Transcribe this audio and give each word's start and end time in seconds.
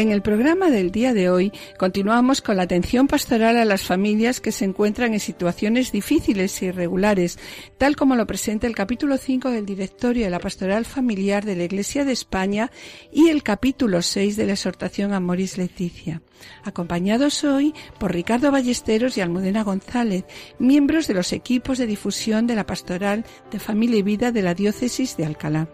En 0.00 0.12
el 0.12 0.22
programa 0.22 0.70
del 0.70 0.92
día 0.92 1.12
de 1.12 1.28
hoy 1.28 1.52
continuamos 1.76 2.40
con 2.40 2.56
la 2.56 2.62
atención 2.62 3.06
pastoral 3.06 3.58
a 3.58 3.66
las 3.66 3.82
familias 3.82 4.40
que 4.40 4.50
se 4.50 4.64
encuentran 4.64 5.12
en 5.12 5.20
situaciones 5.20 5.92
difíciles 5.92 6.62
e 6.62 6.66
irregulares, 6.68 7.38
tal 7.76 7.96
como 7.96 8.16
lo 8.16 8.26
presenta 8.26 8.66
el 8.66 8.74
capítulo 8.74 9.18
5 9.18 9.50
del 9.50 9.66
Directorio 9.66 10.24
de 10.24 10.30
la 10.30 10.38
Pastoral 10.38 10.86
Familiar 10.86 11.44
de 11.44 11.54
la 11.54 11.64
Iglesia 11.64 12.06
de 12.06 12.12
España 12.12 12.70
y 13.12 13.28
el 13.28 13.42
capítulo 13.42 14.00
6 14.00 14.36
de 14.36 14.46
la 14.46 14.52
exhortación 14.52 15.12
a 15.12 15.20
Moris 15.20 15.58
Leticia. 15.58 16.22
Acompañados 16.64 17.44
hoy 17.44 17.74
por 17.98 18.14
Ricardo 18.14 18.50
Ballesteros 18.50 19.18
y 19.18 19.20
Almudena 19.20 19.64
González, 19.64 20.24
miembros 20.58 21.08
de 21.08 21.14
los 21.14 21.34
equipos 21.34 21.76
de 21.76 21.86
difusión 21.86 22.46
de 22.46 22.54
la 22.54 22.64
Pastoral 22.64 23.26
de 23.50 23.58
Familia 23.58 23.98
y 23.98 24.02
Vida 24.02 24.32
de 24.32 24.40
la 24.40 24.54
Diócesis 24.54 25.18
de 25.18 25.26
Alcalá. 25.26 25.68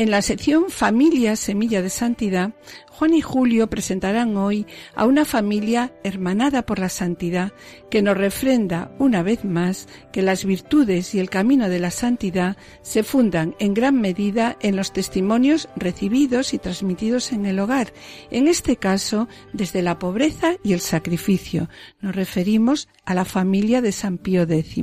En 0.00 0.10
la 0.10 0.22
sección 0.22 0.70
Familia 0.70 1.36
Semilla 1.36 1.82
de 1.82 1.90
Santidad, 1.90 2.54
Juan 2.88 3.12
y 3.12 3.20
Julio 3.20 3.68
presentarán 3.68 4.34
hoy 4.38 4.66
a 4.94 5.04
una 5.04 5.26
familia 5.26 5.92
hermanada 6.04 6.64
por 6.64 6.78
la 6.78 6.88
santidad 6.88 7.52
que 7.90 8.00
nos 8.00 8.16
refrenda 8.16 8.90
una 8.98 9.22
vez 9.22 9.44
más 9.44 9.88
que 10.10 10.22
las 10.22 10.46
virtudes 10.46 11.14
y 11.14 11.20
el 11.20 11.28
camino 11.28 11.68
de 11.68 11.80
la 11.80 11.90
santidad 11.90 12.56
se 12.80 13.02
fundan 13.02 13.54
en 13.58 13.74
gran 13.74 14.00
medida 14.00 14.56
en 14.62 14.74
los 14.74 14.94
testimonios 14.94 15.68
recibidos 15.76 16.54
y 16.54 16.58
transmitidos 16.58 17.30
en 17.32 17.44
el 17.44 17.58
hogar, 17.58 17.92
en 18.30 18.48
este 18.48 18.76
caso 18.76 19.28
desde 19.52 19.82
la 19.82 19.98
pobreza 19.98 20.54
y 20.64 20.72
el 20.72 20.80
sacrificio. 20.80 21.68
Nos 22.00 22.16
referimos 22.16 22.88
a 23.04 23.14
la 23.14 23.26
familia 23.26 23.82
de 23.82 23.92
San 23.92 24.16
Pío 24.16 24.44
X. 24.44 24.82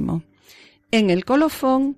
En 0.91 1.09
el 1.09 1.25
colofón 1.25 1.97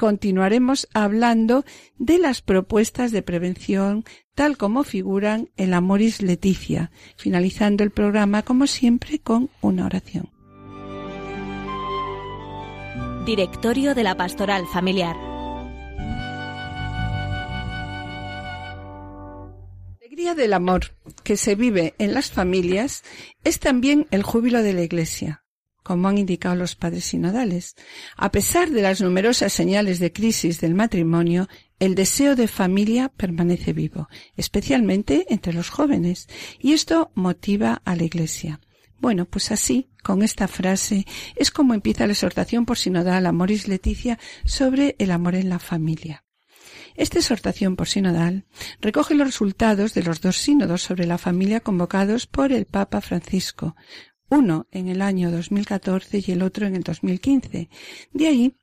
continuaremos 0.00 0.88
hablando 0.94 1.62
de 1.98 2.16
las 2.18 2.40
propuestas 2.40 3.12
de 3.12 3.20
prevención 3.20 4.04
tal 4.34 4.56
como 4.56 4.82
figuran 4.82 5.50
en 5.58 5.70
la 5.70 5.82
Moris 5.82 6.22
Leticia, 6.22 6.90
finalizando 7.18 7.84
el 7.84 7.90
programa 7.90 8.42
como 8.42 8.66
siempre 8.66 9.18
con 9.18 9.50
una 9.60 9.84
oración. 9.84 10.30
Directorio 13.26 13.94
de 13.94 14.02
la 14.02 14.16
Pastoral 14.16 14.64
Familiar. 14.72 15.16
La 19.84 19.98
alegría 20.00 20.34
del 20.34 20.54
amor 20.54 20.96
que 21.22 21.36
se 21.36 21.56
vive 21.56 21.92
en 21.98 22.14
las 22.14 22.30
familias 22.30 23.04
es 23.44 23.60
también 23.60 24.06
el 24.10 24.22
júbilo 24.22 24.62
de 24.62 24.72
la 24.72 24.80
Iglesia 24.80 25.44
como 25.82 26.08
han 26.08 26.18
indicado 26.18 26.54
los 26.54 26.76
padres 26.76 27.06
sinodales. 27.06 27.74
A 28.16 28.30
pesar 28.30 28.70
de 28.70 28.82
las 28.82 29.00
numerosas 29.00 29.52
señales 29.52 29.98
de 29.98 30.12
crisis 30.12 30.60
del 30.60 30.74
matrimonio, 30.74 31.48
el 31.78 31.94
deseo 31.94 32.36
de 32.36 32.48
familia 32.48 33.08
permanece 33.08 33.72
vivo, 33.72 34.08
especialmente 34.36 35.26
entre 35.30 35.52
los 35.52 35.70
jóvenes, 35.70 36.28
y 36.58 36.72
esto 36.72 37.10
motiva 37.14 37.80
a 37.84 37.96
la 37.96 38.04
Iglesia. 38.04 38.60
Bueno, 38.98 39.24
pues 39.24 39.50
así, 39.50 39.88
con 40.02 40.22
esta 40.22 40.46
frase, 40.46 41.06
es 41.34 41.50
como 41.50 41.72
empieza 41.72 42.06
la 42.06 42.12
exhortación 42.12 42.66
por 42.66 42.76
sinodal 42.76 43.24
a 43.24 43.32
Moris 43.32 43.66
Leticia 43.66 44.18
sobre 44.44 44.94
el 44.98 45.10
amor 45.10 45.34
en 45.34 45.48
la 45.48 45.58
familia. 45.58 46.24
Esta 46.96 47.18
exhortación 47.18 47.76
por 47.76 47.88
sinodal 47.88 48.44
recoge 48.80 49.14
los 49.14 49.26
resultados 49.26 49.94
de 49.94 50.02
los 50.02 50.20
dos 50.20 50.36
sínodos 50.36 50.82
sobre 50.82 51.06
la 51.06 51.16
familia 51.16 51.60
convocados 51.60 52.26
por 52.26 52.52
el 52.52 52.66
Papa 52.66 53.00
Francisco, 53.00 53.74
uno 54.30 54.66
en 54.70 54.88
el 54.88 55.02
año 55.02 55.30
2014 55.30 56.24
y 56.26 56.32
el 56.32 56.42
otro 56.42 56.66
en 56.66 56.76
el 56.76 56.82
2015. 56.82 57.68
De 58.12 58.26
ahí 58.26 58.54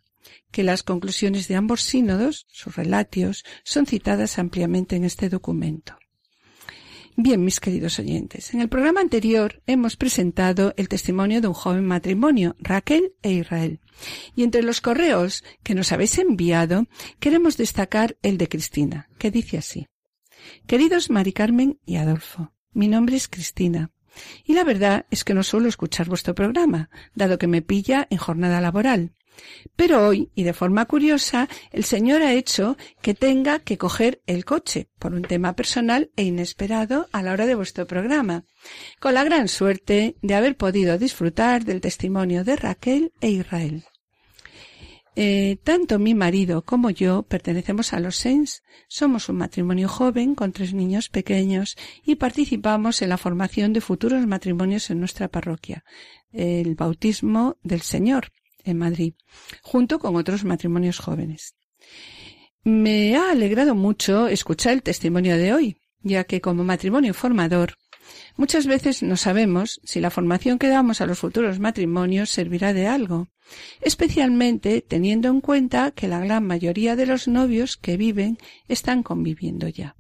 que 0.52 0.64
las 0.64 0.84
conclusiones 0.84 1.48
de 1.48 1.56
ambos 1.56 1.82
sínodos, 1.82 2.48
sus 2.50 2.76
relatios, 2.76 3.44
son 3.64 3.86
citadas 3.86 4.40
ampliamente 4.40 4.96
en 4.96 5.04
este 5.04 5.30
documento. 5.30 5.98
Bien, 7.20 7.44
mis 7.44 7.60
queridos 7.60 7.98
oyentes, 7.98 8.54
en 8.54 8.62
el 8.62 8.70
programa 8.70 9.02
anterior 9.02 9.64
hemos 9.66 9.98
presentado 9.98 10.76
el 10.78 10.88
testimonio 10.88 11.42
de 11.42 11.48
un 11.48 11.56
joven 11.56 11.84
matrimonio, 11.84 12.56
Raquel 12.60 13.14
e 13.24 13.32
Israel. 13.32 13.80
Y 14.36 14.44
entre 14.44 14.62
los 14.62 14.82
correos 14.82 15.44
que 15.64 15.74
nos 15.74 15.92
habéis 15.92 16.16
enviado, 16.20 16.86
queremos 17.20 17.58
destacar 17.58 18.18
el 18.22 18.38
de 18.38 18.48
Cristina, 18.48 19.10
que 19.18 19.32
dice 19.32 19.58
así. 19.58 19.88
Queridos 20.68 21.10
Mari 21.10 21.34
Carmen 21.34 21.80
y 21.88 21.96
Adolfo, 21.96 22.54
mi 22.72 22.88
nombre 22.88 23.16
es 23.16 23.28
Cristina. 23.28 23.90
Y 24.46 24.54
la 24.54 24.64
verdad 24.64 25.06
es 25.12 25.24
que 25.24 25.34
no 25.34 25.44
suelo 25.44 25.68
escuchar 25.68 26.08
vuestro 26.08 26.36
programa, 26.36 26.90
dado 27.16 27.38
que 27.38 27.48
me 27.48 27.62
pilla 27.62 28.08
en 28.10 28.18
jornada 28.18 28.62
laboral. 28.62 29.14
Pero 29.76 30.08
hoy, 30.08 30.32
y 30.36 30.44
de 30.44 30.54
forma 30.54 30.86
curiosa, 30.86 31.48
el 31.72 31.84
Señor 31.84 32.22
ha 32.22 32.34
hecho 32.34 32.78
que 33.02 33.14
tenga 33.14 33.60
que 33.60 33.78
coger 33.78 34.22
el 34.26 34.46
coche 34.46 34.90
por 35.00 35.14
un 35.14 35.22
tema 35.22 35.56
personal 35.56 36.12
e 36.16 36.24
inesperado 36.24 37.08
a 37.12 37.22
la 37.22 37.34
hora 37.34 37.46
de 37.46 37.56
vuestro 37.56 37.86
programa, 37.86 38.46
con 39.00 39.14
la 39.14 39.24
gran 39.24 39.48
suerte 39.48 40.16
de 40.22 40.36
haber 40.36 40.58
podido 40.58 40.98
disfrutar 40.98 41.66
del 41.66 41.82
testimonio 41.82 42.44
de 42.44 42.56
Raquel 42.56 43.14
e 43.22 43.30
Israel. 43.30 43.86
Eh, 45.20 45.58
tanto 45.64 45.98
mi 45.98 46.14
marido 46.14 46.64
como 46.64 46.92
yo 46.92 47.24
pertenecemos 47.24 47.92
a 47.92 48.00
los 48.00 48.18
SENS. 48.18 48.62
Somos 48.88 49.30
un 49.30 49.38
matrimonio 49.38 49.90
joven 49.90 50.36
con 50.36 50.52
tres 50.52 50.76
niños 50.76 51.10
pequeños 51.10 51.76
y 52.06 52.18
participamos 52.18 53.02
en 53.02 53.10
la 53.10 53.18
formación 53.18 53.74
de 53.74 53.82
futuros 53.82 54.28
matrimonios 54.28 54.92
en 54.92 55.00
nuestra 55.00 55.28
parroquia, 55.28 55.84
el 56.32 56.76
bautismo 56.76 57.58
del 57.64 57.82
Señor 57.82 58.32
en 58.64 58.78
Madrid, 58.78 59.16
junto 59.64 59.98
con 59.98 60.16
otros 60.18 60.46
matrimonios 60.46 61.00
jóvenes. 61.00 61.56
Me 62.64 63.16
ha 63.16 63.32
alegrado 63.32 63.74
mucho 63.74 64.28
escuchar 64.28 64.74
el 64.74 64.84
testimonio 64.84 65.36
de 65.40 65.52
hoy, 65.52 65.78
ya 66.04 66.26
que 66.26 66.42
como 66.42 66.64
matrimonio 66.64 67.16
formador 67.16 67.80
Muchas 68.36 68.68
veces 68.68 69.04
no 69.04 69.18
sabemos 69.18 69.80
si 69.84 70.00
la 70.00 70.12
formación 70.12 70.60
que 70.60 70.68
damos 70.68 71.02
a 71.02 71.06
los 71.06 71.20
futuros 71.20 71.60
matrimonios 71.60 72.30
servirá 72.30 72.74
de 72.74 72.88
algo, 72.88 73.30
especialmente 73.82 74.82
teniendo 74.82 75.30
en 75.30 75.42
cuenta 75.42 75.92
que 75.92 76.08
la 76.08 76.20
gran 76.20 76.46
mayoría 76.46 76.96
de 76.96 77.06
los 77.06 77.28
novios 77.28 77.78
que 77.78 77.98
viven 77.98 78.38
están 78.68 79.04
conviviendo 79.04 79.68
ya. 79.68 79.96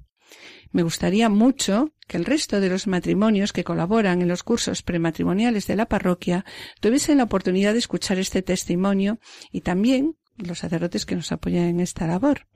Me 0.71 0.83
gustaría 0.83 1.29
mucho 1.29 1.93
que 2.07 2.17
el 2.17 2.25
resto 2.25 2.59
de 2.59 2.69
los 2.69 2.87
matrimonios 2.87 3.53
que 3.53 3.63
colaboran 3.63 4.21
en 4.21 4.27
los 4.27 4.43
cursos 4.43 4.83
prematrimoniales 4.83 5.67
de 5.67 5.75
la 5.75 5.87
parroquia 5.87 6.45
tuviesen 6.81 7.17
la 7.17 7.23
oportunidad 7.23 7.73
de 7.73 7.79
escuchar 7.79 8.19
este 8.19 8.41
testimonio 8.41 9.19
y 9.51 9.61
también 9.61 10.17
los 10.37 10.59
sacerdotes 10.59 11.05
que 11.05 11.15
nos 11.15 11.31
apoyan 11.31 11.63
en 11.63 11.79
esta 11.79 12.05
labor. 12.05 12.47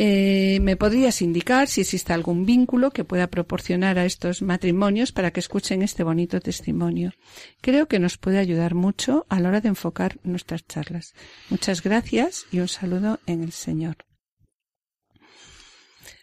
Eh, 0.00 0.60
¿Me 0.60 0.76
podrías 0.76 1.22
indicar 1.22 1.66
si 1.66 1.80
existe 1.80 2.12
algún 2.12 2.46
vínculo 2.46 2.92
que 2.92 3.02
pueda 3.02 3.26
proporcionar 3.26 3.98
a 3.98 4.04
estos 4.04 4.42
matrimonios 4.42 5.10
para 5.10 5.32
que 5.32 5.40
escuchen 5.40 5.82
este 5.82 6.04
bonito 6.04 6.38
testimonio? 6.38 7.14
Creo 7.60 7.88
que 7.88 7.98
nos 7.98 8.16
puede 8.16 8.38
ayudar 8.38 8.76
mucho 8.76 9.26
a 9.28 9.40
la 9.40 9.48
hora 9.48 9.60
de 9.60 9.70
enfocar 9.70 10.20
nuestras 10.22 10.64
charlas. 10.64 11.14
Muchas 11.50 11.82
gracias 11.82 12.46
y 12.52 12.60
un 12.60 12.68
saludo 12.68 13.18
en 13.26 13.42
el 13.42 13.50
Señor. 13.50 13.96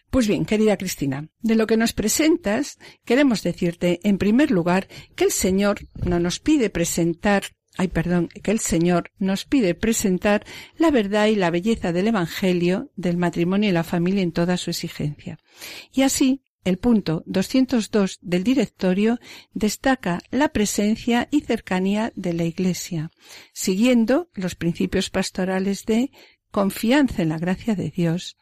Pues 0.08 0.26
bien, 0.26 0.46
querida 0.46 0.78
Cristina, 0.78 1.28
de 1.42 1.56
lo 1.56 1.66
que 1.66 1.76
nos 1.76 1.92
presentas, 1.92 2.78
queremos 3.04 3.42
decirte, 3.42 4.00
en 4.04 4.16
primer 4.16 4.50
lugar, 4.50 4.88
que 5.16 5.24
el 5.24 5.32
Señor 5.32 5.80
no 6.02 6.18
nos 6.18 6.40
pide 6.40 6.70
presentar 6.70 7.42
ay 7.76 7.88
perdón, 7.88 8.28
que 8.28 8.50
el 8.50 8.60
Señor 8.60 9.12
nos 9.18 9.44
pide 9.44 9.74
presentar 9.74 10.44
la 10.76 10.90
verdad 10.90 11.26
y 11.26 11.34
la 11.34 11.50
belleza 11.50 11.92
del 11.92 12.08
Evangelio, 12.08 12.90
del 12.96 13.16
matrimonio 13.16 13.70
y 13.70 13.72
la 13.72 13.84
familia 13.84 14.22
en 14.22 14.32
toda 14.32 14.56
su 14.56 14.70
exigencia. 14.70 15.38
Y 15.92 16.02
así, 16.02 16.42
el 16.64 16.78
punto 16.78 17.22
202 17.26 18.18
del 18.22 18.42
directorio 18.42 19.20
destaca 19.54 20.20
la 20.30 20.48
presencia 20.48 21.28
y 21.30 21.42
cercanía 21.42 22.12
de 22.16 22.32
la 22.32 22.44
Iglesia, 22.44 23.12
siguiendo 23.52 24.30
los 24.34 24.56
principios 24.56 25.08
pastorales 25.08 25.84
de 25.84 26.10
confianza 26.50 27.22
en 27.22 27.28
la 27.28 27.38
gracia 27.38 27.76
de 27.76 27.90
Dios, 27.90 28.36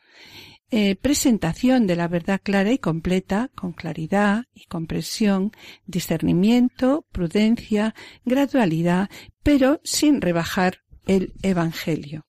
eh, 0.76 0.96
presentación 0.96 1.86
de 1.86 1.94
la 1.94 2.08
verdad 2.08 2.40
clara 2.42 2.72
y 2.72 2.78
completa, 2.78 3.48
con 3.54 3.70
claridad 3.70 4.46
y 4.52 4.64
comprensión, 4.64 5.52
discernimiento, 5.86 7.06
prudencia, 7.12 7.94
gradualidad, 8.24 9.08
pero 9.44 9.80
sin 9.84 10.20
rebajar 10.20 10.80
el 11.06 11.32
Evangelio. 11.42 12.26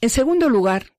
En 0.00 0.10
segundo 0.10 0.48
lugar, 0.48 0.94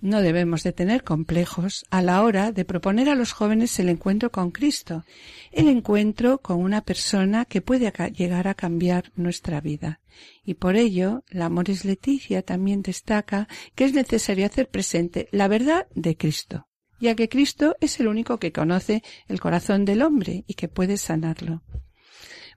no 0.00 0.20
debemos 0.20 0.62
de 0.62 0.72
tener 0.72 1.04
complejos 1.04 1.84
a 1.90 2.02
la 2.02 2.22
hora 2.22 2.52
de 2.52 2.64
proponer 2.64 3.08
a 3.08 3.14
los 3.14 3.32
jóvenes 3.32 3.78
el 3.78 3.88
encuentro 3.88 4.30
con 4.30 4.50
Cristo, 4.50 5.04
el 5.52 5.68
encuentro 5.68 6.38
con 6.38 6.58
una 6.58 6.82
persona 6.82 7.44
que 7.44 7.60
puede 7.60 7.92
llegar 8.12 8.48
a 8.48 8.54
cambiar 8.54 9.12
nuestra 9.16 9.60
vida. 9.60 10.00
Y 10.44 10.54
por 10.54 10.76
ello, 10.76 11.24
la 11.28 11.46
Amores 11.46 11.84
Leticia 11.84 12.42
también 12.42 12.82
destaca 12.82 13.48
que 13.74 13.84
es 13.84 13.92
necesario 13.92 14.46
hacer 14.46 14.68
presente 14.68 15.28
la 15.32 15.48
verdad 15.48 15.86
de 15.94 16.16
Cristo, 16.16 16.66
ya 17.00 17.14
que 17.14 17.28
Cristo 17.28 17.76
es 17.80 18.00
el 18.00 18.08
único 18.08 18.38
que 18.38 18.52
conoce 18.52 19.02
el 19.28 19.40
corazón 19.40 19.84
del 19.84 20.02
hombre 20.02 20.44
y 20.46 20.54
que 20.54 20.68
puede 20.68 20.96
sanarlo. 20.96 21.62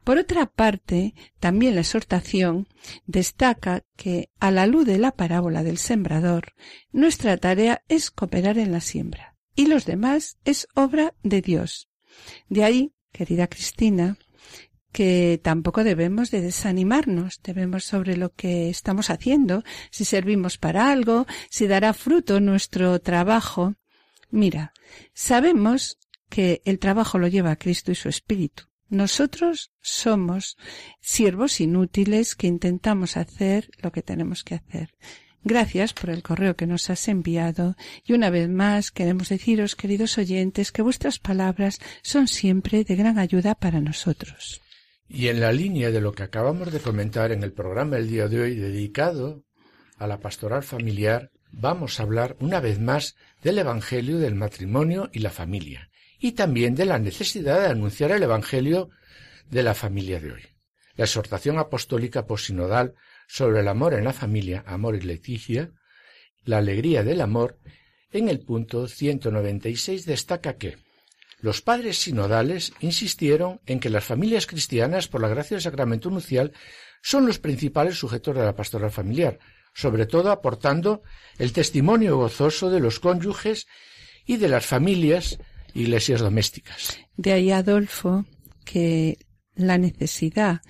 Por 0.10 0.18
otra 0.18 0.48
parte, 0.48 1.14
también 1.40 1.76
la 1.76 1.82
exhortación 1.82 2.68
destaca 3.06 3.84
que, 3.96 4.32
a 4.40 4.50
la 4.50 4.66
luz 4.66 4.88
de 4.88 4.98
la 4.98 5.12
parábola 5.12 5.62
del 5.62 5.78
sembrador, 5.78 6.56
nuestra 6.92 7.38
tarea 7.38 7.84
es 7.90 8.10
cooperar 8.10 8.58
en 8.58 8.72
la 8.72 8.82
siembra 8.82 9.36
y 9.56 9.68
los 9.68 9.86
demás 9.86 10.40
es 10.46 10.68
obra 10.74 11.14
de 11.22 11.44
Dios. 11.44 11.90
De 12.48 12.64
ahí, 12.64 12.92
querida 13.12 13.46
Cristina, 13.46 14.18
que 14.92 15.40
tampoco 15.44 15.84
debemos 15.84 16.32
de 16.32 16.42
desanimarnos, 16.42 17.40
debemos 17.44 17.84
sobre 17.84 18.18
lo 18.18 18.34
que 18.34 18.68
estamos 18.72 19.12
haciendo, 19.12 19.64
si 19.92 20.06
servimos 20.06 20.58
para 20.58 20.92
algo, 20.92 21.28
si 21.52 21.68
dará 21.68 21.94
fruto 21.94 22.40
nuestro 22.40 23.00
trabajo. 23.00 23.76
Mira, 24.32 24.74
sabemos 25.14 26.00
que 26.30 26.64
el 26.66 26.80
trabajo 26.80 27.20
lo 27.20 27.28
lleva 27.28 27.58
Cristo 27.58 27.92
y 27.92 27.96
su 27.96 28.10
Espíritu. 28.10 28.69
Nosotros 28.90 29.72
somos 29.82 30.58
siervos 31.00 31.62
inútiles 31.62 32.36
que 32.36 32.48
intentamos 32.48 33.18
hacer 33.18 33.70
lo 33.84 33.92
que 33.92 34.02
tenemos 34.02 34.44
que 34.44 34.56
hacer. 34.56 34.96
Gracias 35.44 35.94
por 35.94 36.10
el 36.10 36.24
correo 36.24 36.56
que 36.56 36.66
nos 36.66 36.90
has 36.90 37.08
enviado 37.08 37.76
y 38.04 38.14
una 38.14 38.32
vez 38.32 38.50
más 38.50 38.92
queremos 38.92 39.30
deciros, 39.30 39.76
queridos 39.76 40.18
oyentes, 40.18 40.72
que 40.72 40.82
vuestras 40.82 41.20
palabras 41.20 41.80
son 42.02 42.28
siempre 42.28 42.84
de 42.84 42.96
gran 42.96 43.20
ayuda 43.20 43.56
para 43.56 43.80
nosotros. 43.80 44.60
Y 45.08 45.28
en 45.28 45.40
la 45.40 45.52
línea 45.52 45.92
de 45.92 46.02
lo 46.02 46.12
que 46.12 46.24
acabamos 46.24 46.72
de 46.74 46.80
comentar 46.80 47.32
en 47.32 47.44
el 47.44 47.54
programa 47.54 47.98
el 47.98 48.10
día 48.10 48.28
de 48.28 48.42
hoy 48.42 48.56
dedicado 48.56 49.44
a 49.98 50.08
la 50.08 50.20
pastoral 50.20 50.64
familiar, 50.64 51.32
vamos 51.52 52.00
a 52.00 52.04
hablar 52.04 52.36
una 52.40 52.60
vez 52.60 52.80
más 52.80 53.16
del 53.44 53.60
Evangelio 53.60 54.18
del 54.18 54.36
matrimonio 54.36 55.10
y 55.14 55.20
la 55.20 55.30
familia 55.30 55.89
y 56.20 56.34
también 56.34 56.76
de 56.76 56.86
la 56.86 57.00
necesidad 57.00 57.62
de 57.62 57.68
anunciar 57.68 58.12
el 58.12 58.24
Evangelio 58.24 58.90
de 59.50 59.64
la 59.64 59.74
familia 59.74 60.20
de 60.20 60.34
hoy. 60.34 60.42
La 60.96 61.06
exhortación 61.06 61.58
apostólica 61.58 62.28
posinodal 62.28 62.96
sobre 63.28 63.62
el 63.62 63.68
amor 63.68 63.94
en 63.94 64.04
la 64.04 64.14
familia, 64.14 64.64
amor 64.68 64.96
y 64.96 65.02
leticia, 65.02 65.72
la 66.44 66.58
alegría 66.58 67.04
del 67.04 67.22
amor, 67.22 67.58
en 68.12 68.28
el 68.28 68.40
punto 68.40 68.88
196 68.88 70.06
destaca 70.06 70.58
que 70.58 70.78
los 71.42 71.62
padres 71.62 72.00
sinodales 72.00 72.74
insistieron 72.82 73.62
en 73.66 73.80
que 73.80 73.90
las 73.90 74.04
familias 74.04 74.46
cristianas, 74.46 75.08
por 75.08 75.22
la 75.22 75.30
gracia 75.30 75.56
del 75.56 75.62
sacramento 75.62 76.10
nupcial, 76.10 76.52
son 77.02 77.26
los 77.26 77.40
principales 77.40 77.98
sujetos 77.98 78.36
de 78.36 78.44
la 78.44 78.56
pastoral 78.56 78.92
familiar, 78.92 79.40
sobre 79.74 80.06
todo 80.06 80.32
aportando 80.32 81.02
el 81.38 81.54
testimonio 81.54 82.18
gozoso 82.18 82.70
de 82.70 82.82
los 82.82 83.00
cónyuges 83.00 83.68
y 84.26 84.38
de 84.38 84.50
las 84.50 84.66
familias 84.66 85.40
iglesias 85.74 86.22
domésticas. 86.22 86.98
De 87.18 87.34
ahí, 87.34 87.52
Adolfo, 87.52 88.26
que 88.66 89.18
la 89.56 89.78
necesidad 89.78 90.62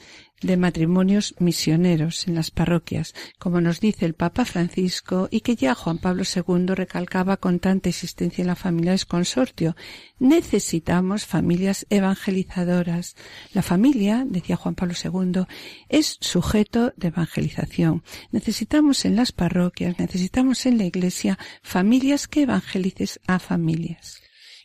de 0.41 0.57
matrimonios 0.57 1.35
misioneros 1.39 2.27
en 2.27 2.35
las 2.35 2.51
parroquias, 2.51 3.13
como 3.37 3.61
nos 3.61 3.79
dice 3.79 4.05
el 4.05 4.13
Papa 4.13 4.45
Francisco 4.45 5.27
y 5.31 5.41
que 5.41 5.55
ya 5.55 5.75
Juan 5.75 5.97
Pablo 5.97 6.23
II 6.23 6.67
recalcaba 6.67 7.37
con 7.37 7.59
tanta 7.59 7.89
existencia 7.89 8.41
en 8.41 8.47
la 8.47 8.55
familia 8.55 8.93
de 8.93 8.99
consortio. 9.05 9.75
Necesitamos 10.17 11.25
familias 11.25 11.85
evangelizadoras. 11.89 13.15
La 13.53 13.61
familia, 13.61 14.25
decía 14.25 14.55
Juan 14.55 14.75
Pablo 14.75 14.93
II, 15.01 15.43
es 15.89 16.17
sujeto 16.21 16.93
de 16.95 17.09
evangelización. 17.09 18.03
Necesitamos 18.31 19.05
en 19.05 19.15
las 19.15 19.31
parroquias, 19.31 19.99
necesitamos 19.99 20.65
en 20.65 20.77
la 20.77 20.85
iglesia 20.85 21.37
familias 21.61 22.27
que 22.27 22.43
evangelices 22.43 23.19
a 23.27 23.39
familias. 23.39 24.21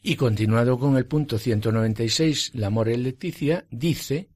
Y 0.06 0.17
continuado 0.17 0.79
con 0.79 0.99
el 0.99 1.06
punto 1.06 1.39
196, 1.39 2.51
la 2.53 2.69
More 2.69 2.95
Leticia, 2.99 3.67
dice, 3.71 4.29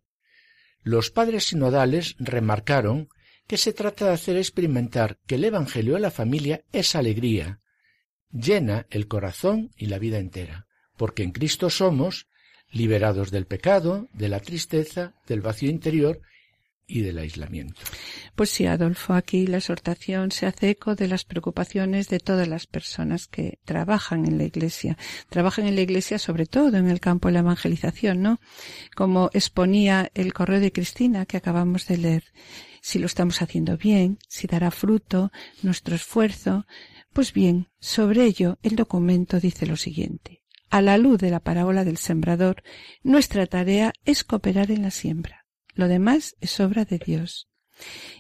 los 0.83 1.11
padres 1.11 1.45
sinodales 1.45 2.17
remarcaron 2.19 3.11
que 3.47 3.59
se 3.59 3.75
trata 3.75 4.07
de 4.07 4.13
hacer 4.13 4.39
experimentar 4.39 5.19
que 5.27 5.35
el 5.35 5.45
Evangelio 5.45 5.93
de 5.93 6.01
la 6.01 6.11
familia 6.11 6.65
es 6.73 6.95
alegría, 6.95 7.61
llena 8.31 8.87
el 8.89 9.09
corazón 9.09 9.71
y 9.77 9.89
la 9.89 9.99
vida 9.99 10.17
entera, 10.19 10.67
porque 10.97 11.23
en 11.23 11.33
Cristo 11.33 11.69
somos 11.69 12.29
liberados 12.71 13.31
del 13.31 13.47
pecado, 13.47 14.09
de 14.15 14.31
la 14.31 14.41
tristeza, 14.41 15.13
del 15.27 15.43
vacío 15.43 15.69
interior 15.69 16.23
Pues 18.35 18.49
sí, 18.49 18.65
Adolfo, 18.65 19.13
aquí 19.13 19.47
la 19.47 19.59
exhortación 19.59 20.33
se 20.33 20.47
hace 20.47 20.71
eco 20.71 20.95
de 20.95 21.07
las 21.07 21.25
preocupaciones 21.25 22.09
de 22.09 22.19
todas 22.19 22.49
las 22.49 22.67
personas 22.67 23.27
que 23.27 23.59
trabajan 23.67 24.25
en 24.25 24.39
la 24.39 24.45
Iglesia. 24.45 24.97
Trabajan 25.29 25.67
en 25.67 25.75
la 25.75 25.83
Iglesia 25.83 26.19
sobre 26.19 26.47
todo 26.47 26.79
en 26.79 26.89
el 26.89 26.99
campo 26.99 27.29
de 27.29 27.35
la 27.35 27.41
evangelización, 27.41 28.23
¿no? 28.23 28.41
Como 28.97 29.29
exponía 29.35 30.11
el 30.15 30.33
correo 30.33 30.61
de 30.61 30.73
Cristina 30.73 31.27
que 31.27 31.37
acabamos 31.37 31.87
de 31.87 31.99
leer. 31.99 32.25
Si 32.81 32.99
lo 32.99 33.05
estamos 33.05 33.43
haciendo 33.43 33.77
bien, 33.77 34.19
si 34.27 34.47
dará 34.47 34.71
fruto 34.71 35.31
nuestro 35.63 35.95
esfuerzo, 35.95 36.65
pues 37.13 37.35
bien, 37.35 37.69
sobre 37.81 38.25
ello 38.25 38.59
el 38.63 38.77
documento 38.77 39.41
dice 39.41 39.67
lo 39.67 39.77
siguiente. 39.77 40.43
A 40.71 40.81
la 40.81 40.97
luz 40.97 41.19
de 41.19 41.31
la 41.31 41.41
parábola 41.41 41.85
del 41.85 41.99
sembrador, 41.99 42.63
nuestra 43.03 43.47
tarea 43.47 43.93
es 44.07 44.25
cooperar 44.25 44.71
en 44.71 44.83
la 44.83 44.91
siembra 44.91 45.38
lo 45.79 45.87
demás 45.87 46.37
es 46.41 46.59
obra 46.59 46.85
de 46.85 46.99
Dios. 46.99 47.49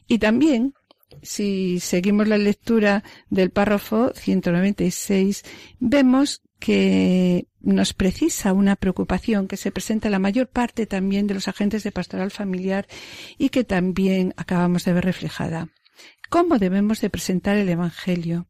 Y 0.07 0.21
también, 0.21 0.75
si 1.23 1.81
seguimos 1.81 2.29
la 2.29 2.38
lectura 2.38 3.03
del 3.31 3.50
párrafo 3.50 4.12
196, 4.15 5.43
vemos 5.81 6.41
que 6.61 7.49
nos 7.61 7.95
precisa 7.95 8.53
una 8.53 8.77
preocupación 8.77 9.49
que 9.49 9.57
se 9.57 9.73
presenta 9.73 10.07
en 10.07 10.12
la 10.12 10.21
mayor 10.21 10.49
parte 10.49 10.87
también 10.87 11.27
de 11.27 11.35
los 11.35 11.49
agentes 11.49 11.83
de 11.83 11.91
pastoral 11.91 12.31
familiar 12.31 12.87
y 13.38 13.49
que 13.49 13.65
también 13.65 14.35
acabamos 14.37 14.85
de 14.85 14.93
ver 14.93 15.05
reflejada. 15.05 15.69
¿Cómo 16.31 16.59
debemos 16.59 17.00
de 17.00 17.11
presentar 17.11 17.57
el 17.57 17.69
Evangelio? 17.69 18.47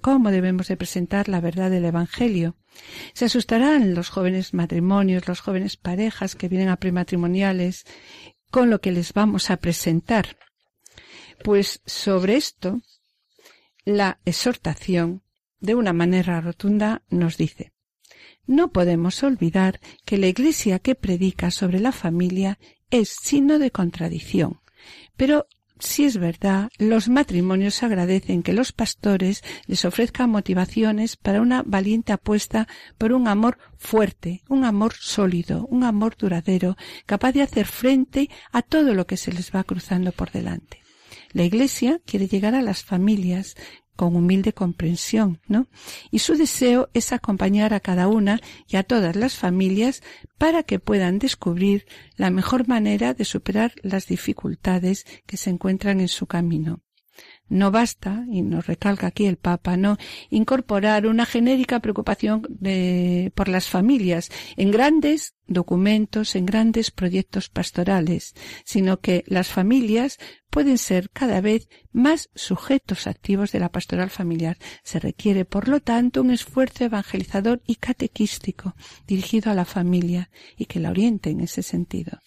cómo 0.00 0.30
debemos 0.30 0.68
de 0.68 0.76
presentar 0.76 1.28
la 1.28 1.40
verdad 1.40 1.70
del 1.70 1.84
Evangelio. 1.84 2.56
Se 3.14 3.26
asustarán 3.26 3.94
los 3.94 4.10
jóvenes 4.10 4.54
matrimonios, 4.54 5.28
los 5.28 5.40
jóvenes 5.40 5.76
parejas 5.76 6.34
que 6.34 6.48
vienen 6.48 6.68
a 6.68 6.76
prematrimoniales 6.76 7.84
con 8.52 8.68
lo 8.68 8.80
que 8.82 8.92
les 8.92 9.14
vamos 9.14 9.50
a 9.50 9.56
presentar. 9.56 10.36
Pues 11.42 11.80
sobre 11.86 12.36
esto, 12.36 12.82
la 13.84 14.20
exhortación, 14.26 15.22
de 15.58 15.74
una 15.74 15.92
manera 15.92 16.40
rotunda, 16.40 17.02
nos 17.08 17.38
dice, 17.38 17.72
no 18.46 18.70
podemos 18.70 19.22
olvidar 19.22 19.80
que 20.04 20.18
la 20.18 20.26
Iglesia 20.26 20.78
que 20.80 20.94
predica 20.94 21.50
sobre 21.50 21.80
la 21.80 21.92
familia 21.92 22.58
es 22.90 23.16
signo 23.22 23.58
de 23.58 23.70
contradicción, 23.70 24.60
pero 25.16 25.46
si 25.82 26.04
es 26.04 26.16
verdad, 26.16 26.70
los 26.78 27.08
matrimonios 27.08 27.82
agradecen 27.82 28.42
que 28.42 28.52
los 28.52 28.72
pastores 28.72 29.42
les 29.66 29.84
ofrezcan 29.84 30.30
motivaciones 30.30 31.16
para 31.16 31.40
una 31.40 31.62
valiente 31.66 32.12
apuesta 32.12 32.68
por 32.98 33.12
un 33.12 33.26
amor 33.26 33.58
fuerte, 33.78 34.42
un 34.48 34.64
amor 34.64 34.94
sólido, 34.94 35.66
un 35.66 35.82
amor 35.82 36.16
duradero, 36.16 36.76
capaz 37.04 37.32
de 37.32 37.42
hacer 37.42 37.66
frente 37.66 38.30
a 38.52 38.62
todo 38.62 38.94
lo 38.94 39.06
que 39.06 39.16
se 39.16 39.32
les 39.32 39.50
va 39.50 39.64
cruzando 39.64 40.12
por 40.12 40.30
delante. 40.30 40.82
La 41.32 41.44
Iglesia 41.44 42.00
quiere 42.06 42.28
llegar 42.28 42.54
a 42.54 42.62
las 42.62 42.84
familias 42.84 43.56
con 43.96 44.16
humilde 44.16 44.52
comprensión, 44.52 45.40
¿no? 45.46 45.66
Y 46.10 46.20
su 46.20 46.34
deseo 46.36 46.88
es 46.94 47.12
acompañar 47.12 47.74
a 47.74 47.80
cada 47.80 48.08
una 48.08 48.40
y 48.66 48.76
a 48.76 48.82
todas 48.82 49.16
las 49.16 49.36
familias 49.36 50.02
para 50.38 50.62
que 50.62 50.78
puedan 50.78 51.18
descubrir 51.18 51.86
la 52.16 52.30
mejor 52.30 52.68
manera 52.68 53.14
de 53.14 53.24
superar 53.24 53.72
las 53.82 54.06
dificultades 54.06 55.04
que 55.26 55.36
se 55.36 55.50
encuentran 55.50 56.00
en 56.00 56.08
su 56.08 56.26
camino. 56.26 56.80
No 57.48 57.70
basta, 57.70 58.24
y 58.30 58.42
nos 58.42 58.66
recalca 58.66 59.08
aquí 59.08 59.26
el 59.26 59.36
Papa, 59.36 59.76
no 59.76 59.98
incorporar 60.30 61.06
una 61.06 61.26
genérica 61.26 61.80
preocupación 61.80 62.42
por 63.34 63.48
las 63.48 63.68
familias 63.68 64.30
en 64.56 64.70
grandes 64.70 65.34
documentos, 65.46 66.34
en 66.34 66.46
grandes 66.46 66.90
proyectos 66.90 67.50
pastorales, 67.50 68.34
sino 68.64 69.00
que 69.00 69.24
las 69.26 69.48
familias 69.48 70.18
pueden 70.48 70.78
ser 70.78 71.10
cada 71.10 71.40
vez 71.40 71.68
más 71.92 72.30
sujetos 72.34 73.06
activos 73.06 73.52
de 73.52 73.60
la 73.60 73.70
pastoral 73.70 74.10
familiar. 74.10 74.56
Se 74.82 74.98
requiere, 74.98 75.44
por 75.44 75.68
lo 75.68 75.80
tanto, 75.80 76.22
un 76.22 76.30
esfuerzo 76.30 76.84
evangelizador 76.84 77.60
y 77.66 77.76
catequístico 77.76 78.74
dirigido 79.06 79.50
a 79.50 79.54
la 79.54 79.64
familia 79.64 80.30
y 80.56 80.66
que 80.66 80.80
la 80.80 80.90
oriente 80.90 81.30
en 81.30 81.40
ese 81.40 81.62
sentido. 81.62 82.18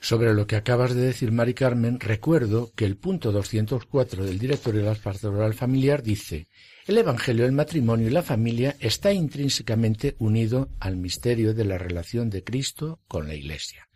Sobre 0.00 0.32
lo 0.32 0.46
que 0.46 0.56
acabas 0.56 0.94
de 0.94 1.02
decir, 1.02 1.32
Mari 1.32 1.54
Carmen, 1.54 1.98
recuerdo 1.98 2.70
que 2.76 2.84
el 2.84 2.96
punto 2.96 3.32
204 3.32 4.24
del 4.24 4.38
Directorio 4.38 4.82
de 4.82 4.86
la 4.86 4.94
Pastoral 4.94 5.54
Familiar 5.54 6.02
dice 6.02 6.46
el 6.86 6.98
Evangelio 6.98 7.44
del 7.44 7.52
matrimonio 7.52 8.06
y 8.06 8.10
la 8.10 8.22
familia 8.22 8.76
está 8.80 9.12
intrínsecamente 9.12 10.14
unido 10.18 10.70
al 10.80 10.96
misterio 10.96 11.52
de 11.52 11.64
la 11.64 11.76
relación 11.76 12.30
de 12.30 12.44
Cristo 12.44 13.00
con 13.08 13.28
la 13.28 13.34
Iglesia. 13.34 13.88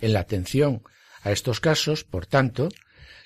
En 0.00 0.12
la 0.12 0.20
atención 0.20 0.82
a 1.22 1.32
estos 1.32 1.58
casos, 1.58 2.04
por 2.04 2.26
tanto, 2.26 2.68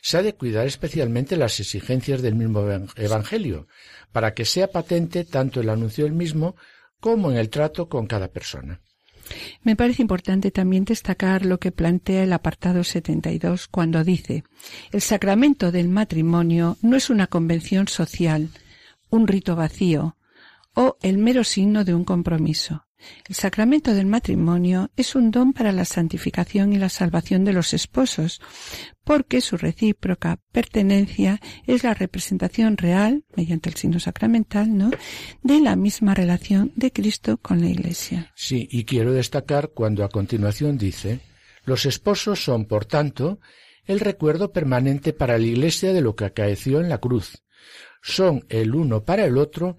se 0.00 0.16
ha 0.16 0.22
de 0.22 0.34
cuidar 0.34 0.66
especialmente 0.66 1.36
las 1.36 1.60
exigencias 1.60 2.22
del 2.22 2.34
mismo 2.34 2.66
Evangelio, 2.96 3.66
para 4.12 4.32
que 4.32 4.44
sea 4.44 4.68
patente 4.68 5.24
tanto 5.24 5.60
el 5.60 5.68
anuncio 5.68 6.04
del 6.04 6.14
mismo 6.14 6.56
como 7.00 7.30
en 7.30 7.36
el 7.36 7.50
trato 7.50 7.88
con 7.88 8.06
cada 8.06 8.28
persona. 8.28 8.80
Me 9.62 9.76
parece 9.76 10.02
importante 10.02 10.50
también 10.50 10.84
destacar 10.84 11.44
lo 11.44 11.58
que 11.58 11.72
plantea 11.72 12.24
el 12.24 12.32
apartado 12.32 12.84
72 12.84 13.68
cuando 13.68 14.04
dice 14.04 14.44
el 14.92 15.00
sacramento 15.00 15.72
del 15.72 15.88
matrimonio 15.88 16.76
no 16.82 16.96
es 16.96 17.10
una 17.10 17.26
convención 17.26 17.88
social, 17.88 18.50
un 19.08 19.26
rito 19.26 19.56
vacío 19.56 20.16
o 20.74 20.96
el 21.02 21.18
mero 21.18 21.44
signo 21.44 21.84
de 21.84 21.94
un 21.94 22.04
compromiso. 22.04 22.86
El 23.28 23.34
sacramento 23.34 23.94
del 23.94 24.06
matrimonio 24.06 24.90
es 24.96 25.14
un 25.14 25.30
don 25.30 25.52
para 25.52 25.72
la 25.72 25.84
santificación 25.84 26.72
y 26.72 26.78
la 26.78 26.88
salvación 26.88 27.44
de 27.44 27.52
los 27.52 27.74
esposos, 27.74 28.40
porque 29.04 29.40
su 29.40 29.56
recíproca 29.56 30.38
pertenencia 30.52 31.40
es 31.66 31.84
la 31.84 31.94
representación 31.94 32.76
real, 32.76 33.24
mediante 33.36 33.68
el 33.68 33.76
signo 33.76 34.00
sacramental, 34.00 34.76
¿no?, 34.76 34.90
de 35.42 35.60
la 35.60 35.76
misma 35.76 36.14
relación 36.14 36.72
de 36.76 36.92
Cristo 36.92 37.38
con 37.38 37.60
la 37.60 37.68
Iglesia. 37.68 38.32
Sí, 38.36 38.68
y 38.70 38.84
quiero 38.84 39.12
destacar 39.12 39.70
cuando 39.74 40.04
a 40.04 40.08
continuación 40.08 40.78
dice, 40.78 41.20
los 41.64 41.86
esposos 41.86 42.42
son, 42.42 42.66
por 42.66 42.84
tanto, 42.84 43.40
el 43.84 44.00
recuerdo 44.00 44.52
permanente 44.52 45.12
para 45.12 45.38
la 45.38 45.46
Iglesia 45.46 45.92
de 45.92 46.00
lo 46.00 46.14
que 46.14 46.24
acaeció 46.24 46.80
en 46.80 46.88
la 46.88 46.98
cruz. 46.98 47.42
Son 48.02 48.44
el 48.48 48.74
uno 48.74 49.04
para 49.04 49.24
el 49.24 49.36
otro 49.36 49.76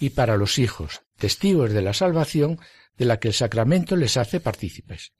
y 0.00 0.10
para 0.10 0.36
los 0.36 0.58
hijos, 0.58 1.02
testigos 1.22 1.72
de 1.72 1.82
la 1.82 1.94
salvación 1.94 2.58
de 2.98 3.04
la 3.04 3.20
que 3.20 3.28
el 3.28 3.34
sacramento 3.34 3.94
les 3.94 4.16
hace 4.16 4.40
partícipes. 4.40 5.12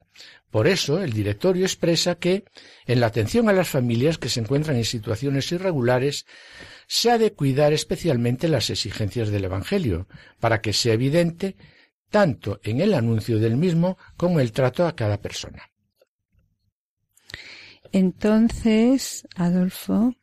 Por 0.51 0.67
eso, 0.67 1.01
el 1.01 1.13
directorio 1.13 1.65
expresa 1.65 2.17
que, 2.17 2.43
en 2.87 2.99
la 2.99 3.07
atención 3.07 3.49
a 3.49 3.53
las 3.53 3.69
familias 3.69 4.19
que 4.19 4.29
se 4.29 4.41
encuentran 4.41 4.77
en 4.77 4.85
situaciones 4.85 5.53
irregulares, 5.53 6.27
se 6.89 7.13
ha 7.13 7.19
de 7.19 7.35
cuidar 7.35 7.73
especialmente 7.73 8.49
las 8.49 8.69
exigencias 8.69 9.29
del 9.29 9.45
Evangelio, 9.45 10.09
para 10.41 10.61
que 10.61 10.73
sea 10.73 10.95
evidente 10.95 11.55
tanto 12.11 12.59
en 12.65 12.81
el 12.81 12.95
anuncio 12.95 13.39
del 13.39 13.57
mismo 13.57 13.97
como 14.17 14.41
el 14.41 14.51
trato 14.51 14.89
a 14.89 14.97
cada 14.97 15.21
persona. 15.21 15.71
Entonces, 17.93 19.25
Adolfo, 19.37 20.17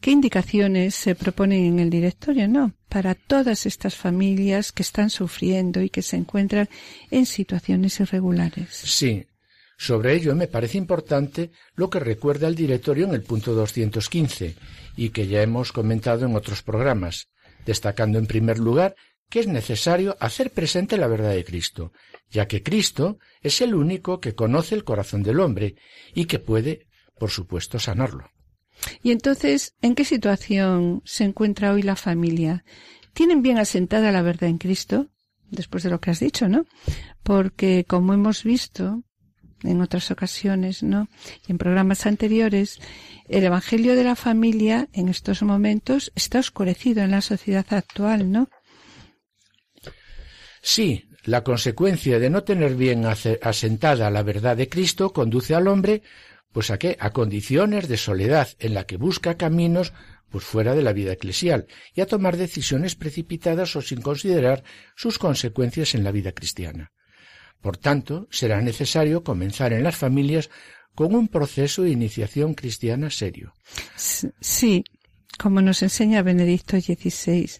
¿Qué 0.00 0.10
indicaciones 0.10 0.94
se 0.94 1.14
proponen 1.14 1.64
en 1.64 1.78
el 1.80 1.90
directorio? 1.90 2.48
No, 2.48 2.74
para 2.88 3.14
todas 3.14 3.66
estas 3.66 3.94
familias 3.94 4.72
que 4.72 4.82
están 4.82 5.10
sufriendo 5.10 5.82
y 5.82 5.90
que 5.90 6.02
se 6.02 6.16
encuentran 6.16 6.68
en 7.10 7.26
situaciones 7.26 7.98
irregulares. 8.00 8.68
Sí. 8.70 9.26
Sobre 9.78 10.14
ello 10.14 10.34
me 10.34 10.46
parece 10.46 10.78
importante 10.78 11.50
lo 11.74 11.90
que 11.90 12.00
recuerda 12.00 12.48
el 12.48 12.54
directorio 12.54 13.06
en 13.06 13.14
el 13.14 13.22
punto 13.22 13.52
215 13.52 14.56
y 14.96 15.10
que 15.10 15.26
ya 15.26 15.42
hemos 15.42 15.70
comentado 15.70 16.24
en 16.24 16.34
otros 16.34 16.62
programas, 16.62 17.28
destacando 17.66 18.18
en 18.18 18.26
primer 18.26 18.58
lugar 18.58 18.96
que 19.28 19.40
es 19.40 19.48
necesario 19.48 20.16
hacer 20.20 20.50
presente 20.52 20.96
la 20.96 21.08
verdad 21.08 21.32
de 21.32 21.44
Cristo, 21.44 21.92
ya 22.30 22.46
que 22.46 22.62
Cristo 22.62 23.18
es 23.42 23.60
el 23.60 23.74
único 23.74 24.20
que 24.20 24.34
conoce 24.34 24.74
el 24.74 24.84
corazón 24.84 25.22
del 25.22 25.40
hombre 25.40 25.74
y 26.14 26.26
que 26.26 26.38
puede, 26.38 26.86
por 27.18 27.30
supuesto, 27.30 27.78
sanarlo. 27.78 28.30
Y 29.02 29.10
entonces, 29.10 29.74
¿en 29.82 29.94
qué 29.94 30.04
situación 30.04 31.02
se 31.04 31.24
encuentra 31.24 31.72
hoy 31.72 31.82
la 31.82 31.96
familia? 31.96 32.64
¿Tienen 33.12 33.42
bien 33.42 33.58
asentada 33.58 34.12
la 34.12 34.22
verdad 34.22 34.48
en 34.48 34.58
Cristo? 34.58 35.08
Después 35.50 35.82
de 35.82 35.90
lo 35.90 36.00
que 36.00 36.10
has 36.10 36.20
dicho, 36.20 36.48
¿no? 36.48 36.66
Porque, 37.22 37.84
como 37.86 38.12
hemos 38.12 38.44
visto 38.44 39.02
en 39.62 39.80
otras 39.80 40.10
ocasiones, 40.10 40.82
¿no? 40.82 41.08
Y 41.46 41.52
en 41.52 41.58
programas 41.58 42.06
anteriores, 42.06 42.78
el 43.28 43.44
Evangelio 43.44 43.94
de 43.94 44.04
la 44.04 44.16
familia 44.16 44.88
en 44.92 45.08
estos 45.08 45.42
momentos 45.42 46.12
está 46.14 46.38
oscurecido 46.38 47.02
en 47.02 47.12
la 47.12 47.20
sociedad 47.20 47.66
actual, 47.70 48.30
¿no? 48.30 48.48
Sí, 50.62 51.04
la 51.24 51.42
consecuencia 51.42 52.18
de 52.18 52.30
no 52.30 52.44
tener 52.44 52.74
bien 52.74 53.04
asentada 53.06 54.10
la 54.10 54.22
verdad 54.22 54.56
de 54.56 54.68
Cristo 54.68 55.12
conduce 55.12 55.54
al 55.54 55.68
hombre 55.68 56.02
pues 56.56 56.70
a 56.70 56.78
qué? 56.78 56.96
A 57.00 57.10
condiciones 57.10 57.86
de 57.86 57.98
soledad 57.98 58.48
en 58.60 58.72
la 58.72 58.86
que 58.86 58.96
busca 58.96 59.36
caminos 59.36 59.92
pues 60.30 60.42
fuera 60.42 60.74
de 60.74 60.80
la 60.80 60.94
vida 60.94 61.12
eclesial 61.12 61.66
y 61.94 62.00
a 62.00 62.06
tomar 62.06 62.38
decisiones 62.38 62.94
precipitadas 62.94 63.76
o 63.76 63.82
sin 63.82 64.00
considerar 64.00 64.64
sus 64.94 65.18
consecuencias 65.18 65.94
en 65.94 66.02
la 66.02 66.12
vida 66.12 66.32
cristiana. 66.32 66.92
Por 67.60 67.76
tanto, 67.76 68.26
será 68.30 68.62
necesario 68.62 69.22
comenzar 69.22 69.74
en 69.74 69.82
las 69.82 69.96
familias 69.96 70.48
con 70.94 71.14
un 71.14 71.28
proceso 71.28 71.82
de 71.82 71.90
iniciación 71.90 72.54
cristiana 72.54 73.10
serio. 73.10 73.52
Sí, 73.94 74.82
como 75.38 75.60
nos 75.60 75.82
enseña 75.82 76.22
Benedicto 76.22 76.80
XVI, 76.80 77.50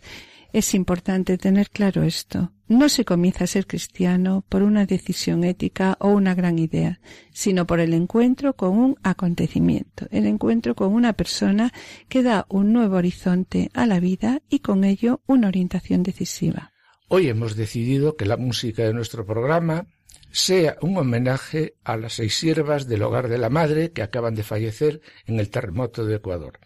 es 0.55 0.73
importante 0.73 1.37
tener 1.37 1.69
claro 1.69 2.03
esto. 2.03 2.50
No 2.68 2.88
se 2.88 3.04
comienza 3.04 3.44
a 3.44 3.46
ser 3.46 3.66
cristiano 3.68 4.44
por 4.49 4.64
una 4.64 4.87
decisión 4.87 5.44
ética 5.44 5.96
o 6.00 6.08
una 6.08 6.35
gran 6.35 6.58
idea, 6.58 7.00
sino 7.32 7.64
por 7.64 7.78
el 7.78 7.94
encuentro 7.94 8.54
con 8.56 8.76
un 8.76 8.96
acontecimiento, 9.04 10.08
el 10.11 10.26
encuentro 10.26 10.75
con 10.75 10.92
una 10.92 11.12
persona 11.12 11.73
que 12.08 12.25
da 12.25 12.44
un 12.49 12.73
nuevo 12.73 12.96
horizonte 12.96 13.70
a 13.73 13.87
la 13.87 14.00
vida 14.00 14.42
y 14.49 14.58
con 14.58 14.82
ello 14.82 15.20
una 15.26 15.46
orientación 15.46 16.02
decisiva. 16.02 16.73
Hoy 17.06 17.28
hemos 17.28 17.54
decidido 17.54 18.16
que 18.16 18.26
la 18.26 18.37
música 18.37 18.82
de 18.82 18.92
nuestro 18.92 19.25
programa 19.25 19.87
sea 20.32 20.76
un 20.80 20.99
homenaje 20.99 21.76
a 21.85 21.96
las 21.96 22.14
seis 22.14 22.35
siervas 22.37 22.88
del 22.88 23.02
hogar 23.02 23.28
de 23.28 23.38
la 23.38 23.49
madre 23.49 23.92
que 23.92 24.02
acaban 24.02 24.35
de 24.35 24.42
fallecer 24.42 25.00
en 25.26 25.38
el 25.38 25.50
terremoto 25.50 26.04
de 26.04 26.16
Ecuador, 26.16 26.58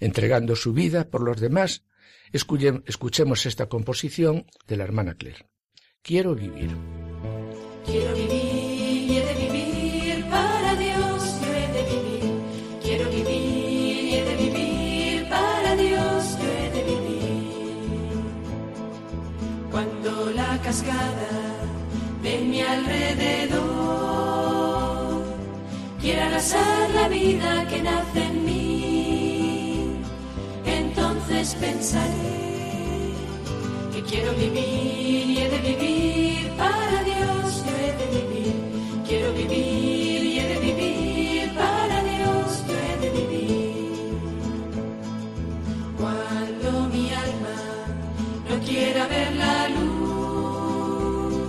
entregando 0.00 0.56
su 0.56 0.72
vida 0.72 1.10
por 1.10 1.20
los 1.20 1.38
demás 1.40 1.84
Escuchemos 2.32 3.46
esta 3.46 3.68
composición 3.68 4.46
de 4.66 4.76
la 4.76 4.84
hermana 4.84 5.14
Claire. 5.14 5.46
Quiero 6.00 6.34
vivir. 6.34 6.70
Quiero 7.84 8.14
vivir 8.14 9.10
y 9.10 9.18
he 9.18 9.24
de 9.26 9.34
vivir 9.34 10.24
para 10.30 10.74
Dios, 10.76 11.40
yo 11.42 11.52
he 11.54 11.68
de 11.76 11.82
vivir. 11.92 12.32
Quiero 12.82 13.10
vivir 13.10 14.04
y 14.04 14.14
he 14.14 14.24
de 14.24 14.36
vivir 14.36 15.28
para 15.28 15.76
Dios, 15.76 16.38
yo 16.40 16.48
he 16.48 16.70
de 16.70 16.82
vivir. 16.84 17.52
Cuando 19.70 20.30
la 20.30 20.58
cascada 20.62 21.30
de 22.22 22.38
mi 22.40 22.62
alrededor 22.62 23.62
quiera 26.00 26.26
arrasar 26.28 26.90
la 26.94 27.08
vida 27.08 27.66
que 27.68 27.82
nace 27.82 28.11
pensaré 31.50 33.16
que 33.92 34.02
quiero 34.02 34.32
vivir 34.34 35.30
y 35.30 35.38
he 35.38 35.48
de 35.50 35.58
vivir 35.58 36.50
para 36.56 37.02
Dios, 37.02 37.64
yo 37.66 37.72
he 37.82 37.92
de 38.00 38.06
vivir, 38.16 38.54
quiero 39.08 39.32
vivir 39.32 40.24
y 40.24 40.38
he 40.38 40.46
de 40.54 40.58
vivir 40.60 41.52
para 41.54 42.02
Dios, 42.04 42.62
yo 42.68 42.74
he 42.78 42.96
de 43.00 43.10
vivir. 43.10 44.12
Cuando 45.98 46.88
mi 46.94 47.10
alma 47.10 47.58
no 48.48 48.54
quiera 48.64 49.08
ver 49.08 49.34
la 49.34 49.68
luz 49.70 51.42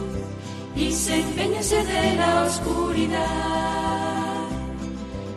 y 0.75 0.91
se 0.91 1.19
empeñase 1.21 1.83
de 1.83 2.15
la 2.15 2.45
oscuridad, 2.45 3.19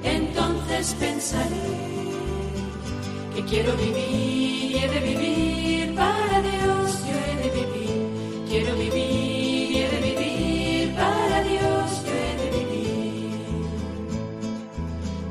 entonces 0.02 0.96
pensaré 0.98 2.05
que 3.36 3.44
quiero 3.44 3.76
vivir 3.76 4.70
y 4.70 4.76
he 4.78 4.88
de 4.88 5.00
vivir 5.00 5.94
para 5.94 6.40
Dios, 6.40 6.84
yo 7.06 7.14
he 7.26 7.34
de 7.42 7.50
vivir, 7.60 8.46
quiero 8.48 8.74
vivir 8.76 9.70
y 9.72 9.76
he 9.76 9.88
de 9.90 10.00
vivir 10.08 10.94
para 10.94 11.42
Dios, 11.42 11.84
yo 12.06 12.12
he 12.24 12.32
de 12.42 12.48
vivir. 12.58 13.40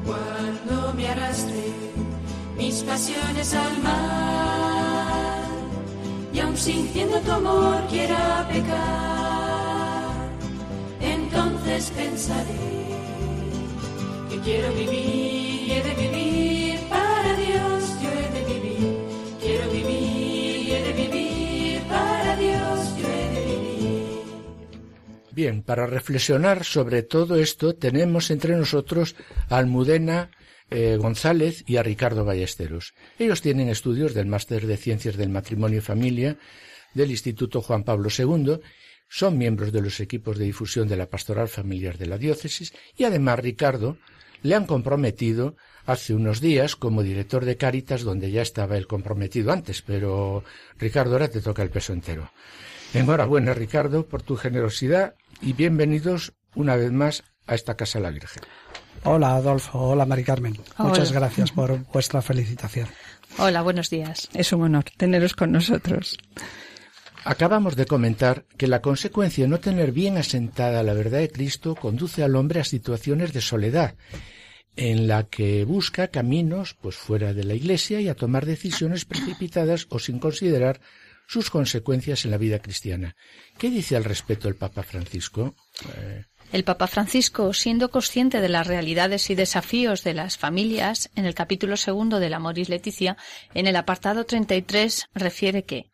Cuando 0.06 0.94
me 0.94 1.08
arrastre 1.08 1.64
mis 2.56 2.84
pasiones 2.84 3.56
al 3.56 3.82
mar 3.82 5.46
y 6.32 6.40
aun 6.42 6.56
sintiendo 6.56 7.20
tu 7.22 7.32
amor 7.32 7.88
quiera 7.90 8.48
pecar, 8.48 10.14
entonces 11.02 11.90
pensaré 11.90 12.76
que 14.30 14.40
quiero 14.42 14.72
vivir 14.74 15.64
y 15.68 15.72
he 15.72 15.82
de 15.82 15.94
vivir 15.96 16.80
para 16.88 17.34
Dios 17.34 17.75
Bien, 25.36 25.64
para 25.64 25.86
reflexionar 25.86 26.64
sobre 26.64 27.04
todo 27.04 27.36
esto 27.36 27.76
tenemos 27.76 28.32
entre 28.32 28.56
nosotros 28.56 29.18
a 29.50 29.58
Almudena 29.58 30.32
eh, 30.70 30.96
González 30.98 31.66
y 31.68 31.76
a 31.76 31.84
Ricardo 31.84 32.24
Ballesteros. 32.24 32.94
Ellos 33.20 33.42
tienen 33.42 33.68
estudios 33.68 34.14
del 34.14 34.28
Máster 34.28 34.66
de 34.66 34.78
Ciencias 34.78 35.18
del 35.18 35.28
Matrimonio 35.28 35.80
y 35.80 35.82
Familia 35.82 36.38
del 36.94 37.12
Instituto 37.12 37.62
Juan 37.62 37.84
Pablo 37.84 38.08
II, 38.18 38.62
son 39.10 39.38
miembros 39.38 39.74
de 39.74 39.82
los 39.82 40.00
equipos 40.00 40.38
de 40.38 40.46
difusión 40.46 40.88
de 40.88 40.96
la 40.96 41.10
Pastoral 41.10 41.50
Familiar 41.50 41.98
de 41.98 42.06
la 42.06 42.18
Diócesis 42.18 42.74
y 42.96 43.04
además 43.04 43.40
Ricardo 43.40 43.98
le 44.42 44.56
han 44.56 44.66
comprometido 44.66 45.58
hace 45.86 46.14
unos 46.14 46.40
días 46.40 46.78
como 46.78 47.04
director 47.04 47.44
de 47.44 47.58
Cáritas, 47.58 48.04
donde 48.04 48.32
ya 48.32 48.42
estaba 48.42 48.78
el 48.78 48.88
comprometido 48.88 49.52
antes, 49.52 49.82
pero 49.82 50.46
Ricardo, 50.80 51.12
ahora 51.12 51.28
te 51.28 51.42
toca 51.42 51.62
el 51.62 51.72
peso 51.72 51.92
entero. 51.92 52.32
Enhorabuena, 52.96 53.54
Ricardo, 53.54 54.06
por 54.08 54.22
tu 54.22 54.38
generosidad 54.38 55.16
y 55.46 55.54
bienvenidos 55.54 56.34
una 56.56 56.76
vez 56.76 56.92
más 56.92 57.24
a 57.46 57.54
esta 57.54 57.78
Casa 57.78 58.00
de 58.00 58.04
la 58.04 58.10
Virgen. 58.10 58.42
Hola, 59.04 59.36
Adolfo. 59.36 59.80
Hola, 59.80 60.06
Mari 60.06 60.24
Carmen. 60.24 60.58
Muchas 60.80 61.12
gracias 61.12 61.52
por 61.52 61.86
vuestra 61.94 62.24
felicitación. 62.24 62.88
Hola, 63.38 63.62
buenos 63.62 63.92
días. 63.92 64.28
Es 64.34 64.52
un 64.52 64.64
honor 64.64 64.86
teneros 64.98 65.36
con 65.36 65.52
nosotros. 65.52 66.18
Acabamos 67.24 67.76
de 67.76 67.86
comentar 67.86 68.46
que 68.58 68.68
la 68.68 68.82
consecuencia 68.82 69.44
de 69.44 69.50
no 69.50 69.60
tener 69.60 69.92
bien 69.92 70.18
asentada 70.18 70.82
la 70.82 70.94
verdad 70.94 71.20
de 71.20 71.30
Cristo 71.30 71.76
conduce 71.76 72.24
al 72.24 72.36
hombre 72.36 72.60
a 72.60 72.64
situaciones 72.64 73.32
de 73.32 73.42
soledad 73.42 73.96
en 74.76 75.08
la 75.08 75.24
que 75.24 75.64
busca 75.64 76.08
caminos 76.08 76.76
pues 76.82 76.96
fuera 76.96 77.34
de 77.34 77.44
la 77.44 77.54
iglesia 77.54 78.02
y 78.02 78.10
a 78.10 78.16
tomar 78.16 78.46
decisiones 78.46 79.06
precipitadas 79.06 79.86
o 79.90 80.00
sin 80.00 80.20
considerar 80.20 80.82
sus 81.28 81.50
consecuencias 81.50 82.26
en 82.26 82.32
la 82.32 82.38
vida 82.38 82.60
cristiana. 82.60 83.16
¿Qué 83.58 83.70
dice 83.70 83.96
al 83.96 84.04
respecto 84.04 84.48
el 84.48 84.56
Papa 84.56 84.84
Francisco? 84.84 85.56
Eh, 85.98 86.24
el 86.52 86.64
Papa 86.64 86.88
Francisco, 86.88 87.54
siendo 87.54 87.90
consciente 87.90 88.40
de 88.40 88.50
las 88.50 88.68
realidades 88.68 89.30
y 89.30 89.36
desafíos 89.36 90.04
de 90.04 90.14
las 90.14 90.38
familias, 90.38 91.10
en 91.16 91.26
el 91.26 91.34
capítulo 91.34 91.76
segundo 91.76 92.20
de 92.20 92.30
la 92.30 92.40
Moris 92.40 92.70
Leticia, 92.70 93.18
en 93.54 93.68
el 93.68 93.76
apartado 93.76 94.26
33, 94.26 95.10
refiere 95.14 95.64
que 95.64 95.92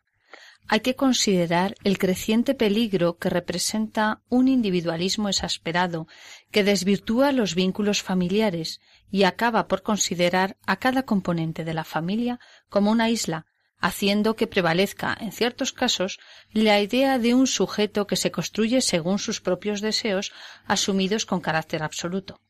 hay 0.68 0.80
que 0.80 0.94
considerar 0.94 1.74
el 1.84 1.98
creciente 1.98 2.54
peligro 2.54 3.18
que 3.18 3.28
representa 3.28 4.22
un 4.28 4.48
individualismo 4.48 5.28
exasperado 5.28 6.06
que 6.50 6.64
desvirtúa 6.64 7.32
los 7.32 7.54
vínculos 7.54 8.02
familiares 8.02 8.80
y 9.10 9.24
acaba 9.24 9.68
por 9.68 9.82
considerar 9.82 10.56
a 10.66 10.76
cada 10.76 11.02
componente 11.02 11.64
de 11.64 11.74
la 11.74 11.84
familia 11.84 12.38
como 12.68 12.90
una 12.90 13.10
isla, 13.10 13.46
haciendo 13.82 14.36
que 14.36 14.46
prevalezca, 14.46 15.14
en 15.20 15.32
ciertos 15.32 15.72
casos, 15.72 16.18
la 16.52 16.80
idea 16.80 17.18
de 17.18 17.34
un 17.34 17.46
sujeto 17.46 18.06
que 18.06 18.16
se 18.16 18.30
construye 18.30 18.80
según 18.80 19.18
sus 19.18 19.40
propios 19.40 19.82
deseos, 19.82 20.32
asumidos 20.66 21.26
con 21.26 21.40
carácter 21.40 21.82
absoluto. 21.82 22.40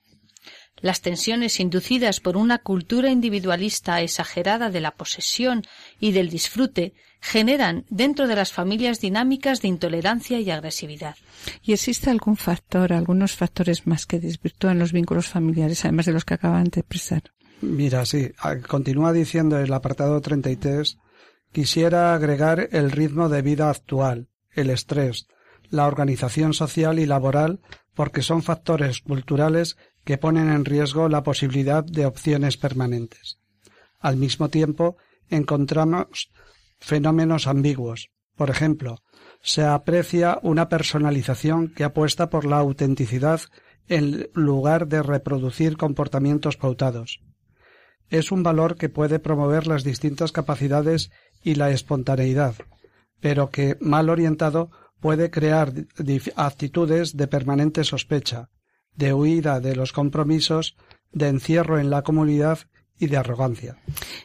Las 0.80 1.00
tensiones 1.00 1.60
inducidas 1.60 2.20
por 2.20 2.36
una 2.36 2.58
cultura 2.58 3.10
individualista 3.10 4.00
exagerada 4.00 4.70
de 4.70 4.80
la 4.80 4.92
posesión 4.92 5.62
y 6.00 6.12
del 6.12 6.28
disfrute 6.28 6.94
generan 7.20 7.86
dentro 7.88 8.26
de 8.26 8.34
las 8.34 8.52
familias 8.52 9.00
dinámicas 9.00 9.62
de 9.62 9.68
intolerancia 9.68 10.40
y 10.40 10.50
agresividad. 10.50 11.14
¿Y 11.62 11.72
existe 11.72 12.10
algún 12.10 12.36
factor, 12.36 12.92
algunos 12.92 13.32
factores 13.36 13.86
más 13.86 14.06
que 14.06 14.18
desvirtúan 14.18 14.78
los 14.78 14.92
vínculos 14.92 15.28
familiares, 15.28 15.84
además 15.84 16.06
de 16.06 16.12
los 16.12 16.24
que 16.24 16.34
acaban 16.34 16.64
de 16.64 16.80
expresar? 16.80 17.22
Mira, 17.60 18.04
sí, 18.04 18.32
continúa 18.66 19.12
diciendo 19.12 19.56
el 19.56 19.72
apartado 19.72 20.20
33, 20.20 20.98
quisiera 21.52 22.14
agregar 22.14 22.68
el 22.72 22.90
ritmo 22.90 23.28
de 23.28 23.42
vida 23.42 23.70
actual, 23.70 24.28
el 24.50 24.70
estrés, 24.70 25.28
la 25.68 25.86
organización 25.86 26.54
social 26.54 26.98
y 26.98 27.06
laboral, 27.06 27.60
porque 27.94 28.22
son 28.22 28.42
factores 28.42 29.00
culturales 29.00 29.76
que 30.04 30.18
ponen 30.18 30.50
en 30.50 30.64
riesgo 30.64 31.08
la 31.08 31.22
posibilidad 31.22 31.84
de 31.84 32.06
opciones 32.06 32.56
permanentes. 32.56 33.38
Al 34.00 34.16
mismo 34.16 34.48
tiempo, 34.48 34.96
encontramos 35.28 36.30
fenómenos 36.80 37.46
ambiguos. 37.46 38.10
Por 38.36 38.50
ejemplo, 38.50 38.98
se 39.42 39.64
aprecia 39.64 40.38
una 40.42 40.68
personalización 40.68 41.68
que 41.68 41.84
apuesta 41.84 42.30
por 42.30 42.44
la 42.44 42.58
autenticidad 42.58 43.40
en 43.88 44.28
lugar 44.34 44.88
de 44.88 45.02
reproducir 45.02 45.76
comportamientos 45.76 46.56
pautados. 46.56 47.20
Es 48.08 48.32
un 48.32 48.42
valor 48.42 48.76
que 48.76 48.88
puede 48.88 49.18
promover 49.18 49.66
las 49.66 49.84
distintas 49.84 50.32
capacidades 50.32 51.10
y 51.42 51.54
la 51.54 51.70
espontaneidad, 51.70 52.54
pero 53.20 53.50
que, 53.50 53.76
mal 53.80 54.10
orientado, 54.10 54.70
puede 55.00 55.30
crear 55.30 55.72
actitudes 56.36 57.16
de 57.16 57.26
permanente 57.26 57.84
sospecha, 57.84 58.50
de 58.94 59.12
huida 59.12 59.60
de 59.60 59.74
los 59.74 59.92
compromisos, 59.92 60.76
de 61.12 61.28
encierro 61.28 61.78
en 61.78 61.90
la 61.90 62.02
comunidad 62.02 62.60
y 62.98 63.08
de 63.08 63.16
arrogancia. 63.16 63.76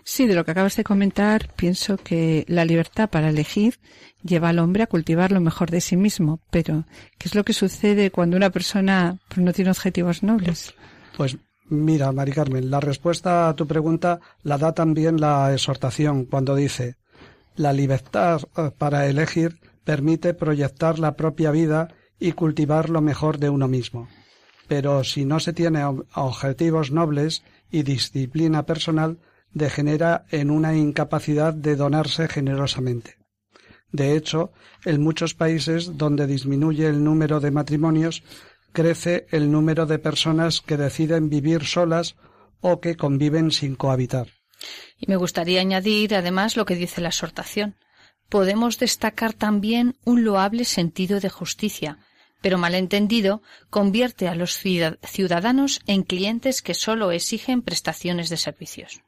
Sí, 0.04 0.28
de 0.28 0.36
lo 0.36 0.46
que 0.46 0.52
acabas 0.52 0.76
de 0.76 0.84
comentar, 0.84 1.52
pienso 1.56 1.98
que 1.98 2.46
la 2.48 2.64
libertad 2.64 3.10
para 3.10 3.30
elegir 3.30 3.80
lleva 4.22 4.50
al 4.50 4.60
hombre 4.60 4.84
a 4.84 4.88
cultivar 4.88 5.32
lo 5.32 5.42
mejor 5.42 5.72
de 5.72 5.82
sí 5.82 5.98
mismo. 5.98 6.42
Pero, 6.52 6.86
¿qué 7.18 7.28
es 7.28 7.34
lo 7.34 7.44
que 7.44 7.54
sucede 7.54 8.12
cuando 8.12 8.38
una 8.38 8.52
persona 8.52 9.18
pues, 9.30 9.40
no 9.40 9.54
tiene 9.54 9.72
objetivos 9.72 10.22
nobles? 10.22 10.76
Pues 11.16 11.38
mira, 11.70 12.12
Mari 12.12 12.34
Carmen, 12.34 12.70
la 12.70 12.80
respuesta 12.80 13.50
a 13.50 13.56
tu 13.56 13.66
pregunta 13.66 14.20
la 14.44 14.60
da 14.60 14.74
también 14.74 15.20
la 15.20 15.52
exhortación 15.54 16.26
cuando 16.26 16.56
dice 16.56 16.98
la 17.58 17.74
libertad 17.74 18.42
eh, 18.56 18.72
para 18.78 19.08
elegir 19.08 19.60
permite 19.84 20.34
proyectar 20.34 21.00
la 21.00 21.16
propia 21.16 21.52
vida 21.52 21.90
y 22.20 22.32
cultivar 22.32 22.90
lo 22.90 23.02
mejor 23.02 23.38
de 23.38 23.50
uno 23.50 23.68
mismo. 23.68 24.08
Pero 24.68 25.04
si 25.04 25.26
no 25.26 25.40
se 25.40 25.54
tiene 25.54 25.84
objetivos 25.86 26.92
nobles, 26.92 27.44
y 27.72 27.84
disciplina 27.84 28.66
personal 28.66 29.20
degenera 29.52 30.26
en 30.32 30.52
una 30.52 30.76
incapacidad 30.76 31.54
de 31.54 31.76
donarse 31.76 32.28
generosamente. 32.28 33.18
De 33.92 34.16
hecho, 34.16 34.52
en 34.86 35.02
muchos 35.02 35.34
países 35.34 35.98
donde 35.98 36.28
disminuye 36.28 36.88
el 36.88 37.04
número 37.04 37.40
de 37.40 37.52
matrimonios, 37.52 38.24
crece 38.74 39.28
el 39.32 39.52
número 39.52 39.86
de 39.86 40.00
personas 40.00 40.62
que 40.62 40.78
deciden 40.78 41.30
vivir 41.30 41.66
solas 41.66 42.16
o 42.60 42.82
que 42.82 42.96
conviven 42.96 43.52
sin 43.52 43.76
cohabitar. 43.76 44.28
Y 45.00 45.08
me 45.08 45.16
gustaría 45.16 45.62
añadir, 45.62 46.16
además, 46.16 46.56
lo 46.56 46.66
que 46.66 46.76
dice 46.76 47.02
la 47.02 47.10
exhortación. 47.10 47.76
Podemos 48.30 48.80
destacar 48.80 49.34
también 49.34 49.96
un 50.04 50.24
loable 50.24 50.66
sentido 50.66 51.20
de 51.20 51.30
justicia, 51.30 52.00
pero 52.42 52.58
malentendido, 52.58 53.42
convierte 53.70 54.28
a 54.28 54.36
los 54.36 54.58
ciudadanos 54.58 55.82
en 55.88 56.04
clientes 56.04 56.62
que 56.62 56.74
sólo 56.74 57.12
exigen 57.12 57.62
prestaciones 57.62 58.30
de 58.30 58.38
servicios. 58.38 59.02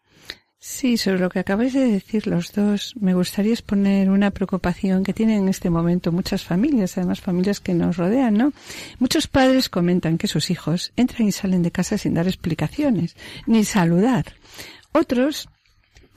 Sí, 0.61 0.97
sobre 0.97 1.19
lo 1.19 1.29
que 1.29 1.39
acabáis 1.39 1.71
de 1.71 1.85
decir 1.89 2.27
los 2.27 2.51
dos, 2.51 2.93
me 2.99 3.13
gustaría 3.13 3.53
exponer 3.53 4.09
una 4.09 4.31
preocupación 4.31 5.05
que 5.05 5.13
tienen 5.13 5.43
en 5.43 5.47
este 5.47 5.69
momento 5.69 6.11
muchas 6.11 6.43
familias, 6.43 6.97
además 6.97 7.21
familias 7.21 7.61
que 7.61 7.73
nos 7.73 7.95
rodean, 7.95 8.33
¿no? 8.33 8.51
Muchos 8.99 9.27
padres 9.27 9.69
comentan 9.69 10.17
que 10.17 10.27
sus 10.27 10.49
hijos 10.49 10.91
entran 10.97 11.29
y 11.29 11.31
salen 11.31 11.63
de 11.63 11.71
casa 11.71 11.97
sin 11.97 12.13
dar 12.13 12.27
explicaciones, 12.27 13.15
ni 13.47 13.63
saludar. 13.63 14.33
Otros 14.91 15.49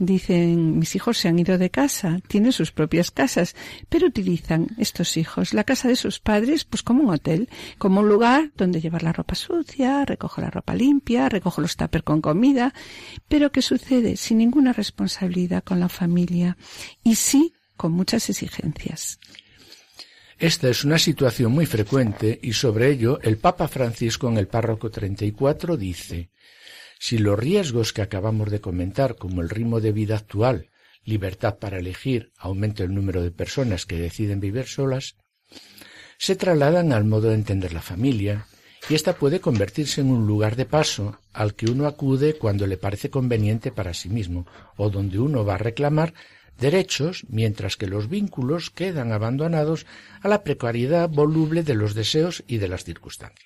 Dicen, 0.02 0.80
mis 0.80 0.96
hijos 0.96 1.18
se 1.18 1.28
han 1.28 1.38
ido 1.38 1.58
de 1.58 1.70
casa, 1.70 2.18
tienen 2.26 2.50
sus 2.50 2.72
propias 2.72 3.12
casas, 3.12 3.54
pero 3.88 4.08
utilizan 4.08 4.66
estos 4.76 5.16
hijos 5.16 5.54
la 5.54 5.62
casa 5.62 5.86
de 5.86 5.94
sus 5.94 6.18
padres 6.18 6.64
pues 6.64 6.82
como 6.82 7.04
un 7.04 7.10
hotel, 7.10 7.48
como 7.78 8.00
un 8.00 8.08
lugar 8.08 8.50
donde 8.56 8.80
llevar 8.80 9.04
la 9.04 9.12
ropa 9.12 9.36
sucia, 9.36 10.04
recojo 10.04 10.40
la 10.40 10.50
ropa 10.50 10.74
limpia, 10.74 11.28
recojo 11.28 11.60
los 11.60 11.76
tuppers 11.76 12.02
con 12.02 12.20
comida, 12.20 12.74
pero 13.28 13.52
que 13.52 13.62
sucede 13.62 14.16
sin 14.16 14.38
ninguna 14.38 14.72
responsabilidad 14.72 15.62
con 15.62 15.78
la 15.78 15.88
familia 15.88 16.56
y 17.04 17.14
sí 17.14 17.54
con 17.76 17.92
muchas 17.92 18.28
exigencias. 18.28 19.20
Esta 20.36 20.68
es 20.68 20.82
una 20.82 20.98
situación 20.98 21.52
muy 21.52 21.66
frecuente 21.66 22.40
y 22.42 22.54
sobre 22.54 22.90
ello 22.90 23.20
el 23.22 23.38
Papa 23.38 23.68
Francisco 23.68 24.28
en 24.28 24.38
el 24.38 24.48
párroco 24.48 24.90
34 24.90 25.76
dice 25.76 26.30
si 27.04 27.18
los 27.18 27.36
riesgos 27.36 27.92
que 27.92 28.00
acabamos 28.00 28.48
de 28.48 28.60
comentar, 28.60 29.16
como 29.16 29.42
el 29.42 29.48
ritmo 29.48 29.80
de 29.80 29.90
vida 29.90 30.14
actual, 30.14 30.70
libertad 31.04 31.58
para 31.58 31.80
elegir, 31.80 32.30
aumento 32.38 32.84
el 32.84 32.94
número 32.94 33.24
de 33.24 33.32
personas 33.32 33.86
que 33.86 33.98
deciden 33.98 34.38
vivir 34.38 34.66
solas, 34.66 35.16
se 36.16 36.36
trasladan 36.36 36.92
al 36.92 37.04
modo 37.04 37.30
de 37.30 37.34
entender 37.34 37.72
la 37.72 37.82
familia, 37.82 38.46
y 38.88 38.94
ésta 38.94 39.14
puede 39.14 39.40
convertirse 39.40 40.00
en 40.00 40.12
un 40.12 40.28
lugar 40.28 40.54
de 40.54 40.64
paso 40.64 41.18
al 41.32 41.56
que 41.56 41.68
uno 41.68 41.88
acude 41.88 42.34
cuando 42.34 42.68
le 42.68 42.76
parece 42.76 43.10
conveniente 43.10 43.72
para 43.72 43.94
sí 43.94 44.08
mismo, 44.08 44.46
o 44.76 44.88
donde 44.88 45.18
uno 45.18 45.44
va 45.44 45.56
a 45.56 45.58
reclamar 45.58 46.14
derechos, 46.56 47.24
mientras 47.28 47.76
que 47.76 47.88
los 47.88 48.08
vínculos 48.08 48.70
quedan 48.70 49.10
abandonados 49.10 49.86
a 50.20 50.28
la 50.28 50.44
precariedad 50.44 51.08
voluble 51.08 51.64
de 51.64 51.74
los 51.74 51.94
deseos 51.94 52.44
y 52.46 52.58
de 52.58 52.68
las 52.68 52.84
circunstancias. 52.84 53.44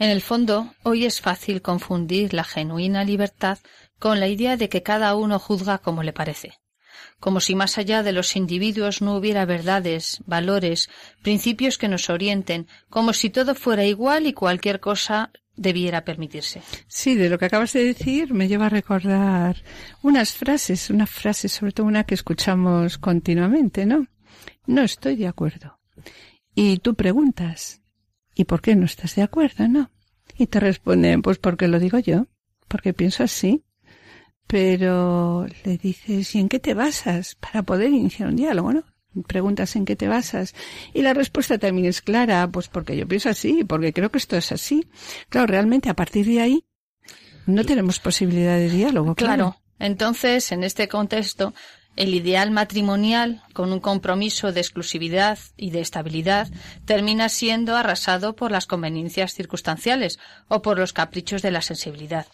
En 0.00 0.08
el 0.08 0.22
fondo, 0.22 0.72
hoy 0.82 1.04
es 1.04 1.20
fácil 1.20 1.60
confundir 1.60 2.32
la 2.32 2.42
genuina 2.42 3.04
libertad 3.04 3.58
con 3.98 4.18
la 4.18 4.28
idea 4.28 4.56
de 4.56 4.70
que 4.70 4.82
cada 4.82 5.14
uno 5.14 5.38
juzga 5.38 5.76
como 5.76 6.02
le 6.02 6.14
parece. 6.14 6.54
como 7.18 7.40
si 7.40 7.54
más 7.54 7.76
allá 7.76 8.02
de 8.02 8.12
los 8.12 8.34
individuos 8.34 9.02
no 9.02 9.14
hubiera 9.14 9.44
verdades, 9.44 10.22
valores, 10.26 10.88
principios 11.22 11.76
que 11.76 11.88
nos 11.88 12.08
orienten, 12.08 12.66
como 12.88 13.12
si 13.12 13.28
todo 13.28 13.54
fuera 13.54 13.84
igual 13.84 14.26
y 14.26 14.32
cualquier 14.32 14.80
cosa 14.80 15.30
debiera 15.54 16.02
permitirse. 16.04 16.62
Sí, 16.88 17.14
de 17.16 17.28
lo 17.28 17.38
que 17.38 17.44
acabas 17.44 17.74
de 17.74 17.84
decir 17.84 18.32
me 18.32 18.48
lleva 18.48 18.66
a 18.66 18.70
recordar 18.70 19.62
unas 20.02 20.32
frases, 20.32 20.88
unas 20.88 21.10
frases, 21.10 21.52
sobre 21.52 21.72
todo 21.72 21.86
una 21.86 22.04
que 22.04 22.14
escuchamos 22.14 22.96
continuamente, 22.96 23.84
¿no? 23.84 24.06
No 24.66 24.82
estoy 24.82 25.16
de 25.16 25.26
acuerdo. 25.26 25.78
Y 26.54 26.78
tú 26.78 26.94
preguntas, 26.94 27.79
¿y 28.34 28.44
por 28.44 28.60
qué 28.60 28.76
no 28.76 28.84
estás 28.84 29.14
de 29.14 29.22
acuerdo, 29.22 29.68
no? 29.68 29.90
Y 30.36 30.46
te 30.46 30.60
responden, 30.60 31.22
pues 31.22 31.38
porque 31.38 31.68
lo 31.68 31.78
digo 31.78 31.98
yo, 31.98 32.26
porque 32.68 32.92
pienso 32.94 33.24
así. 33.24 33.64
Pero 34.46 35.46
le 35.64 35.78
dices, 35.78 36.34
¿y 36.34 36.40
en 36.40 36.48
qué 36.48 36.58
te 36.58 36.74
basas 36.74 37.36
para 37.36 37.62
poder 37.62 37.90
iniciar 37.90 38.28
un 38.28 38.36
diálogo, 38.36 38.72
no? 38.72 38.84
Preguntas 39.26 39.76
en 39.76 39.84
qué 39.84 39.96
te 39.96 40.08
basas. 40.08 40.54
Y 40.92 41.02
la 41.02 41.14
respuesta 41.14 41.58
también 41.58 41.86
es 41.86 42.00
clara, 42.00 42.48
pues 42.48 42.68
porque 42.68 42.96
yo 42.96 43.06
pienso 43.06 43.28
así, 43.28 43.64
porque 43.64 43.92
creo 43.92 44.10
que 44.10 44.18
esto 44.18 44.36
es 44.36 44.50
así. 44.50 44.88
Claro, 45.28 45.46
realmente 45.46 45.88
a 45.88 45.94
partir 45.94 46.26
de 46.26 46.40
ahí 46.40 46.64
no 47.46 47.64
tenemos 47.64 48.00
posibilidad 48.00 48.56
de 48.56 48.70
diálogo. 48.70 49.14
Claro. 49.14 49.56
Entonces, 49.78 50.52
en 50.52 50.62
este 50.62 50.88
contexto, 50.88 51.54
el 52.00 52.14
ideal 52.14 52.50
matrimonial, 52.50 53.42
con 53.52 53.74
un 53.74 53.78
compromiso 53.78 54.52
de 54.52 54.60
exclusividad 54.60 55.38
y 55.58 55.70
de 55.70 55.82
estabilidad, 55.82 56.48
termina 56.86 57.28
siendo 57.28 57.76
arrasado 57.76 58.34
por 58.34 58.50
las 58.50 58.64
conveniencias 58.64 59.34
circunstanciales 59.34 60.18
o 60.48 60.62
por 60.62 60.78
los 60.78 60.94
caprichos 60.94 61.42
de 61.42 61.50
la 61.50 61.60
sensibilidad. 61.60 62.26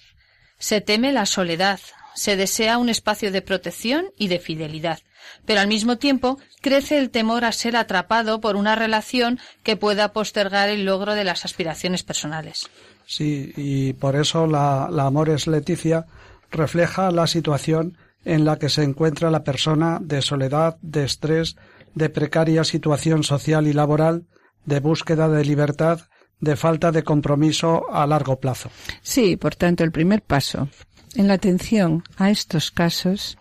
Se 0.60 0.80
teme 0.80 1.12
la 1.12 1.26
soledad, 1.26 1.80
se 2.14 2.36
desea 2.36 2.78
un 2.78 2.88
espacio 2.88 3.32
de 3.32 3.42
protección 3.42 4.06
y 4.16 4.28
de 4.28 4.38
fidelidad, 4.38 5.00
pero 5.46 5.58
al 5.58 5.66
mismo 5.66 5.98
tiempo 5.98 6.38
crece 6.60 6.96
el 6.98 7.10
temor 7.10 7.44
a 7.44 7.50
ser 7.50 7.74
atrapado 7.74 8.40
por 8.40 8.54
una 8.54 8.76
relación 8.76 9.40
que 9.64 9.74
pueda 9.74 10.12
postergar 10.12 10.68
el 10.68 10.84
logro 10.84 11.14
de 11.14 11.24
las 11.24 11.44
aspiraciones 11.44 12.04
personales. 12.04 12.70
Sí, 13.04 13.52
y 13.56 13.94
por 13.94 14.14
eso 14.14 14.46
la, 14.46 14.88
la 14.92 15.06
Amores 15.06 15.48
Leticia 15.48 16.06
refleja 16.52 17.10
la 17.10 17.26
situación 17.26 17.98
en 18.26 18.44
la 18.44 18.58
que 18.58 18.68
se 18.68 18.82
encuentra 18.82 19.30
la 19.30 19.44
persona 19.44 19.98
de 20.02 20.20
soledad, 20.20 20.76
de 20.82 21.04
estrés, 21.04 21.56
de 21.94 22.10
precaria 22.10 22.64
situación 22.64 23.22
social 23.22 23.66
y 23.66 23.72
laboral, 23.72 24.26
de 24.66 24.80
búsqueda 24.80 25.28
de 25.28 25.44
libertad, 25.44 26.00
de 26.40 26.56
falta 26.56 26.92
de 26.92 27.04
compromiso 27.04 27.90
a 27.90 28.06
largo 28.06 28.38
plazo. 28.40 28.70
Sí, 29.00 29.36
por 29.36 29.54
tanto, 29.54 29.84
el 29.84 29.92
primer 29.92 30.22
paso 30.22 30.68
en 31.14 31.28
la 31.28 31.34
atención 31.34 32.02
a 32.16 32.30
estos 32.30 32.70
casos 32.70 33.38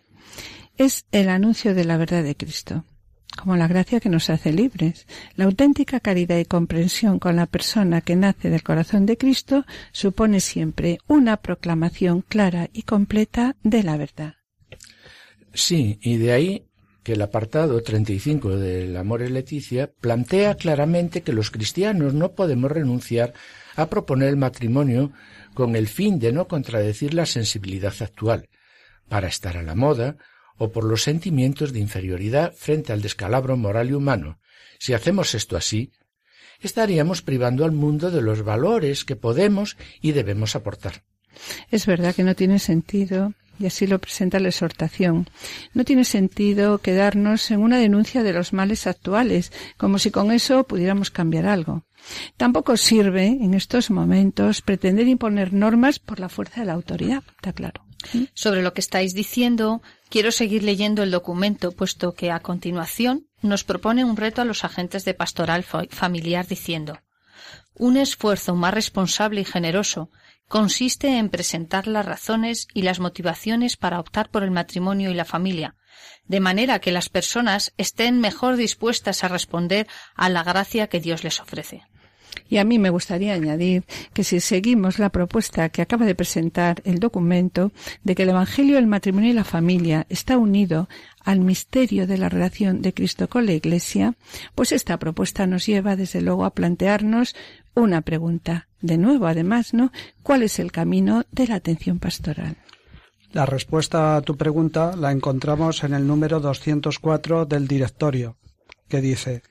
es 0.78 1.06
el 1.12 1.30
anuncio 1.30 1.74
de 1.74 1.84
la 1.84 1.98
verdad 1.98 2.24
de 2.24 2.36
Cristo, 2.36 2.86
como 3.36 3.58
la 3.58 3.67
gracia 3.67 4.00
que 4.00 4.10
nos 4.10 4.30
hace 4.30 4.54
libres. 4.54 5.08
La 5.36 5.45
auténtica 5.45 6.00
caridad 6.00 6.38
y 6.38 6.45
comprensión 6.45 7.17
con 7.19 7.36
la 7.36 7.48
persona 7.48 8.02
que 8.02 8.15
nace 8.15 8.50
del 8.50 8.63
corazón 8.63 9.06
de 9.06 9.17
Cristo 9.17 9.65
supone 9.91 10.39
siempre 10.39 11.00
una 11.08 11.38
proclamación 11.38 12.21
clara 12.21 12.69
y 12.71 12.84
completa 12.84 13.56
de 13.63 13.84
la 13.84 13.98
verdad. 13.98 14.36
Sí, 15.56 15.98
y 16.02 16.18
de 16.18 16.34
ahí 16.34 16.65
que 17.02 17.13
el 17.13 17.22
apartado 17.22 17.82
35 17.82 18.58
del 18.58 18.98
Amor 18.98 19.22
y 19.22 19.30
Leticia 19.30 19.91
plantea 20.02 20.56
claramente 20.56 21.22
que 21.22 21.34
los 21.34 21.50
cristianos 21.50 22.13
no 22.13 22.34
podemos 22.34 22.72
renunciar 22.72 23.34
a 23.76 23.86
proponer 23.88 24.30
el 24.30 24.38
matrimonio 24.38 25.12
con 25.54 25.76
el 25.76 25.88
fin 25.88 26.20
de 26.20 26.34
no 26.34 26.48
contradecir 26.48 27.13
la 27.13 27.26
sensibilidad 27.26 27.94
actual, 28.02 28.50
para 29.08 29.28
estar 29.28 29.56
a 29.56 29.63
la 29.63 29.76
moda 29.76 30.18
o 30.58 30.72
por 30.72 30.84
los 30.84 31.04
sentimientos 31.04 31.72
de 31.72 31.80
inferioridad 31.80 32.54
frente 32.54 32.91
al 32.91 33.02
descalabro 33.02 33.56
moral 33.56 33.89
y 33.91 33.94
humano. 33.94 34.39
Si 34.80 34.94
hacemos 34.94 35.36
esto 35.36 35.56
así, 35.56 35.91
estaríamos 36.60 37.22
privando 37.22 37.63
al 37.63 37.72
mundo 37.72 38.12
de 38.12 38.22
los 38.22 38.44
valores 38.44 39.06
que 39.06 39.15
podemos 39.15 39.78
y 40.02 40.12
debemos 40.12 40.56
aportar. 40.56 41.04
Es 41.72 41.86
verdad 41.86 42.15
que 42.15 42.24
no 42.24 42.36
tiene 42.36 42.60
sentido 42.60 43.34
y 43.60 43.65
así 43.65 43.88
lo 43.88 44.00
presenta 44.00 44.39
la 44.39 44.50
exhortación. 44.50 45.30
No 45.74 45.84
tiene 45.84 46.06
sentido 46.06 46.80
quedarnos 46.80 47.52
en 47.52 47.62
una 47.62 47.78
denuncia 47.78 48.24
de 48.24 48.34
los 48.34 48.54
males 48.54 48.88
actuales, 48.88 49.52
como 49.78 50.00
si 50.00 50.12
con 50.12 50.32
eso 50.32 50.65
pudiéramos 50.65 51.12
cambiar 51.12 51.46
algo. 51.46 51.86
Tampoco 52.38 52.78
sirve 52.78 53.28
en 53.28 53.54
estos 53.54 53.89
momentos 53.89 54.62
pretender 54.62 55.08
imponer 55.08 55.54
normas 55.54 56.00
por 56.00 56.20
la 56.20 56.30
fuerza 56.30 56.62
de 56.62 56.68
la 56.68 56.74
autoridad, 56.74 57.24
está 57.36 57.54
claro. 57.54 57.84
Sobre 58.34 58.62
lo 58.62 58.74
que 58.74 58.82
estáis 58.82 59.15
diciendo, 59.15 59.82
quiero 60.10 60.32
seguir 60.32 60.62
leyendo 60.62 61.02
el 61.02 61.10
documento, 61.10 61.72
puesto 61.72 62.13
que 62.13 62.30
a 62.30 62.39
continuación 62.39 63.28
nos 63.41 63.63
propone 63.63 64.06
un 64.06 64.15
reto 64.15 64.41
a 64.41 64.46
los 64.46 64.63
agentes 64.63 65.06
de 65.06 65.15
pastoral 65.15 65.63
familiar 65.63 66.46
diciendo 66.46 67.00
un 67.76 67.98
esfuerzo 67.98 68.56
más 68.56 68.74
responsable 68.74 69.41
y 69.41 69.46
generoso 69.46 70.10
consiste 70.47 71.17
en 71.17 71.29
presentar 71.29 71.88
las 71.88 72.05
razones 72.05 72.67
y 72.73 72.84
las 72.84 72.99
motivaciones 72.99 73.77
para 73.77 73.99
optar 73.99 74.29
por 74.29 74.43
el 74.43 74.51
matrimonio 74.51 75.10
y 75.10 75.13
la 75.13 75.25
familia, 75.25 75.75
de 76.27 76.39
manera 76.39 76.79
que 76.79 76.91
las 76.91 77.10
personas 77.10 77.73
estén 77.77 78.19
mejor 78.19 78.55
dispuestas 78.55 79.23
a 79.23 79.27
responder 79.27 79.88
a 80.15 80.29
la 80.29 80.43
gracia 80.43 80.88
que 80.88 80.99
Dios 80.99 81.23
les 81.23 81.39
ofrece. 81.39 81.84
Y 82.49 82.58
a 82.58 82.63
mí 82.63 82.79
me 82.79 82.89
gustaría 82.89 83.34
añadir 83.34 83.86
que 84.13 84.23
si 84.23 84.39
seguimos 84.39 84.99
la 84.99 85.10
propuesta 85.10 85.69
que 85.69 85.81
acaba 85.81 86.05
de 86.05 86.15
presentar 86.15 86.81
el 86.86 86.99
documento 86.99 87.71
de 88.03 88.13
que 88.13 88.23
el 88.23 88.29
Evangelio 88.29 88.75
del 88.75 88.88
matrimonio 88.88 89.31
y 89.31 89.34
la 89.34 89.43
familia 89.43 90.05
está 90.10 90.38
unido 90.38 90.88
al 91.23 91.39
misterio 91.39 92.05
de 92.05 92.17
la 92.17 92.29
relación 92.29 92.81
de 92.81 92.93
Cristo 92.93 93.27
con 93.27 93.45
la 93.45 93.53
Iglesia, 93.53 94.13
pues 94.53 94.71
esta 94.71 94.99
propuesta 94.99 95.47
nos 95.47 95.65
lleva 95.65 95.95
desde 95.95 96.21
luego 96.21 96.45
a 96.45 96.53
plantearnos 96.53 97.36
una 97.75 98.01
pregunta. 98.01 98.67
De 98.81 98.97
nuevo, 98.97 99.27
además, 99.27 99.73
¿no? 99.73 99.91
¿Cuál 100.23 100.43
es 100.43 100.59
el 100.59 100.71
camino 100.71 101.23
de 101.31 101.47
la 101.47 101.55
atención 101.55 101.99
pastoral? 101.99 102.57
La 103.31 103.45
respuesta 103.45 104.15
a 104.15 104.21
tu 104.21 104.38
pregunta 104.38 104.95
la 104.95 105.11
encontramos 105.11 105.83
en 105.83 105.93
el 105.93 106.07
número 106.07 106.39
204 106.39 107.45
del 107.45 107.67
directorio, 107.67 108.38
que 108.88 109.01
dice 109.01 109.43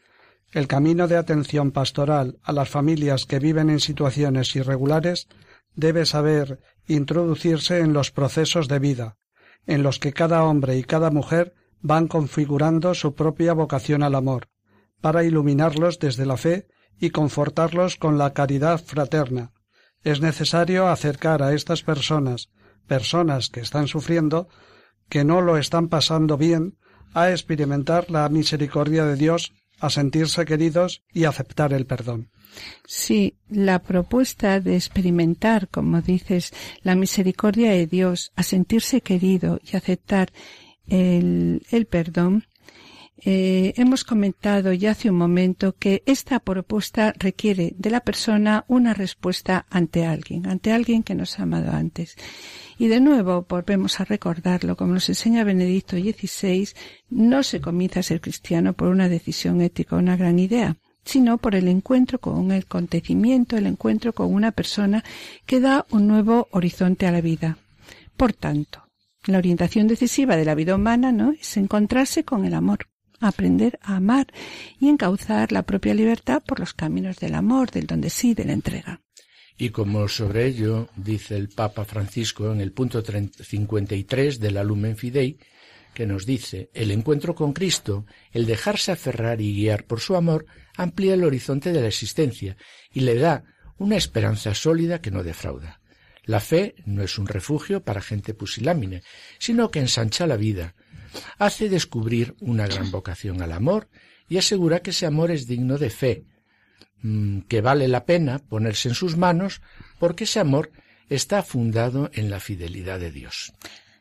El 0.53 0.69
camino 0.69 1.07
de 1.07 1.17
atención 1.17 1.71
pastoral 1.71 2.39
a 2.43 2.53
las 2.53 2.69
familias 2.69 3.27
que 3.27 3.41
viven 3.41 3.71
en 3.71 3.81
situaciones 3.81 4.55
irregulares 4.57 5.29
debe 5.75 6.07
saber 6.07 6.61
introducirse 6.87 7.81
en 7.81 7.93
los 7.93 8.11
procesos 8.11 8.69
de 8.69 8.79
vida, 8.79 9.17
en 9.67 9.83
los 9.83 9.99
que 9.99 10.13
cada 10.13 10.45
hombre 10.45 10.79
y 10.79 10.85
cada 10.85 11.11
mujer 11.11 11.55
van 11.81 12.09
configurando 12.09 12.95
su 12.95 13.15
propia 13.15 13.53
vocación 13.53 14.03
al 14.03 14.15
amor, 14.15 14.49
para 15.01 15.25
iluminarlos 15.25 15.99
desde 15.99 16.25
la 16.25 16.37
fe 16.37 16.69
y 16.99 17.11
confortarlos 17.11 17.97
con 17.97 18.19
la 18.19 18.33
caridad 18.33 18.83
fraterna. 18.83 19.53
Es 20.03 20.21
necesario 20.21 20.89
acercar 20.89 21.43
a 21.43 21.55
estas 21.55 21.83
personas, 21.83 22.51
personas 22.87 23.49
que 23.49 23.61
están 23.61 23.89
sufriendo, 23.89 24.49
que 25.09 25.25
no 25.25 25.41
lo 25.41 25.57
están 25.57 25.89
pasando 25.89 26.37
bien, 26.37 26.77
a 27.15 27.31
experimentar 27.31 28.11
la 28.11 28.29
misericordia 28.29 29.05
de 29.05 29.17
Dios, 29.17 29.53
a 29.81 29.91
sentirse 29.91 30.45
queridos 30.45 31.03
y 31.13 31.25
aceptar 31.25 31.73
el 31.73 31.87
perdón. 31.87 32.31
Sí, 32.87 33.37
la 33.49 33.81
propuesta 33.81 34.61
de 34.61 34.77
experimentar, 34.77 35.69
como 35.69 36.01
dices, 36.01 36.53
la 36.83 36.95
misericordia 36.95 37.71
de 37.71 37.87
Dios, 37.87 38.33
a 38.37 38.43
sentirse 38.43 39.01
querido 39.01 39.61
y 39.63 39.77
aceptar 39.77 40.33
el, 40.87 41.63
el 41.71 41.87
perdón, 41.87 42.45
eh, 43.17 43.75
hemos 43.77 44.05
comentado 44.05 44.73
ya 44.73 44.91
hace 44.91 45.09
un 45.09 45.17
momento 45.17 45.77
que 45.77 46.03
esta 46.05 46.41
propuesta 46.41 47.15
requiere 47.17 47.75
de 47.79 47.91
la 47.91 48.01
persona 48.01 48.65
una 48.67 48.93
respuesta 48.93 49.67
ante 49.71 50.05
alguien, 50.05 50.47
ante 50.47 50.73
alguien 50.73 51.03
que 51.03 51.15
nos 51.15 51.39
ha 51.39 51.45
amado 51.45 51.71
antes. 51.73 52.17
Y 52.77 52.89
de 52.89 53.01
nuevo 53.01 53.47
volvemos 53.49 54.01
a 54.01 54.05
recordarlo, 54.05 54.77
como 54.77 54.95
nos 54.95 55.09
enseña 55.09 55.45
Benedicto 55.45 55.97
XVI, 55.97 56.69
no 57.09 57.43
se 57.45 57.61
comienza 57.61 58.01
a 58.01 58.03
ser 58.03 58.21
cristiano 58.21 58.73
por 58.73 58.89
una 58.89 59.09
decisión 59.09 59.61
ética, 59.61 59.97
una 59.97 60.17
gran 60.17 60.41
idea, 60.41 60.77
sino 61.05 61.39
por 61.39 61.55
el 61.55 61.69
encuentro 61.69 62.19
con 62.19 62.51
el 62.51 62.63
acontecimiento, 62.63 63.57
el 63.57 63.67
encuentro 63.67 64.13
con 64.13 64.35
una 64.35 64.51
persona 64.51 65.05
que 65.47 65.61
da 65.61 65.87
un 65.91 66.09
nuevo 66.09 66.49
horizonte 66.51 67.07
a 67.07 67.13
la 67.13 67.21
vida. 67.21 67.59
Por 68.17 68.33
tanto, 68.33 68.83
la 69.27 69.39
orientación 69.39 69.87
decisiva 69.87 70.37
de 70.37 70.45
la 70.45 70.57
vida 70.57 70.75
humana, 70.75 71.13
¿no? 71.13 71.31
es 71.31 71.57
encontrarse 71.57 72.25
con 72.25 72.45
el 72.45 72.55
amor 72.55 72.89
aprender 73.29 73.79
a 73.83 73.97
amar 73.97 74.27
y 74.79 74.89
encauzar 74.89 75.53
la 75.53 75.63
propia 75.63 75.95
libertad 75.95 76.43
por 76.45 76.61
los 76.61 76.75
caminos 76.75 77.17
del 77.17 77.35
amor, 77.35 77.71
del 77.71 77.87
donde 77.87 78.11
sí, 78.11 78.35
de 78.35 78.45
la 78.45 78.53
entrega. 78.53 79.01
Y 79.57 79.71
como 79.71 80.09
sobre 80.09 80.47
ello 80.47 80.89
dice 80.97 81.37
el 81.37 81.49
Papa 81.49 81.85
Francisco 81.85 82.53
en 82.53 82.61
el 82.61 82.73
punto 82.73 83.03
53 83.03 84.41
de 84.41 84.51
la 84.51 84.65
Lumen 84.65 84.97
Fidei, 84.97 85.39
que 85.95 86.07
nos 86.07 86.27
dice, 86.27 86.71
el 86.75 86.91
encuentro 86.91 87.35
con 87.35 87.53
Cristo, 87.53 88.05
el 88.33 88.47
dejarse 88.47 88.91
aferrar 88.91 89.41
y 89.41 89.55
guiar 89.55 89.85
por 89.85 90.01
su 90.01 90.17
amor, 90.17 90.47
amplía 90.77 91.15
el 91.15 91.23
horizonte 91.23 91.73
de 91.73 91.81
la 91.81 91.87
existencia 91.87 92.57
y 92.93 93.01
le 93.01 93.15
da 93.15 93.45
una 93.79 93.97
esperanza 93.97 94.55
sólida 94.55 95.01
que 95.01 95.13
no 95.13 95.23
defrauda. 95.23 95.81
La 96.25 96.41
fe 96.41 96.75
no 96.85 97.03
es 97.03 97.19
un 97.19 97.27
refugio 97.27 97.83
para 97.85 98.01
gente 98.01 98.35
pusilámine, 98.35 99.03
sino 99.39 99.71
que 99.71 99.79
ensancha 99.79 100.27
la 100.27 100.37
vida, 100.37 100.75
hace 101.39 101.69
descubrir 101.69 102.37
una 102.41 102.67
gran 102.67 102.91
vocación 102.91 103.43
al 103.43 103.53
amor 103.53 103.89
y 104.29 104.39
asegura 104.39 104.81
que 104.81 104.91
ese 104.91 105.07
amor 105.07 105.31
es 105.31 105.47
digno 105.47 105.79
de 105.79 105.91
fe, 105.91 106.25
mm, 107.03 107.41
que 107.41 107.61
vale 107.61 107.89
la 107.89 108.05
pena 108.05 108.39
ponerse 108.39 108.89
en 108.89 108.95
sus 108.95 109.17
manos 109.17 109.61
porque 109.99 110.25
ese 110.25 110.41
amor 110.41 110.73
está 111.09 111.43
fundado 111.43 112.11
en 112.15 112.31
la 112.31 112.41
fidelidad 112.41 112.99
de 112.99 113.11
Dios. 113.11 113.53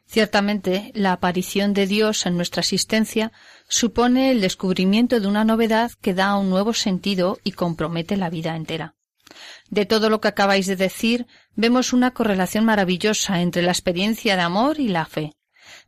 Ciertamente, 0.06 0.91
la 0.93 1.13
aparición 1.13 1.73
de 1.73 1.88
Dios 1.88 2.26
en 2.26 2.36
nuestra 2.36 2.62
existencia 2.62 3.32
supone 3.67 4.32
el 4.32 4.41
descubrimiento 4.41 5.19
de 5.19 5.28
una 5.28 5.43
novedad 5.43 5.91
que 6.02 6.13
da 6.13 6.38
un 6.38 6.49
nuevo 6.49 6.73
sentido 6.73 7.39
y 7.43 7.54
compromete 7.54 8.15
la 8.15 8.30
vida 8.30 8.56
entera. 8.56 8.95
De 9.69 9.86
todo 9.86 10.10
lo 10.10 10.21
que 10.21 10.28
acabáis 10.28 10.67
de 10.67 10.76
decir, 10.76 11.26
vemos 11.56 11.93
una 11.93 12.12
correlación 12.12 12.65
maravillosa 12.65 13.41
entre 13.41 13.63
la 13.63 13.71
experiencia 13.71 14.36
de 14.36 14.43
amor 14.43 14.80
y 14.80 14.89
la 14.89 15.06
fe. 15.06 15.34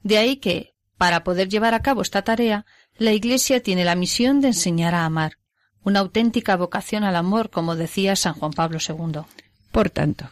De 0.01 0.17
ahí 0.17 0.37
que, 0.37 0.74
para 0.97 1.23
poder 1.23 1.49
llevar 1.49 1.73
a 1.73 1.81
cabo 1.81 2.01
esta 2.01 2.21
tarea, 2.21 2.65
la 2.97 3.11
Iglesia 3.11 3.61
tiene 3.61 3.85
la 3.85 3.95
misión 3.95 4.41
de 4.41 4.47
enseñar 4.47 4.95
a 4.95 5.05
amar, 5.05 5.37
una 5.83 5.99
auténtica 5.99 6.55
vocación 6.55 7.03
al 7.03 7.15
amor, 7.15 7.49
como 7.49 7.75
decía 7.75 8.15
San 8.15 8.33
Juan 8.33 8.53
Pablo 8.53 8.79
II. 8.79 9.21
Por 9.71 9.89
tanto, 9.89 10.29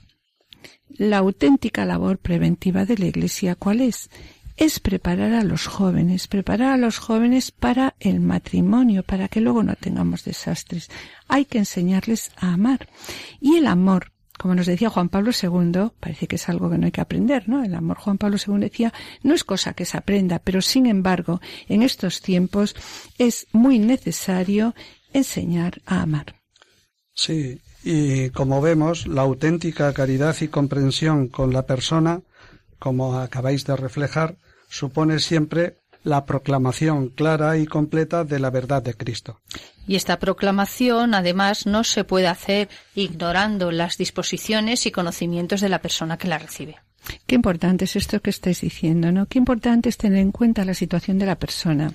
la 0.90 1.18
auténtica 1.18 1.86
labor 1.86 2.18
preventiva 2.18 2.86
de 2.86 2.98
la 2.98 3.06
Iglesia, 3.06 3.56
¿cuál 3.56 3.82
es? 3.82 4.10
Es 4.56 4.80
preparar 4.80 5.34
a 5.34 5.44
los 5.44 5.68
jóvenes, 5.68 6.28
preparar 6.28 6.74
a 6.74 6.78
los 6.78 7.00
jóvenes 7.00 7.52
para 7.52 7.96
el 8.00 8.20
matrimonio, 8.20 9.04
para 9.04 9.28
que 9.28 9.42
luego 9.42 9.64
no 9.64 9.76
tengamos 9.76 10.24
desastres. 10.24 10.90
Hay 11.28 11.46
que 11.46 11.58
enseñarles 11.58 12.32
a 12.38 12.54
amar. 12.54 12.88
Y 13.42 13.58
el 13.58 13.68
amor, 13.68 14.13
como 14.44 14.56
nos 14.56 14.66
decía 14.66 14.90
Juan 14.90 15.08
Pablo 15.08 15.32
II, 15.32 15.92
parece 16.02 16.28
que 16.28 16.36
es 16.36 16.50
algo 16.50 16.70
que 16.70 16.78
no 16.78 16.86
hay 16.86 16.92
que 16.92 17.00
aprender, 17.00 17.48
¿no? 17.48 17.64
El 17.64 17.74
amor, 17.74 17.96
Juan 17.96 18.18
Pablo 18.18 18.36
II 18.46 18.60
decía, 18.60 18.92
no 19.22 19.34
es 19.34 19.46
cosa 19.46 19.74
que 19.74 19.86
se 19.86 19.96
aprenda, 19.96 20.40
pero 20.40 20.62
sin 20.62 20.86
embargo, 20.86 21.40
en 21.70 21.82
estos 21.82 22.20
tiempos 22.20 22.76
es 23.18 23.48
muy 23.54 23.80
necesario 23.80 24.76
enseñar 25.14 25.82
a 25.86 26.02
amar. 26.02 26.42
Sí, 27.14 27.62
y 27.86 28.32
como 28.32 28.60
vemos, 28.60 29.08
la 29.08 29.22
auténtica 29.22 29.94
caridad 29.94 30.36
y 30.42 30.50
comprensión 30.50 31.30
con 31.30 31.54
la 31.54 31.66
persona, 31.66 32.20
como 32.80 33.16
acabáis 33.16 33.64
de 33.64 33.78
reflejar, 33.78 34.36
supone 34.68 35.20
siempre 35.20 35.78
la 36.04 36.26
proclamación 36.26 37.10
clara 37.10 37.58
y 37.58 37.66
completa 37.66 38.24
de 38.24 38.40
la 38.40 38.50
verdad 38.50 38.84
de 38.84 38.94
Cristo. 38.94 39.42
Y 39.88 39.96
esta 39.96 40.20
proclamación, 40.20 41.14
además, 41.14 41.66
no 41.66 41.84
se 41.84 42.04
puede 42.04 42.28
hacer 42.28 42.70
ignorando 42.96 43.72
las 43.72 43.98
disposiciones 43.98 44.86
y 44.86 44.92
conocimientos 44.92 45.62
de 45.62 45.70
la 45.70 45.82
persona 45.82 46.18
que 46.18 46.28
la 46.28 46.38
recibe. 46.38 46.78
Qué 47.28 47.36
importante 47.36 47.86
es 47.86 47.96
esto 47.96 48.22
que 48.22 48.30
estáis 48.30 48.62
diciendo, 48.62 49.12
¿no? 49.12 49.26
Qué 49.26 49.38
importante 49.38 49.90
es 49.90 49.98
tener 49.98 50.20
en 50.20 50.32
cuenta 50.32 50.64
la 50.64 50.74
situación 50.74 51.20
de 51.20 51.26
la 51.26 51.38
persona. 51.38 51.94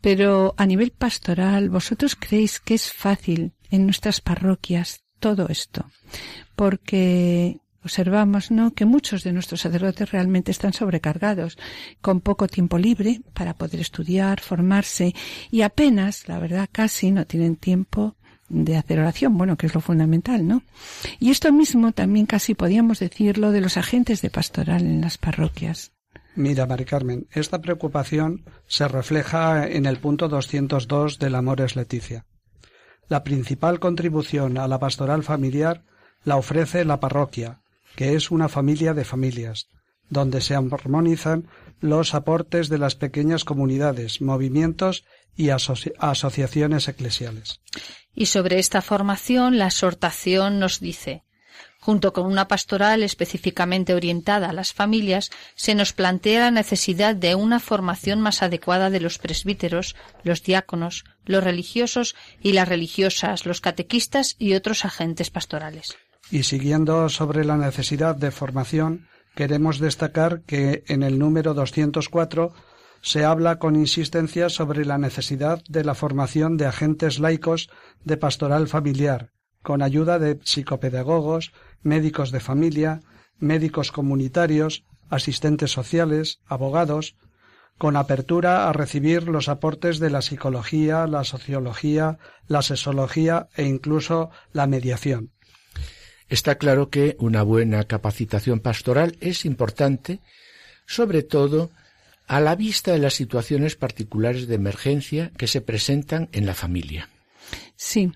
Pero 0.00 0.54
a 0.56 0.66
nivel 0.66 0.90
pastoral, 0.90 1.70
¿vosotros 1.70 2.16
creéis 2.16 2.60
que 2.60 2.74
es 2.74 2.92
fácil 2.92 3.52
en 3.70 3.84
nuestras 3.84 4.20
parroquias 4.20 5.04
todo 5.18 5.48
esto? 5.48 5.86
Porque 6.56 7.61
observamos, 7.84 8.50
¿no?, 8.50 8.72
que 8.72 8.84
muchos 8.84 9.24
de 9.24 9.32
nuestros 9.32 9.60
sacerdotes 9.60 10.10
realmente 10.10 10.50
están 10.50 10.72
sobrecargados, 10.72 11.58
con 12.00 12.20
poco 12.20 12.46
tiempo 12.46 12.78
libre 12.78 13.22
para 13.34 13.54
poder 13.54 13.80
estudiar, 13.80 14.40
formarse 14.40 15.14
y 15.50 15.62
apenas, 15.62 16.28
la 16.28 16.38
verdad, 16.38 16.68
casi 16.70 17.10
no 17.10 17.26
tienen 17.26 17.56
tiempo 17.56 18.16
de 18.48 18.76
hacer 18.76 19.00
oración, 19.00 19.38
bueno, 19.38 19.56
que 19.56 19.66
es 19.66 19.74
lo 19.74 19.80
fundamental, 19.80 20.46
¿no? 20.46 20.62
Y 21.18 21.30
esto 21.30 21.50
mismo 21.52 21.92
también 21.92 22.26
casi 22.26 22.54
podíamos 22.54 22.98
decirlo 22.98 23.50
de 23.50 23.62
los 23.62 23.76
agentes 23.76 24.20
de 24.20 24.30
pastoral 24.30 24.82
en 24.82 25.00
las 25.00 25.16
parroquias. 25.16 25.92
Mira, 26.34 26.66
Mari 26.66 26.84
Carmen, 26.84 27.26
esta 27.32 27.60
preocupación 27.60 28.44
se 28.66 28.88
refleja 28.88 29.66
en 29.66 29.86
el 29.86 29.98
punto 29.98 30.28
202 30.28 31.18
del 31.18 31.34
Amor 31.34 31.60
es 31.62 31.76
Leticia. 31.76 32.26
La 33.08 33.24
principal 33.24 33.80
contribución 33.80 34.56
a 34.58 34.68
la 34.68 34.78
pastoral 34.78 35.22
familiar 35.22 35.84
la 36.24 36.36
ofrece 36.36 36.84
la 36.84 37.00
parroquia, 37.00 37.61
que 37.96 38.14
es 38.14 38.30
una 38.30 38.48
familia 38.48 38.94
de 38.94 39.04
familias, 39.04 39.68
donde 40.08 40.40
se 40.40 40.54
armonizan 40.54 41.48
los 41.80 42.14
aportes 42.14 42.68
de 42.68 42.78
las 42.78 42.94
pequeñas 42.94 43.44
comunidades, 43.44 44.20
movimientos 44.20 45.04
y 45.36 45.50
asociaciones 45.50 46.88
eclesiales. 46.88 47.60
Y 48.14 48.26
sobre 48.26 48.58
esta 48.58 48.82
formación, 48.82 49.58
la 49.58 49.66
exhortación 49.66 50.58
nos 50.58 50.80
dice 50.80 51.24
Junto 51.82 52.12
con 52.12 52.26
una 52.26 52.46
pastoral 52.46 53.02
específicamente 53.02 53.92
orientada 53.92 54.50
a 54.50 54.52
las 54.52 54.72
familias, 54.72 55.30
se 55.56 55.74
nos 55.74 55.92
plantea 55.92 56.42
la 56.42 56.50
necesidad 56.52 57.16
de 57.16 57.34
una 57.34 57.58
formación 57.58 58.20
más 58.20 58.40
adecuada 58.40 58.88
de 58.88 59.00
los 59.00 59.18
presbíteros, 59.18 59.96
los 60.22 60.44
diáconos, 60.44 61.02
los 61.24 61.42
religiosos 61.42 62.14
y 62.40 62.52
las 62.52 62.68
religiosas, 62.68 63.46
los 63.46 63.60
catequistas 63.60 64.36
y 64.38 64.54
otros 64.54 64.84
agentes 64.84 65.30
pastorales. 65.30 65.96
Y 66.32 66.44
siguiendo 66.44 67.10
sobre 67.10 67.44
la 67.44 67.58
necesidad 67.58 68.16
de 68.16 68.30
formación, 68.30 69.06
queremos 69.34 69.78
destacar 69.78 70.40
que 70.44 70.82
en 70.86 71.02
el 71.02 71.18
número 71.18 71.52
204 71.52 72.54
se 73.02 73.26
habla 73.26 73.58
con 73.58 73.76
insistencia 73.76 74.48
sobre 74.48 74.86
la 74.86 74.96
necesidad 74.96 75.62
de 75.68 75.84
la 75.84 75.94
formación 75.94 76.56
de 76.56 76.64
agentes 76.64 77.20
laicos 77.20 77.68
de 78.04 78.16
pastoral 78.16 78.66
familiar, 78.66 79.28
con 79.62 79.82
ayuda 79.82 80.18
de 80.18 80.38
psicopedagogos, 80.42 81.52
médicos 81.82 82.30
de 82.30 82.40
familia, 82.40 83.00
médicos 83.36 83.92
comunitarios, 83.92 84.86
asistentes 85.10 85.70
sociales, 85.70 86.40
abogados, 86.46 87.14
con 87.76 87.94
apertura 87.94 88.70
a 88.70 88.72
recibir 88.72 89.28
los 89.28 89.50
aportes 89.50 89.98
de 89.98 90.08
la 90.08 90.22
psicología, 90.22 91.06
la 91.06 91.24
sociología, 91.24 92.18
la 92.46 92.62
sexología 92.62 93.48
e 93.54 93.64
incluso 93.64 94.30
la 94.54 94.66
mediación. 94.66 95.32
Está 96.32 96.54
claro 96.54 96.88
que 96.88 97.14
una 97.18 97.42
buena 97.42 97.84
capacitación 97.84 98.60
pastoral 98.60 99.18
es 99.20 99.44
importante, 99.44 100.20
sobre 100.86 101.22
todo 101.22 101.70
a 102.26 102.40
la 102.40 102.56
vista 102.56 102.92
de 102.92 102.98
las 103.00 103.12
situaciones 103.12 103.76
particulares 103.76 104.46
de 104.46 104.54
emergencia 104.54 105.30
que 105.36 105.46
se 105.46 105.60
presentan 105.60 106.30
en 106.32 106.46
la 106.46 106.54
familia. 106.54 107.10
Sí, 107.76 108.10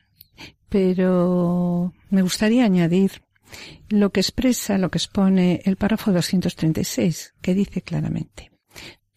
pero 0.70 1.92
me 2.08 2.22
gustaría 2.22 2.64
añadir 2.64 3.20
lo 3.90 4.08
que 4.08 4.20
expresa, 4.20 4.78
lo 4.78 4.90
que 4.90 4.96
expone 4.96 5.60
el 5.66 5.76
párrafo 5.76 6.10
236, 6.10 7.34
que 7.42 7.52
dice 7.52 7.82
claramente. 7.82 8.50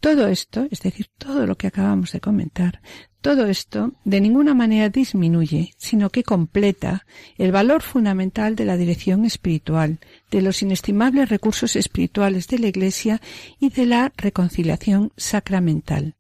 Todo 0.01 0.27
esto, 0.27 0.67
es 0.69 0.81
decir, 0.81 1.07
todo 1.17 1.47
lo 1.47 1.55
que 1.55 1.67
acabamos 1.67 2.11
de 2.11 2.19
comentar, 2.19 2.81
todo 3.21 3.47
esto 3.47 3.93
de 4.05 4.21
ninguna 4.21 4.53
manera 4.53 4.89
disminuye, 4.89 5.73
sino 5.77 6.09
que 6.09 6.23
completa 6.23 7.05
el 7.37 7.51
valor 7.51 7.81
fundamental 7.81 8.55
de 8.55 8.65
la 8.65 8.77
dirección 8.77 9.25
espiritual, 9.25 9.99
de 10.31 10.41
los 10.41 10.61
inestimables 10.61 11.29
recursos 11.29 11.75
espirituales 11.75 12.47
de 12.47 12.59
la 12.59 12.67
Iglesia 12.67 13.21
y 13.59 13.69
de 13.69 13.85
la 13.85 14.13
reconciliación 14.17 15.11
sacramental. 15.17 16.15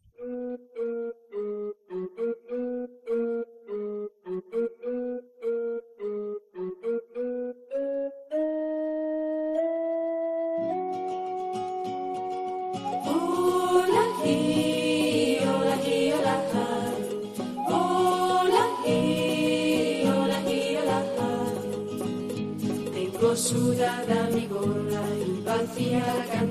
Y 25.79 26.48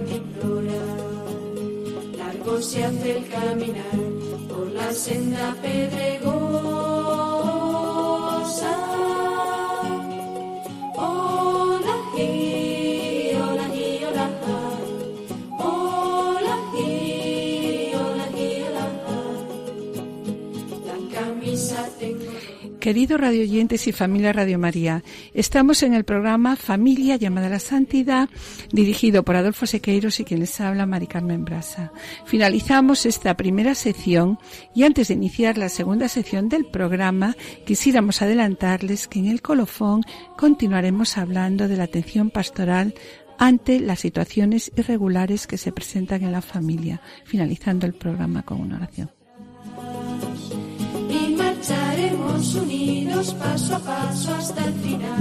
Queridos 23.18 23.34
radioyentes 23.34 23.88
y 23.88 23.92
familia 23.92 24.32
Radio 24.32 24.60
María, 24.60 25.02
estamos 25.34 25.82
en 25.82 25.92
el 25.92 26.04
programa 26.04 26.54
Familia 26.54 27.16
llamada 27.16 27.48
a 27.48 27.50
la 27.50 27.58
Santidad, 27.58 28.28
dirigido 28.70 29.24
por 29.24 29.34
Adolfo 29.34 29.66
Sequeiros 29.66 30.20
y 30.20 30.24
quien 30.24 30.38
les 30.38 30.60
habla, 30.60 30.86
Mari 30.86 31.08
Carmen 31.08 31.44
Brasa. 31.44 31.90
Finalizamos 32.26 33.06
esta 33.06 33.36
primera 33.36 33.74
sección 33.74 34.38
y 34.72 34.84
antes 34.84 35.08
de 35.08 35.14
iniciar 35.14 35.58
la 35.58 35.68
segunda 35.68 36.06
sección 36.08 36.48
del 36.48 36.64
programa, 36.66 37.34
quisiéramos 37.66 38.22
adelantarles 38.22 39.08
que 39.08 39.18
en 39.18 39.26
el 39.26 39.42
colofón 39.42 40.02
continuaremos 40.36 41.18
hablando 41.18 41.66
de 41.66 41.76
la 41.76 41.84
atención 41.84 42.30
pastoral 42.30 42.94
ante 43.36 43.80
las 43.80 43.98
situaciones 43.98 44.70
irregulares 44.76 45.48
que 45.48 45.58
se 45.58 45.72
presentan 45.72 46.22
en 46.22 46.30
la 46.30 46.42
familia, 46.42 47.00
finalizando 47.24 47.84
el 47.84 47.94
programa 47.94 48.44
con 48.44 48.60
una 48.60 48.76
oración 48.76 49.10
unidos 52.38 53.34
paso 53.34 53.74
a 53.74 53.78
paso 53.80 54.32
hasta 54.34 54.64
el 54.64 54.72
final. 54.74 55.18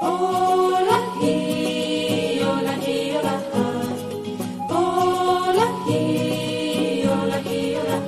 Hola, 0.00 0.98
y 1.20 2.40
hola, 2.40 2.74
y 2.86 3.12
hola, 3.16 3.36
hola, 4.70 5.66
y 5.86 7.04
hola, 7.06 7.40
y 7.42 7.74
hola, 7.76 8.00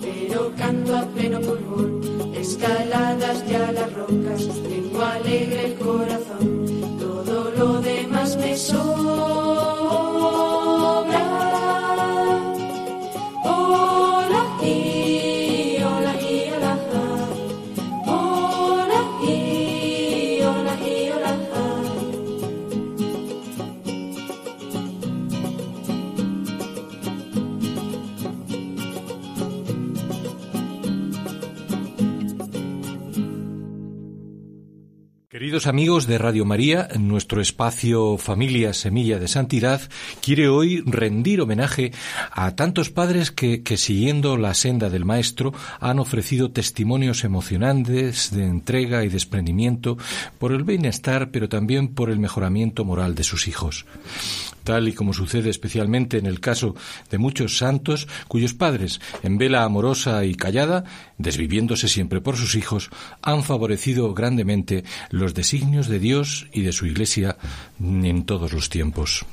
pero 0.00 0.52
canto 0.56 0.96
a 0.96 1.02
pleno 1.02 1.40
pulmón, 1.40 2.00
escaladas 2.34 3.46
ya 3.46 3.72
las 3.72 3.92
rocas, 3.92 4.48
tengo 4.68 5.02
alegre 5.02 5.66
el 5.66 5.74
corazón, 5.74 6.25
Queridos 35.56 35.68
amigos 35.68 36.06
de 36.06 36.18
Radio 36.18 36.44
María, 36.44 36.88
nuestro 36.98 37.40
espacio 37.40 38.18
Familia 38.18 38.74
Semilla 38.74 39.18
de 39.18 39.26
Santidad 39.26 39.80
quiere 40.20 40.48
hoy 40.48 40.82
rendir 40.84 41.40
homenaje 41.40 41.92
a 42.30 42.54
tantos 42.54 42.90
padres 42.90 43.30
que, 43.30 43.62
que, 43.62 43.78
siguiendo 43.78 44.36
la 44.36 44.52
senda 44.52 44.90
del 44.90 45.06
Maestro 45.06 45.54
han 45.80 45.98
ofrecido 45.98 46.50
testimonios 46.50 47.24
emocionantes 47.24 48.32
de 48.32 48.44
entrega 48.44 49.02
y 49.02 49.08
desprendimiento 49.08 49.96
por 50.38 50.52
el 50.52 50.62
bienestar, 50.62 51.30
pero 51.30 51.48
también 51.48 51.88
por 51.88 52.10
el 52.10 52.18
mejoramiento 52.18 52.84
moral 52.84 53.14
de 53.14 53.24
sus 53.24 53.48
hijos 53.48 53.86
tal 54.66 54.88
y 54.88 54.92
como 54.92 55.14
sucede 55.14 55.48
especialmente 55.48 56.18
en 56.18 56.26
el 56.26 56.40
caso 56.40 56.74
de 57.08 57.16
muchos 57.16 57.56
santos 57.56 58.08
cuyos 58.28 58.52
padres, 58.52 59.00
en 59.22 59.38
vela 59.38 59.62
amorosa 59.62 60.24
y 60.26 60.34
callada, 60.34 60.84
desviviéndose 61.16 61.88
siempre 61.88 62.20
por 62.20 62.36
sus 62.36 62.56
hijos, 62.56 62.90
han 63.22 63.44
favorecido 63.44 64.12
grandemente 64.12 64.84
los 65.10 65.32
designios 65.32 65.86
de 65.86 66.00
Dios 66.00 66.48
y 66.52 66.62
de 66.62 66.72
su 66.72 66.84
Iglesia 66.84 67.38
en 67.80 68.24
todos 68.24 68.52
los 68.52 68.68
tiempos. 68.68 69.24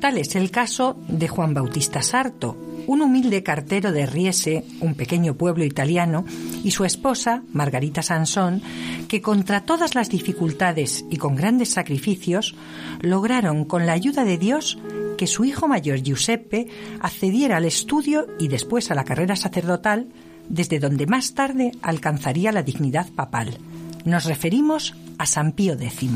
Tal 0.00 0.18
es 0.18 0.34
el 0.34 0.50
caso 0.50 0.96
de 1.08 1.28
Juan 1.28 1.54
Bautista 1.54 2.02
Sarto, 2.02 2.56
un 2.86 3.02
humilde 3.02 3.42
cartero 3.42 3.92
de 3.92 4.06
Riese, 4.06 4.64
un 4.80 4.94
pequeño 4.94 5.34
pueblo 5.34 5.64
italiano, 5.64 6.24
y 6.64 6.70
su 6.70 6.84
esposa, 6.84 7.42
Margarita 7.52 8.02
Sansón, 8.02 8.62
que 9.08 9.20
contra 9.20 9.64
todas 9.64 9.94
las 9.94 10.08
dificultades 10.08 11.04
y 11.10 11.16
con 11.16 11.36
grandes 11.36 11.70
sacrificios, 11.70 12.54
lograron 13.00 13.64
con 13.64 13.86
la 13.86 13.92
ayuda 13.92 14.24
de 14.24 14.38
Dios 14.38 14.78
que 15.16 15.26
su 15.26 15.44
hijo 15.44 15.68
mayor 15.68 16.02
Giuseppe 16.02 16.68
accediera 17.00 17.58
al 17.58 17.64
estudio 17.64 18.26
y 18.38 18.48
después 18.48 18.90
a 18.90 18.94
la 18.94 19.04
carrera 19.04 19.36
sacerdotal, 19.36 20.08
desde 20.48 20.80
donde 20.80 21.06
más 21.06 21.34
tarde 21.34 21.72
alcanzaría 21.82 22.52
la 22.52 22.62
dignidad 22.62 23.08
papal. 23.10 23.56
Nos 24.04 24.24
referimos 24.24 24.94
a 25.18 25.26
San 25.26 25.52
Pío 25.52 25.74
X. 25.74 26.10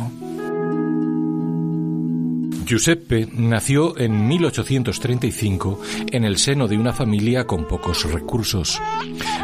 Giuseppe 2.67 3.29
nació 3.33 3.97
en 3.97 4.27
1835 4.27 5.81
en 6.11 6.25
el 6.25 6.37
seno 6.37 6.67
de 6.67 6.77
una 6.77 6.93
familia 6.93 7.47
con 7.47 7.69
pocos 7.69 8.11
recursos. 8.13 8.83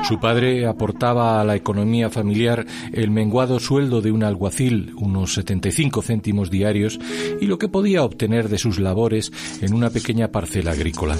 Su 0.08 0.18
padre 0.18 0.66
aportaba 0.66 1.40
a 1.40 1.44
la 1.44 1.54
economía 1.54 2.10
familiar 2.10 2.66
el 2.92 3.12
menguado 3.12 3.60
sueldo 3.60 4.02
de 4.02 4.10
un 4.10 4.24
alguacil, 4.24 4.92
unos 4.96 5.34
75 5.34 6.02
céntimos 6.02 6.50
diarios, 6.50 6.98
y 7.40 7.46
lo 7.46 7.58
que 7.58 7.68
podía 7.68 8.02
obtener 8.02 8.48
de 8.48 8.58
sus 8.58 8.80
labores 8.80 9.30
en 9.60 9.72
una 9.72 9.90
pequeña 9.90 10.32
parcela 10.32 10.72
agrícola. 10.72 11.16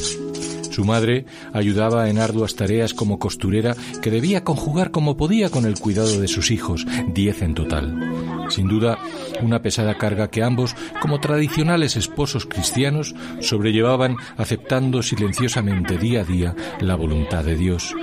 Su 0.73 0.87
madre 0.87 1.27
ayudaba 1.53 2.09
en 2.09 2.19
arduas 2.19 2.57
tareas 2.57 2.95
como 2.95 3.19
costurera 3.19 3.77
que 4.01 4.11
debía 4.11 4.43
conjugar 4.43 4.91
como 4.91 5.19
podía 5.19 5.51
con 5.51 5.67
el 5.67 5.79
cuidado 5.79 6.19
de 6.19 6.29
sus 6.29 6.51
hijos, 6.51 6.87
diez 7.13 7.43
en 7.43 7.53
total. 7.53 8.49
Sin 8.49 8.69
duda, 8.69 8.97
una 9.43 9.61
pesada 9.61 9.99
carga 9.99 10.31
que 10.31 10.43
ambos, 10.43 10.75
como 11.03 11.21
tradicionales 11.21 11.97
esposos 11.97 12.47
cristianos, 12.47 13.15
sobrellevaban 13.41 14.17
aceptando 14.39 15.03
silenciosamente 15.03 15.99
día 15.99 16.23
a 16.23 16.25
día 16.25 16.57
la 16.81 16.97
voluntad 16.97 17.45
de 17.45 17.57
Dios. 17.57 17.95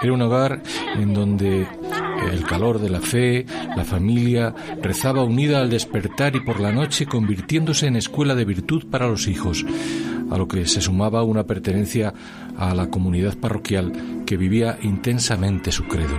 Era 0.00 0.12
un 0.12 0.22
hogar 0.22 0.62
en 0.94 1.14
donde 1.14 1.66
el 2.30 2.44
calor 2.44 2.78
de 2.78 2.90
la 2.90 3.00
fe, 3.00 3.46
la 3.76 3.84
familia, 3.84 4.54
rezaba 4.80 5.24
unida 5.24 5.60
al 5.60 5.70
despertar 5.70 6.36
y 6.36 6.40
por 6.40 6.60
la 6.60 6.70
noche 6.70 7.06
convirtiéndose 7.06 7.88
en 7.88 7.96
escuela 7.96 8.36
de 8.36 8.44
virtud 8.44 8.86
para 8.88 9.08
los 9.08 9.26
hijos, 9.26 9.64
a 10.32 10.38
lo 10.38 10.48
que 10.48 10.66
se 10.66 10.80
sumaba 10.80 11.22
una 11.22 11.44
pertenencia 11.44 12.14
a 12.56 12.74
la 12.74 12.88
comunidad 12.88 13.36
parroquial 13.36 14.22
que 14.24 14.36
vivía 14.36 14.78
intensamente 14.82 15.70
su 15.70 15.84
credo. 15.84 16.16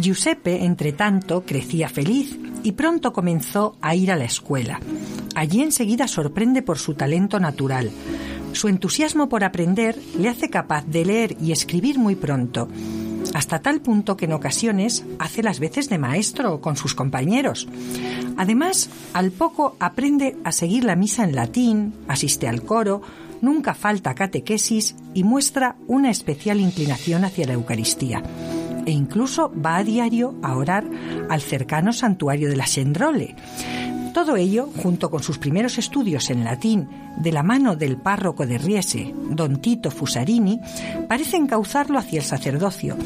Giuseppe, 0.00 0.64
entre 0.64 0.92
tanto, 0.92 1.44
crecía 1.44 1.88
feliz 1.88 2.38
y 2.62 2.72
pronto 2.72 3.12
comenzó 3.12 3.76
a 3.80 3.94
ir 3.94 4.10
a 4.10 4.16
la 4.16 4.24
escuela. 4.24 4.80
Allí 5.34 5.62
enseguida 5.62 6.08
sorprende 6.08 6.62
por 6.62 6.78
su 6.78 6.94
talento 6.94 7.38
natural. 7.38 7.90
Su 8.52 8.68
entusiasmo 8.68 9.28
por 9.28 9.44
aprender 9.44 9.96
le 10.18 10.28
hace 10.28 10.50
capaz 10.50 10.84
de 10.86 11.04
leer 11.04 11.36
y 11.40 11.52
escribir 11.52 11.98
muy 11.98 12.16
pronto, 12.16 12.68
hasta 13.34 13.60
tal 13.60 13.80
punto 13.80 14.16
que 14.16 14.26
en 14.26 14.32
ocasiones 14.32 15.04
hace 15.18 15.42
las 15.42 15.60
veces 15.60 15.88
de 15.88 15.98
maestro 15.98 16.60
con 16.60 16.76
sus 16.76 16.94
compañeros. 16.94 17.68
Además, 18.36 18.90
al 19.12 19.30
poco 19.30 19.76
aprende 19.80 20.36
a 20.44 20.52
seguir 20.52 20.84
la 20.84 20.96
misa 20.96 21.24
en 21.24 21.34
latín, 21.34 21.94
asiste 22.08 22.48
al 22.48 22.62
coro, 22.62 23.02
nunca 23.40 23.74
falta 23.74 24.14
catequesis 24.14 24.96
y 25.14 25.24
muestra 25.24 25.76
una 25.86 26.10
especial 26.10 26.60
inclinación 26.60 27.24
hacia 27.24 27.46
la 27.46 27.54
Eucaristía. 27.54 28.22
E 28.86 28.92
incluso 28.92 29.52
va 29.54 29.76
a 29.76 29.84
diario 29.84 30.34
a 30.42 30.56
orar 30.56 30.84
al 31.28 31.40
cercano 31.40 31.92
santuario 31.92 32.48
de 32.48 32.56
la 32.56 32.66
Sendrole. 32.66 33.36
Todo 34.12 34.36
ello, 34.36 34.68
junto 34.82 35.10
con 35.10 35.22
sus 35.22 35.38
primeros 35.38 35.78
estudios 35.78 36.30
en 36.30 36.44
latín 36.44 36.88
de 37.16 37.32
la 37.32 37.42
mano 37.42 37.76
del 37.76 37.96
párroco 37.96 38.46
de 38.46 38.58
Riese, 38.58 39.14
don 39.30 39.60
Tito 39.60 39.90
Fusarini, 39.90 40.60
parece 41.08 41.36
encauzarlo 41.36 41.98
hacia 41.98 42.18
el 42.18 42.24
sacerdocio, 42.24 42.96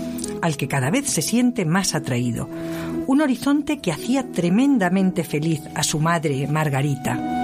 al 0.40 0.56
que 0.56 0.66
cada 0.68 0.90
vez 0.90 1.08
se 1.10 1.22
siente 1.22 1.66
más 1.66 1.94
atraído. 1.94 2.48
Un 3.06 3.20
horizonte 3.20 3.78
que 3.78 3.92
hacía 3.92 4.32
tremendamente 4.32 5.24
feliz 5.24 5.62
a 5.74 5.82
su 5.82 6.00
madre 6.00 6.46
Margarita. 6.46 7.43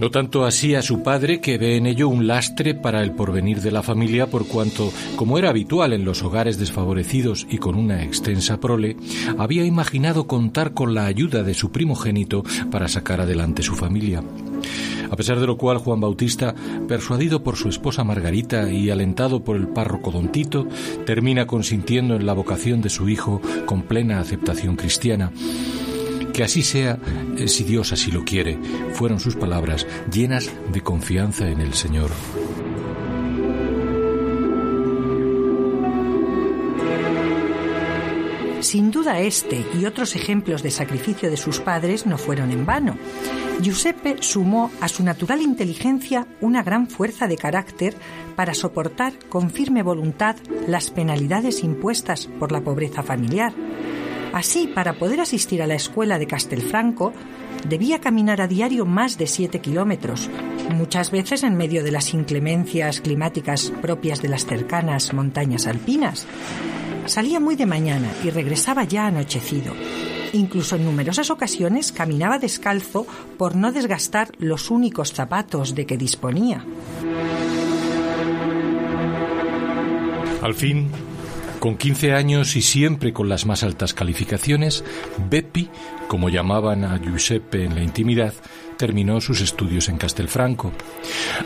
No 0.00 0.10
tanto 0.10 0.46
así 0.46 0.74
a 0.74 0.80
su 0.80 1.02
padre, 1.02 1.42
que 1.42 1.58
ve 1.58 1.76
en 1.76 1.84
ello 1.84 2.08
un 2.08 2.26
lastre 2.26 2.74
para 2.74 3.02
el 3.02 3.12
porvenir 3.12 3.60
de 3.60 3.70
la 3.70 3.82
familia, 3.82 4.28
por 4.28 4.48
cuanto, 4.48 4.90
como 5.14 5.36
era 5.36 5.50
habitual 5.50 5.92
en 5.92 6.06
los 6.06 6.22
hogares 6.22 6.58
desfavorecidos 6.58 7.46
y 7.50 7.58
con 7.58 7.74
una 7.74 8.02
extensa 8.02 8.58
prole, 8.58 8.96
había 9.36 9.62
imaginado 9.66 10.26
contar 10.26 10.72
con 10.72 10.94
la 10.94 11.04
ayuda 11.04 11.42
de 11.42 11.52
su 11.52 11.70
primogénito 11.70 12.44
para 12.70 12.88
sacar 12.88 13.20
adelante 13.20 13.62
su 13.62 13.76
familia. 13.76 14.24
A 15.10 15.16
pesar 15.16 15.38
de 15.38 15.46
lo 15.46 15.58
cual, 15.58 15.76
Juan 15.76 16.00
Bautista, 16.00 16.54
persuadido 16.88 17.42
por 17.42 17.56
su 17.56 17.68
esposa 17.68 18.02
Margarita 18.02 18.72
y 18.72 18.88
alentado 18.88 19.44
por 19.44 19.56
el 19.56 19.68
párroco 19.68 20.10
Don 20.10 20.32
Tito, 20.32 20.66
termina 21.04 21.46
consintiendo 21.46 22.16
en 22.16 22.24
la 22.24 22.32
vocación 22.32 22.80
de 22.80 22.88
su 22.88 23.06
hijo 23.10 23.42
con 23.66 23.82
plena 23.82 24.18
aceptación 24.18 24.76
cristiana 24.76 25.30
que 26.32 26.44
así 26.44 26.62
sea, 26.62 26.98
eh, 27.36 27.48
si 27.48 27.64
Dios 27.64 27.92
así 27.92 28.10
lo 28.10 28.24
quiere, 28.24 28.58
fueron 28.94 29.20
sus 29.20 29.36
palabras 29.36 29.86
llenas 30.10 30.50
de 30.72 30.80
confianza 30.80 31.48
en 31.48 31.60
el 31.60 31.74
Señor. 31.74 32.10
Sin 38.60 38.90
duda 38.90 39.20
este 39.20 39.64
y 39.74 39.86
otros 39.86 40.14
ejemplos 40.14 40.62
de 40.62 40.70
sacrificio 40.70 41.30
de 41.30 41.36
sus 41.36 41.60
padres 41.60 42.06
no 42.06 42.18
fueron 42.18 42.50
en 42.52 42.66
vano. 42.66 42.96
Giuseppe 43.60 44.18
sumó 44.20 44.70
a 44.80 44.88
su 44.88 45.02
natural 45.02 45.40
inteligencia 45.40 46.26
una 46.40 46.62
gran 46.62 46.86
fuerza 46.86 47.26
de 47.26 47.36
carácter 47.36 47.94
para 48.36 48.54
soportar 48.54 49.12
con 49.28 49.50
firme 49.50 49.82
voluntad 49.82 50.36
las 50.68 50.90
penalidades 50.90 51.64
impuestas 51.64 52.26
por 52.38 52.52
la 52.52 52.60
pobreza 52.60 53.02
familiar. 53.02 53.52
Así, 54.32 54.68
para 54.68 54.94
poder 54.94 55.20
asistir 55.20 55.62
a 55.62 55.66
la 55.66 55.74
escuela 55.74 56.18
de 56.18 56.26
Castelfranco, 56.26 57.12
debía 57.68 58.00
caminar 58.00 58.40
a 58.40 58.46
diario 58.46 58.86
más 58.86 59.18
de 59.18 59.26
siete 59.26 59.60
kilómetros, 59.60 60.30
muchas 60.72 61.10
veces 61.10 61.42
en 61.42 61.56
medio 61.56 61.82
de 61.82 61.90
las 61.90 62.14
inclemencias 62.14 63.00
climáticas 63.00 63.72
propias 63.82 64.22
de 64.22 64.28
las 64.28 64.46
cercanas 64.46 65.12
montañas 65.12 65.66
alpinas. 65.66 66.26
Salía 67.06 67.40
muy 67.40 67.56
de 67.56 67.66
mañana 67.66 68.08
y 68.22 68.30
regresaba 68.30 68.84
ya 68.84 69.06
anochecido. 69.06 69.74
Incluso 70.32 70.76
en 70.76 70.84
numerosas 70.84 71.30
ocasiones 71.30 71.90
caminaba 71.90 72.38
descalzo 72.38 73.06
por 73.36 73.56
no 73.56 73.72
desgastar 73.72 74.30
los 74.38 74.70
únicos 74.70 75.12
zapatos 75.12 75.74
de 75.74 75.86
que 75.86 75.96
disponía. 75.96 76.64
Al 80.40 80.54
fin, 80.54 80.88
con 81.60 81.76
15 81.76 82.14
años 82.14 82.56
y 82.56 82.62
siempre 82.62 83.12
con 83.12 83.28
las 83.28 83.46
más 83.46 83.62
altas 83.62 83.94
calificaciones, 83.94 84.82
Beppi, 85.30 85.68
como 86.08 86.30
llamaban 86.30 86.84
a 86.84 86.98
Giuseppe 86.98 87.64
en 87.64 87.76
la 87.76 87.82
intimidad, 87.82 88.34
terminó 88.78 89.20
sus 89.20 89.42
estudios 89.42 89.88
en 89.90 89.98
Castelfranco. 89.98 90.72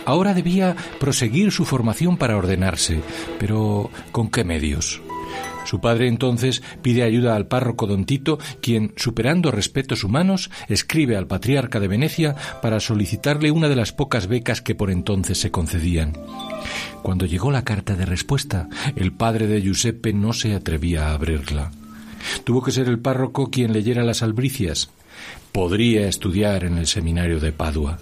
Ahora 0.06 0.32
debía 0.32 0.76
proseguir 1.00 1.50
su 1.50 1.64
formación 1.64 2.16
para 2.16 2.36
ordenarse, 2.36 3.02
pero 3.40 3.90
¿con 4.12 4.30
qué 4.30 4.44
medios? 4.44 5.02
Su 5.64 5.80
padre 5.80 6.08
entonces 6.08 6.62
pide 6.82 7.02
ayuda 7.02 7.36
al 7.36 7.46
párroco 7.46 7.86
don 7.86 8.04
Tito, 8.04 8.38
quien, 8.60 8.92
superando 8.96 9.50
respetos 9.50 10.04
humanos, 10.04 10.50
escribe 10.68 11.16
al 11.16 11.26
patriarca 11.26 11.80
de 11.80 11.88
Venecia 11.88 12.34
para 12.62 12.80
solicitarle 12.80 13.50
una 13.50 13.68
de 13.68 13.76
las 13.76 13.92
pocas 13.92 14.26
becas 14.26 14.60
que 14.60 14.74
por 14.74 14.90
entonces 14.90 15.38
se 15.38 15.50
concedían. 15.50 16.12
Cuando 17.02 17.26
llegó 17.26 17.50
la 17.50 17.64
carta 17.64 17.96
de 17.96 18.06
respuesta, 18.06 18.68
el 18.96 19.12
padre 19.12 19.46
de 19.46 19.60
Giuseppe 19.60 20.12
no 20.12 20.32
se 20.32 20.54
atrevía 20.54 21.08
a 21.08 21.14
abrirla. 21.14 21.70
Tuvo 22.44 22.62
que 22.62 22.72
ser 22.72 22.88
el 22.88 22.98
párroco 22.98 23.50
quien 23.50 23.72
leyera 23.72 24.02
las 24.02 24.22
albricias. 24.22 24.90
Podría 25.52 26.08
estudiar 26.08 26.64
en 26.64 26.78
el 26.78 26.86
seminario 26.86 27.40
de 27.40 27.52
Padua. 27.52 27.98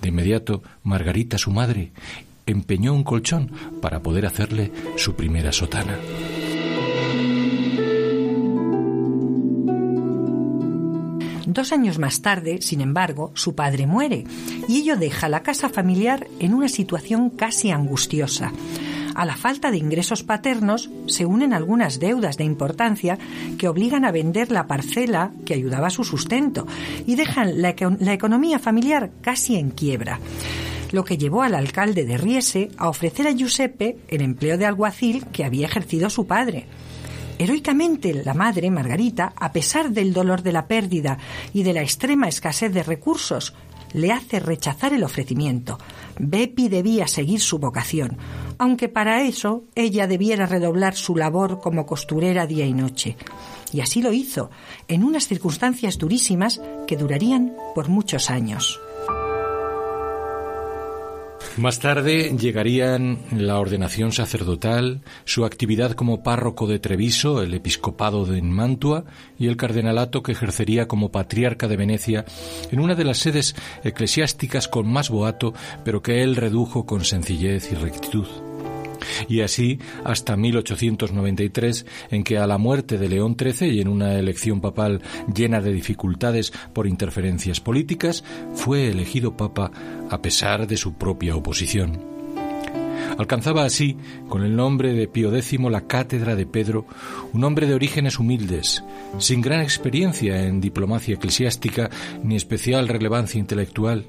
De 0.00 0.08
inmediato, 0.08 0.62
Margarita, 0.82 1.38
su 1.38 1.50
madre, 1.50 1.92
empeñó 2.46 2.94
un 2.94 3.04
colchón 3.04 3.52
para 3.80 4.00
poder 4.00 4.26
hacerle 4.26 4.72
su 4.96 5.14
primera 5.14 5.52
sotana. 5.52 5.98
Dos 11.58 11.72
años 11.72 11.98
más 11.98 12.22
tarde, 12.22 12.62
sin 12.62 12.80
embargo, 12.80 13.32
su 13.34 13.56
padre 13.56 13.88
muere 13.88 14.22
y 14.68 14.76
ello 14.76 14.96
deja 14.96 15.28
la 15.28 15.42
casa 15.42 15.68
familiar 15.68 16.28
en 16.38 16.54
una 16.54 16.68
situación 16.68 17.30
casi 17.30 17.72
angustiosa. 17.72 18.52
A 19.16 19.24
la 19.24 19.34
falta 19.34 19.72
de 19.72 19.78
ingresos 19.78 20.22
paternos 20.22 20.88
se 21.08 21.26
unen 21.26 21.52
algunas 21.52 21.98
deudas 21.98 22.36
de 22.36 22.44
importancia 22.44 23.18
que 23.58 23.66
obligan 23.66 24.04
a 24.04 24.12
vender 24.12 24.52
la 24.52 24.68
parcela 24.68 25.32
que 25.44 25.54
ayudaba 25.54 25.88
a 25.88 25.90
su 25.90 26.04
sustento 26.04 26.64
y 27.08 27.16
dejan 27.16 27.60
la, 27.60 27.70
economía 27.70 28.60
familiar 28.60 29.10
casi 29.20 29.56
en 29.56 29.70
quiebra 29.70 30.20
lo 30.92 31.04
que 31.04 31.18
llevó 31.18 31.42
al 31.42 31.56
alcalde 31.56 32.06
de 32.06 32.18
Riese 32.18 32.70
a 32.76 32.88
ofrecer 32.88 33.26
a 33.26 33.32
Giuseppe 33.32 33.98
el 34.06 34.22
empleo 34.22 34.58
de 34.58 34.64
alguacil 34.64 35.26
que 35.26 35.44
había 35.44 35.66
ejercido 35.66 36.08
su 36.08 36.28
padre. 36.28 36.66
Heroicamente 37.38 38.12
la 38.24 38.34
madre, 38.34 38.70
Margarita, 38.70 39.32
a 39.36 39.52
pesar 39.52 39.90
del 39.90 40.12
dolor 40.12 40.42
de 40.42 40.52
la 40.52 40.66
pérdida 40.66 41.18
y 41.52 41.62
de 41.62 41.72
la 41.72 41.82
extrema 41.82 42.26
escasez 42.26 42.72
de 42.72 42.82
recursos, 42.82 43.54
le 43.92 44.12
hace 44.12 44.40
rechazar 44.40 44.92
el 44.92 45.04
ofrecimiento. 45.04 45.78
Bepi 46.18 46.68
debía 46.68 47.06
seguir 47.06 47.40
su 47.40 47.58
vocación, 47.58 48.18
aunque 48.58 48.88
para 48.88 49.22
eso 49.22 49.64
ella 49.74 50.06
debiera 50.06 50.46
redoblar 50.46 50.96
su 50.96 51.14
labor 51.14 51.60
como 51.60 51.86
costurera 51.86 52.46
día 52.46 52.66
y 52.66 52.72
noche. 52.72 53.16
Y 53.72 53.80
así 53.80 54.02
lo 54.02 54.12
hizo, 54.12 54.50
en 54.88 55.04
unas 55.04 55.28
circunstancias 55.28 55.96
durísimas 55.96 56.60
que 56.86 56.96
durarían 56.96 57.54
por 57.74 57.88
muchos 57.88 58.30
años. 58.30 58.80
Más 61.58 61.80
tarde 61.80 62.36
llegarían 62.38 63.18
la 63.32 63.58
ordenación 63.58 64.12
sacerdotal, 64.12 65.00
su 65.24 65.44
actividad 65.44 65.92
como 65.92 66.22
párroco 66.22 66.68
de 66.68 66.78
Treviso, 66.78 67.42
el 67.42 67.52
episcopado 67.52 68.24
de 68.24 68.40
Mantua 68.42 69.04
y 69.40 69.48
el 69.48 69.56
cardenalato 69.56 70.22
que 70.22 70.32
ejercería 70.32 70.86
como 70.86 71.10
patriarca 71.10 71.66
de 71.66 71.76
Venecia 71.76 72.24
en 72.70 72.78
una 72.78 72.94
de 72.94 73.04
las 73.04 73.18
sedes 73.18 73.56
eclesiásticas 73.82 74.68
con 74.68 74.86
más 74.86 75.10
boato, 75.10 75.52
pero 75.84 76.00
que 76.00 76.22
él 76.22 76.36
redujo 76.36 76.86
con 76.86 77.04
sencillez 77.04 77.72
y 77.72 77.74
rectitud 77.74 78.47
y 79.28 79.40
así 79.40 79.78
hasta 80.04 80.36
1893, 80.36 81.86
en 82.10 82.24
que 82.24 82.38
a 82.38 82.46
la 82.46 82.58
muerte 82.58 82.98
de 82.98 83.08
León 83.08 83.36
XIII 83.38 83.72
y 83.72 83.80
en 83.80 83.88
una 83.88 84.18
elección 84.18 84.60
papal 84.60 85.02
llena 85.32 85.60
de 85.60 85.72
dificultades 85.72 86.52
por 86.72 86.86
interferencias 86.86 87.60
políticas, 87.60 88.24
fue 88.54 88.88
elegido 88.88 89.36
papa 89.36 89.70
a 90.10 90.22
pesar 90.22 90.66
de 90.66 90.76
su 90.76 90.94
propia 90.94 91.36
oposición. 91.36 92.18
Alcanzaba 93.16 93.64
así, 93.64 93.96
con 94.28 94.44
el 94.44 94.54
nombre 94.54 94.92
de 94.92 95.08
Pío 95.08 95.34
X, 95.34 95.58
la 95.70 95.86
cátedra 95.86 96.36
de 96.36 96.46
Pedro, 96.46 96.86
un 97.32 97.42
hombre 97.42 97.66
de 97.66 97.74
orígenes 97.74 98.18
humildes, 98.18 98.84
sin 99.18 99.40
gran 99.40 99.60
experiencia 99.60 100.44
en 100.44 100.60
diplomacia 100.60 101.14
eclesiástica 101.14 101.90
ni 102.22 102.36
especial 102.36 102.86
relevancia 102.86 103.40
intelectual, 103.40 104.06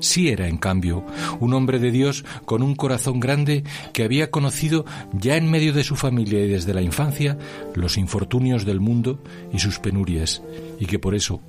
Sí 0.00 0.28
era, 0.28 0.48
en 0.48 0.58
cambio, 0.58 1.04
un 1.40 1.54
hombre 1.54 1.78
de 1.78 1.90
Dios 1.90 2.24
con 2.44 2.62
un 2.62 2.74
corazón 2.74 3.20
grande 3.20 3.64
que 3.92 4.04
había 4.04 4.30
conocido 4.30 4.84
ya 5.12 5.36
en 5.36 5.50
medio 5.50 5.72
de 5.72 5.84
su 5.84 5.96
familia 5.96 6.44
y 6.44 6.48
desde 6.48 6.74
la 6.74 6.82
infancia 6.82 7.38
los 7.74 7.96
infortunios 7.96 8.64
del 8.64 8.80
mundo 8.80 9.18
y 9.52 9.58
sus 9.58 9.78
penurias, 9.78 10.42
y 10.78 10.86
que 10.86 10.98
por 10.98 11.14
eso 11.14 11.40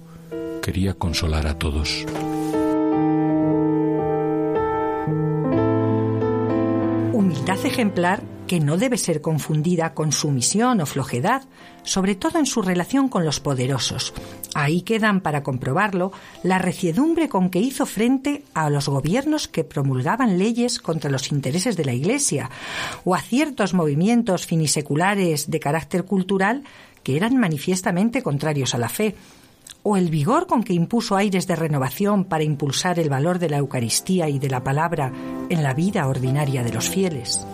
quería 0.61 0.93
consolar 0.93 1.47
a 1.47 1.57
todos. 1.57 2.05
Humildad 7.13 7.65
ejemplar 7.65 8.36
que 8.47 8.59
no 8.59 8.77
debe 8.77 8.97
ser 8.97 9.21
confundida 9.21 9.93
con 9.93 10.11
sumisión 10.11 10.81
o 10.81 10.85
flojedad, 10.85 11.43
sobre 11.83 12.15
todo 12.15 12.39
en 12.39 12.45
su 12.45 12.61
relación 12.61 13.09
con 13.09 13.25
los 13.25 13.39
poderosos. 13.39 14.13
Ahí 14.55 14.81
quedan 14.81 15.21
para 15.21 15.43
comprobarlo 15.43 16.11
la 16.43 16.57
reciedumbre 16.57 17.29
con 17.29 17.49
que 17.49 17.59
hizo 17.59 17.85
frente 17.85 18.43
a 18.53 18.69
los 18.69 18.89
gobiernos 18.89 19.47
que 19.47 19.63
promulgaban 19.63 20.39
leyes 20.39 20.79
contra 20.79 21.11
los 21.11 21.31
intereses 21.31 21.75
de 21.77 21.85
la 21.85 21.93
Iglesia 21.93 22.49
o 23.03 23.13
a 23.13 23.21
ciertos 23.21 23.73
movimientos 23.73 24.45
finiseculares 24.45 25.51
de 25.51 25.59
carácter 25.59 26.05
cultural 26.05 26.63
que 27.03 27.17
eran 27.17 27.37
manifiestamente 27.37 28.23
contrarios 28.23 28.73
a 28.73 28.77
la 28.77 28.89
fe 28.89 29.15
o 29.83 29.95
el 29.95 30.09
vigor 30.09 30.47
con 30.47 30.63
que 30.63 30.73
impuso 30.73 31.15
aires 31.15 31.47
de 31.47 31.55
renovación 31.55 32.25
para 32.25 32.43
impulsar 32.43 32.99
el 32.99 33.09
valor 33.09 33.39
de 33.39 33.49
la 33.49 33.57
Eucaristía 33.57 34.27
y 34.27 34.39
de 34.39 34.49
la 34.49 34.63
palabra 34.63 35.13
en 35.49 35.63
la 35.63 35.73
vida 35.73 36.07
ordinaria 36.07 36.63
de 36.63 36.73
los 36.73 36.89
fieles. 36.89 37.45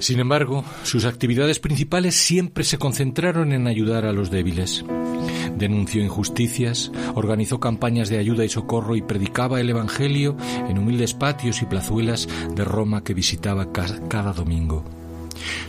Sin 0.00 0.20
embargo, 0.20 0.64
sus 0.84 1.04
actividades 1.04 1.58
principales 1.58 2.14
siempre 2.14 2.64
se 2.64 2.78
concentraron 2.78 3.52
en 3.52 3.66
ayudar 3.66 4.04
a 4.04 4.12
los 4.12 4.30
débiles. 4.30 4.84
Denunció 5.56 6.02
injusticias, 6.02 6.92
organizó 7.14 7.58
campañas 7.58 8.08
de 8.08 8.18
ayuda 8.18 8.44
y 8.44 8.48
socorro 8.48 8.94
y 8.94 9.02
predicaba 9.02 9.60
el 9.60 9.70
Evangelio 9.70 10.36
en 10.68 10.78
humildes 10.78 11.14
patios 11.14 11.62
y 11.62 11.66
plazuelas 11.66 12.28
de 12.54 12.64
Roma 12.64 13.02
que 13.02 13.14
visitaba 13.14 13.72
cada 13.72 14.32
domingo. 14.32 14.84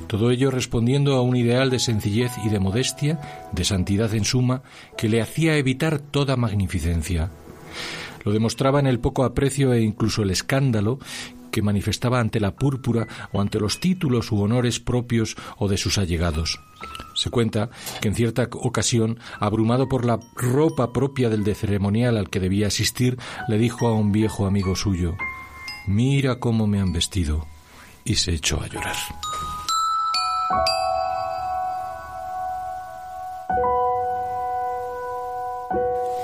Todo 0.07 0.31
ello 0.31 0.51
respondiendo 0.51 1.15
a 1.15 1.21
un 1.21 1.35
ideal 1.35 1.69
de 1.69 1.79
sencillez 1.79 2.31
y 2.45 2.49
de 2.49 2.59
modestia, 2.59 3.49
de 3.51 3.63
santidad 3.63 4.13
en 4.13 4.25
suma, 4.25 4.63
que 4.97 5.09
le 5.09 5.21
hacía 5.21 5.57
evitar 5.57 5.99
toda 5.99 6.35
magnificencia. 6.35 7.31
Lo 8.25 8.31
demostraba 8.31 8.79
en 8.79 8.87
el 8.87 8.99
poco 8.99 9.23
aprecio 9.23 9.73
e 9.73 9.81
incluso 9.81 10.23
el 10.23 10.31
escándalo 10.31 10.99
que 11.51 11.61
manifestaba 11.61 12.19
ante 12.19 12.39
la 12.39 12.55
púrpura 12.55 13.07
o 13.31 13.41
ante 13.41 13.59
los 13.59 13.79
títulos 13.79 14.31
u 14.31 14.41
honores 14.41 14.79
propios 14.79 15.35
o 15.57 15.67
de 15.67 15.77
sus 15.77 15.97
allegados. 15.97 16.59
Se 17.13 17.29
cuenta 17.29 17.69
que 18.01 18.07
en 18.07 18.15
cierta 18.15 18.47
ocasión, 18.51 19.19
abrumado 19.39 19.89
por 19.89 20.05
la 20.05 20.19
ropa 20.35 20.93
propia 20.93 21.29
del 21.29 21.43
de 21.43 21.55
ceremonial 21.55 22.17
al 22.17 22.29
que 22.29 22.39
debía 22.39 22.67
asistir, 22.67 23.17
le 23.47 23.57
dijo 23.57 23.87
a 23.87 23.93
un 23.93 24.11
viejo 24.11 24.45
amigo 24.45 24.75
suyo 24.75 25.15
Mira 25.87 26.39
cómo 26.39 26.67
me 26.67 26.79
han 26.79 26.93
vestido. 26.93 27.47
y 28.05 28.15
se 28.15 28.33
echó 28.33 28.61
a 28.61 28.67
llorar. 28.67 28.95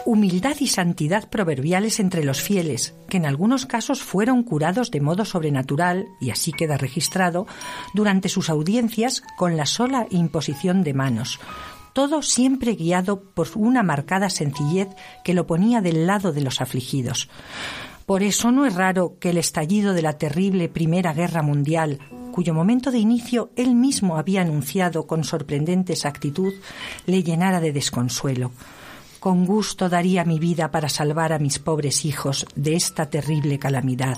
Humildad 0.06 0.56
y 0.60 0.68
santidad 0.68 1.30
proverbiales 1.30 2.00
entre 2.00 2.24
los 2.24 2.42
fieles, 2.42 2.94
que 3.10 3.18
en 3.18 3.26
algunos 3.26 3.66
casos 3.66 4.02
fueron 4.02 4.44
curados 4.44 4.92
de 4.92 5.02
modo 5.02 5.26
sobrenatural, 5.26 6.06
y 6.22 6.30
así 6.30 6.52
queda 6.54 6.78
registrado, 6.78 7.48
durante 7.94 8.30
sus 8.30 8.50
audiencias 8.50 9.24
con 9.38 9.58
la 9.58 9.66
sola 9.66 10.08
imposición 10.12 10.84
de 10.84 10.94
manos, 10.94 11.40
todo 11.94 12.22
siempre 12.22 12.76
guiado 12.76 13.22
por 13.22 13.48
una 13.56 13.82
marcada 13.82 14.30
sencillez 14.30 14.90
que 15.24 15.34
lo 15.34 15.48
ponía 15.48 15.82
del 15.82 16.06
lado 16.06 16.34
de 16.34 16.42
los 16.42 16.62
afligidos. 16.62 17.30
Por 18.06 18.22
eso 18.22 18.52
no 18.52 18.68
es 18.68 18.76
raro 18.76 19.18
que 19.20 19.32
el 19.32 19.38
estallido 19.38 19.94
de 19.94 20.04
la 20.04 20.18
terrible 20.18 20.70
Primera 20.70 21.14
Guerra 21.14 21.42
Mundial, 21.42 22.00
cuyo 22.32 22.54
momento 22.54 22.92
de 22.92 23.00
inicio 23.00 23.50
él 23.56 23.74
mismo 23.74 24.18
había 24.18 24.42
anunciado 24.42 25.08
con 25.08 25.24
sorprendente 25.24 25.94
exactitud, 25.94 26.54
le 27.08 27.24
llenara 27.24 27.60
de 27.62 27.72
desconsuelo. 27.72 28.52
Con 29.26 29.48
gusto 29.48 29.90
daría 29.90 30.24
mi 30.24 30.38
vida 30.38 30.70
para 30.70 30.88
salvar 30.88 31.34
a 31.34 31.40
mis 31.40 31.58
pobres 31.58 32.06
hijos 32.06 32.46
de 32.54 32.76
esta 32.76 33.10
terrible 33.10 33.58
calamidad. 33.58 34.18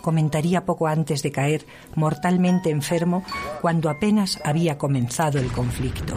Comentaría 0.00 0.64
poco 0.64 0.86
antes 0.86 1.22
de 1.22 1.30
caer 1.30 1.66
mortalmente 1.96 2.70
enfermo 2.70 3.24
cuando 3.60 3.90
apenas 3.90 4.40
había 4.42 4.78
comenzado 4.78 5.38
el 5.38 5.52
conflicto. 5.52 6.16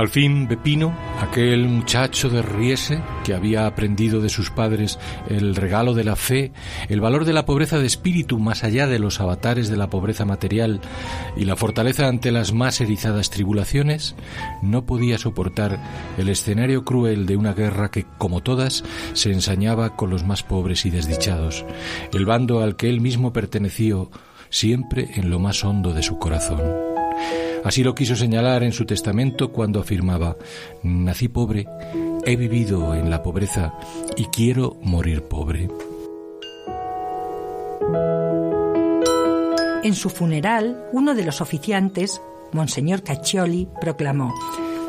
Al 0.00 0.08
fin, 0.08 0.48
Pepino, 0.48 0.96
aquel 1.20 1.68
muchacho 1.68 2.30
de 2.30 2.40
Riese, 2.40 3.02
que 3.22 3.34
había 3.34 3.66
aprendido 3.66 4.22
de 4.22 4.30
sus 4.30 4.50
padres 4.50 4.98
el 5.28 5.54
regalo 5.54 5.92
de 5.92 6.04
la 6.04 6.16
fe, 6.16 6.52
el 6.88 7.02
valor 7.02 7.26
de 7.26 7.34
la 7.34 7.44
pobreza 7.44 7.78
de 7.78 7.84
espíritu 7.84 8.38
más 8.38 8.64
allá 8.64 8.86
de 8.86 8.98
los 8.98 9.20
avatares 9.20 9.68
de 9.68 9.76
la 9.76 9.90
pobreza 9.90 10.24
material 10.24 10.80
y 11.36 11.44
la 11.44 11.54
fortaleza 11.54 12.08
ante 12.08 12.32
las 12.32 12.54
más 12.54 12.80
erizadas 12.80 13.28
tribulaciones, 13.28 14.16
no 14.62 14.86
podía 14.86 15.18
soportar 15.18 15.78
el 16.16 16.30
escenario 16.30 16.82
cruel 16.82 17.26
de 17.26 17.36
una 17.36 17.52
guerra 17.52 17.90
que, 17.90 18.06
como 18.16 18.42
todas, 18.42 18.82
se 19.12 19.32
ensañaba 19.32 19.96
con 19.96 20.08
los 20.08 20.24
más 20.24 20.42
pobres 20.42 20.86
y 20.86 20.90
desdichados, 20.90 21.66
el 22.14 22.24
bando 22.24 22.62
al 22.62 22.76
que 22.76 22.88
él 22.88 23.02
mismo 23.02 23.34
perteneció 23.34 24.10
siempre 24.48 25.10
en 25.16 25.28
lo 25.28 25.38
más 25.38 25.62
hondo 25.62 25.92
de 25.92 26.02
su 26.02 26.18
corazón. 26.18 26.89
Así 27.64 27.82
lo 27.82 27.94
quiso 27.94 28.16
señalar 28.16 28.62
en 28.62 28.72
su 28.72 28.86
testamento 28.86 29.52
cuando 29.52 29.80
afirmaba, 29.80 30.36
nací 30.82 31.28
pobre, 31.28 31.66
he 32.24 32.36
vivido 32.36 32.94
en 32.94 33.10
la 33.10 33.22
pobreza 33.22 33.74
y 34.16 34.24
quiero 34.26 34.76
morir 34.82 35.22
pobre. 35.22 35.68
En 39.82 39.94
su 39.94 40.10
funeral, 40.10 40.84
uno 40.92 41.14
de 41.14 41.24
los 41.24 41.40
oficiantes, 41.40 42.20
Monseñor 42.52 43.02
Caccioli, 43.02 43.68
proclamó 43.80 44.34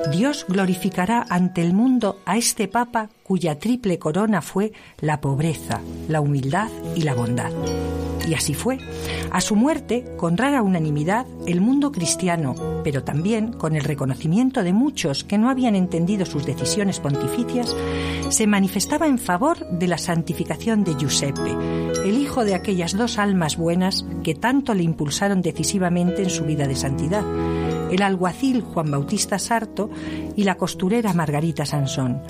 Dios 0.09 0.45
glorificará 0.47 1.25
ante 1.29 1.61
el 1.61 1.73
mundo 1.73 2.17
a 2.25 2.37
este 2.37 2.67
Papa 2.67 3.09
cuya 3.23 3.59
triple 3.59 3.99
corona 3.99 4.41
fue 4.41 4.71
la 4.99 5.21
pobreza, 5.21 5.81
la 6.07 6.21
humildad 6.21 6.69
y 6.95 7.01
la 7.01 7.13
bondad. 7.13 7.51
Y 8.27 8.33
así 8.33 8.53
fue. 8.53 8.77
A 9.31 9.41
su 9.41 9.55
muerte, 9.55 10.05
con 10.17 10.37
rara 10.37 10.61
unanimidad, 10.61 11.25
el 11.47 11.61
mundo 11.61 11.91
cristiano, 11.91 12.55
pero 12.83 13.03
también 13.03 13.53
con 13.53 13.75
el 13.75 13.83
reconocimiento 13.83 14.63
de 14.63 14.73
muchos 14.73 15.23
que 15.23 15.37
no 15.37 15.49
habían 15.49 15.75
entendido 15.75 16.25
sus 16.25 16.45
decisiones 16.45 16.99
pontificias, 16.99 17.75
se 18.29 18.47
manifestaba 18.47 19.07
en 19.07 19.17
favor 19.17 19.67
de 19.69 19.87
la 19.87 19.97
santificación 19.97 20.83
de 20.83 20.95
Giuseppe, 20.95 21.51
el 22.05 22.17
hijo 22.17 22.45
de 22.45 22.55
aquellas 22.55 22.95
dos 22.95 23.17
almas 23.17 23.57
buenas 23.57 24.05
que 24.23 24.35
tanto 24.35 24.73
le 24.73 24.83
impulsaron 24.83 25.41
decisivamente 25.41 26.23
en 26.23 26.29
su 26.29 26.45
vida 26.45 26.67
de 26.67 26.75
santidad, 26.75 27.23
el 27.91 28.01
alguacil 28.01 28.61
Juan 28.61 28.89
Bautista 28.89 29.37
Sarto 29.37 29.89
y 30.35 30.43
la 30.43 30.55
costurera 30.55 31.13
Margarita 31.13 31.65
Sansón 31.65 32.21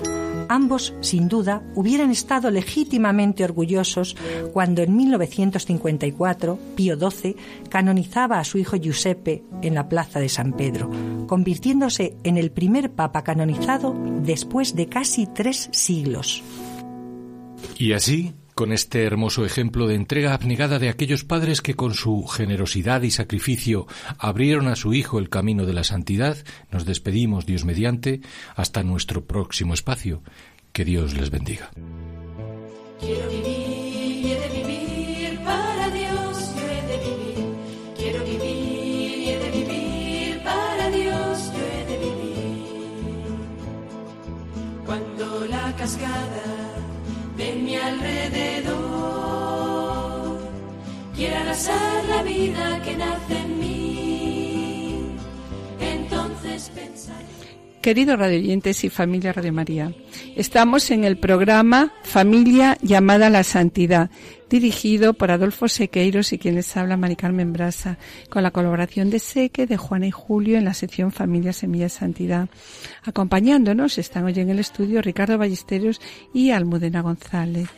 Ambos, 0.52 0.94
sin 1.00 1.28
duda, 1.28 1.62
hubieran 1.74 2.10
estado 2.10 2.50
legítimamente 2.50 3.42
orgullosos 3.42 4.16
cuando 4.52 4.82
en 4.82 4.94
1954 4.94 6.58
Pío 6.76 7.10
XII 7.10 7.36
canonizaba 7.70 8.38
a 8.38 8.44
su 8.44 8.58
hijo 8.58 8.76
Giuseppe 8.76 9.42
en 9.62 9.74
la 9.74 9.88
plaza 9.88 10.20
de 10.20 10.28
San 10.28 10.52
Pedro, 10.52 10.90
convirtiéndose 11.26 12.16
en 12.22 12.36
el 12.36 12.50
primer 12.50 12.92
papa 12.92 13.24
canonizado 13.24 13.94
después 14.22 14.74
de 14.74 14.88
casi 14.88 15.26
tres 15.26 15.70
siglos. 15.72 16.42
Y 17.78 17.92
así, 17.92 18.34
con 18.54 18.72
este 18.72 19.04
hermoso 19.04 19.44
ejemplo 19.44 19.86
de 19.86 19.94
entrega 19.94 20.34
abnegada 20.34 20.78
de 20.78 20.88
aquellos 20.88 21.24
padres 21.24 21.60
que 21.60 21.74
con 21.74 21.94
su 21.94 22.26
generosidad 22.26 23.02
y 23.02 23.10
sacrificio 23.10 23.86
abrieron 24.18 24.68
a 24.68 24.76
su 24.76 24.94
Hijo 24.94 25.18
el 25.18 25.28
camino 25.28 25.66
de 25.66 25.72
la 25.72 25.84
santidad, 25.84 26.36
nos 26.70 26.84
despedimos, 26.84 27.46
Dios 27.46 27.64
mediante, 27.64 28.20
hasta 28.54 28.82
nuestro 28.82 29.24
próximo 29.24 29.74
espacio. 29.74 30.22
Que 30.72 30.84
Dios 30.84 31.14
les 31.14 31.30
bendiga. 31.30 31.70
Quiero 33.00 33.28
vivir 33.30 34.26
y 34.26 34.34
de 34.34 34.48
vivir 34.48 35.38
para 35.44 35.90
Dios, 35.90 36.54
yo 36.56 36.62
he 36.62 36.82
de 36.86 36.98
vivir. 36.98 37.56
Quiero 37.96 38.24
vivir 38.24 38.82
he 39.32 39.38
de 39.38 39.50
vivir 39.50 40.42
para 40.42 40.90
Dios, 40.90 41.52
yo 41.52 41.64
he 41.64 41.84
de 41.86 41.98
vivir. 41.98 43.32
Cuando 44.84 45.46
la 45.46 45.74
cascada 45.76 46.61
de 47.42 47.54
mi 47.56 47.74
alrededor 47.76 48.82
quiera 51.16 51.40
arrasar 51.40 52.04
la 52.08 52.22
vida 52.22 52.80
que 52.84 52.96
nace 52.96 53.36
en 53.36 53.58
mí, 53.58 55.16
entonces 55.80 56.70
pensaré. 56.74 57.31
Queridos 57.82 58.16
radioyentes 58.16 58.84
y 58.84 58.90
familia 58.90 59.32
Radio 59.32 59.52
María, 59.52 59.92
estamos 60.36 60.92
en 60.92 61.02
el 61.02 61.16
programa 61.16 61.92
Familia 62.04 62.78
llamada 62.80 63.26
a 63.26 63.30
la 63.30 63.42
Santidad, 63.42 64.08
dirigido 64.48 65.14
por 65.14 65.32
Adolfo 65.32 65.66
Sequeiros 65.66 66.32
y 66.32 66.38
quien 66.38 66.54
les 66.54 66.76
habla 66.76 66.96
Mari 66.96 67.16
Brasa, 67.46 67.98
con 68.30 68.44
la 68.44 68.52
colaboración 68.52 69.10
de 69.10 69.18
Seque, 69.18 69.66
de 69.66 69.78
Juana 69.78 70.06
y 70.06 70.12
Julio 70.12 70.58
en 70.58 70.64
la 70.64 70.74
sección 70.74 71.10
Familia 71.10 71.52
Semilla 71.52 71.88
Santidad. 71.88 72.48
Acompañándonos 73.02 73.98
están 73.98 74.26
hoy 74.26 74.38
en 74.38 74.50
el 74.50 74.60
estudio 74.60 75.02
Ricardo 75.02 75.36
Ballesteros 75.36 76.00
y 76.32 76.52
Almudena 76.52 77.00
González. 77.00 77.68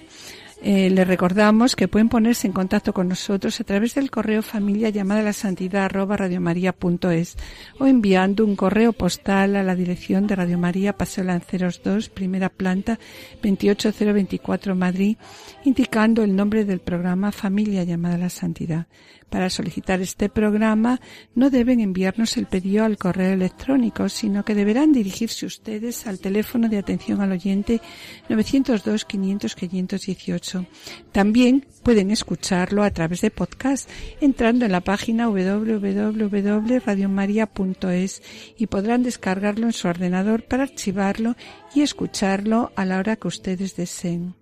Eh, 0.67 0.89
les 0.89 1.07
recordamos 1.07 1.77
que 1.77 1.89
pueden 1.89 2.09
ponerse 2.09 2.47
en 2.47 2.55
contacto 2.55 2.95
con 2.95 3.07
nosotros 3.07 3.61
a 3.61 3.65
través 3.65 3.95
del 3.95 4.11
correo 4.11 4.41
familia 4.41 4.89
llamada 4.89 5.21
la 5.21 5.35
santidad 5.35 5.85
arroba 5.85 6.17
radiomaria.es 6.17 7.37
o 7.79 7.85
enviando 7.85 8.47
un 8.47 8.57
correo 8.57 8.95
postal 8.95 9.57
a 9.57 9.63
la 9.63 9.75
dirección 9.75 10.27
de 10.27 10.37
Radio 10.37 10.57
María 10.57 10.97
Paseo 10.97 11.23
Lanceros 11.23 11.83
2, 11.85 12.09
primera 12.09 12.49
planta 12.49 12.99
28024 13.43 14.75
Madrid, 14.75 15.19
indicando 15.65 16.23
el 16.23 16.35
nombre 16.35 16.65
del 16.65 16.81
programa 16.81 17.31
Familia 17.31 17.85
llamada 17.85 18.17
la 18.17 18.31
Santidad. 18.31 18.87
Para 19.35 19.51
solicitar 19.51 20.01
este 20.01 20.29
programa 20.29 21.01
no 21.35 21.51
deben 21.51 21.81
enviarnos 21.81 22.37
el 22.37 22.47
pedido 22.47 22.85
al 22.85 22.99
correo 22.99 23.33
electrónico, 23.33 24.09
sino 24.09 24.45
que 24.45 24.55
deberán 24.55 24.93
dirigirse 24.93 25.45
ustedes 25.45 26.07
al 26.07 26.21
teléfono 26.21 26.69
de 26.69 26.79
atención 26.79 27.21
al 27.21 27.33
oyente 27.33 27.81
902 28.29 29.05
500 29.05 29.57
518. 29.57 30.67
También 31.11 31.67
pueden 31.83 32.13
escucharlo 32.13 32.85
a 32.85 32.93
través 32.93 33.23
de 33.23 33.33
podcast 33.33 33.91
entrando 34.21 34.67
en 34.67 34.71
la 34.71 34.83
página 34.83 35.27
www.radiomaria.es 35.27 38.23
y 38.57 38.69
podrán 38.69 39.03
descargarlo 39.03 39.67
en 39.67 39.73
su 39.73 39.89
ordenador 39.89 40.45
para 40.45 40.63
archivarlo 40.63 41.35
y 41.75 41.81
escucharlo 41.81 42.71
a 42.77 42.85
la 42.85 43.01
hora 43.01 43.17
que 43.17 43.27
ustedes 43.27 43.75
deseen. 43.75 44.37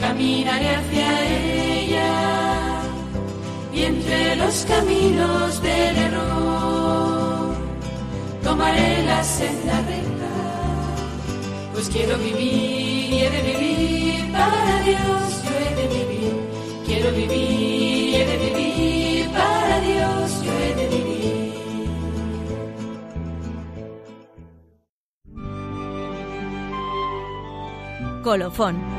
Caminaré 0.00 0.76
hacia 0.76 1.08
ella 1.26 2.80
y 3.72 3.82
entre 3.84 4.36
los 4.36 4.64
caminos 4.64 5.62
del 5.62 5.96
error 5.96 7.56
tomaré 8.42 9.04
la 9.04 9.22
senda 9.22 9.76
recta, 9.82 10.32
pues 11.72 11.88
quiero 11.88 12.16
vivir 12.18 13.12
y 13.12 13.20
he 13.20 13.30
de 13.30 13.42
vivir 13.42 14.32
para 14.32 14.82
Dios, 14.82 15.42
yo 15.44 15.50
he 15.58 15.74
de 15.76 15.86
vivir, 15.88 16.32
quiero 16.86 17.10
vivir 17.12 18.08
y 18.10 18.14
he 18.16 18.26
de 18.26 18.36
vivir 18.38 19.28
para 19.30 19.80
Dios, 19.80 20.42
yo 20.44 20.52
he 20.52 20.74
de 20.74 20.88
vivir. 20.88 21.08
Colofón. 28.22 28.97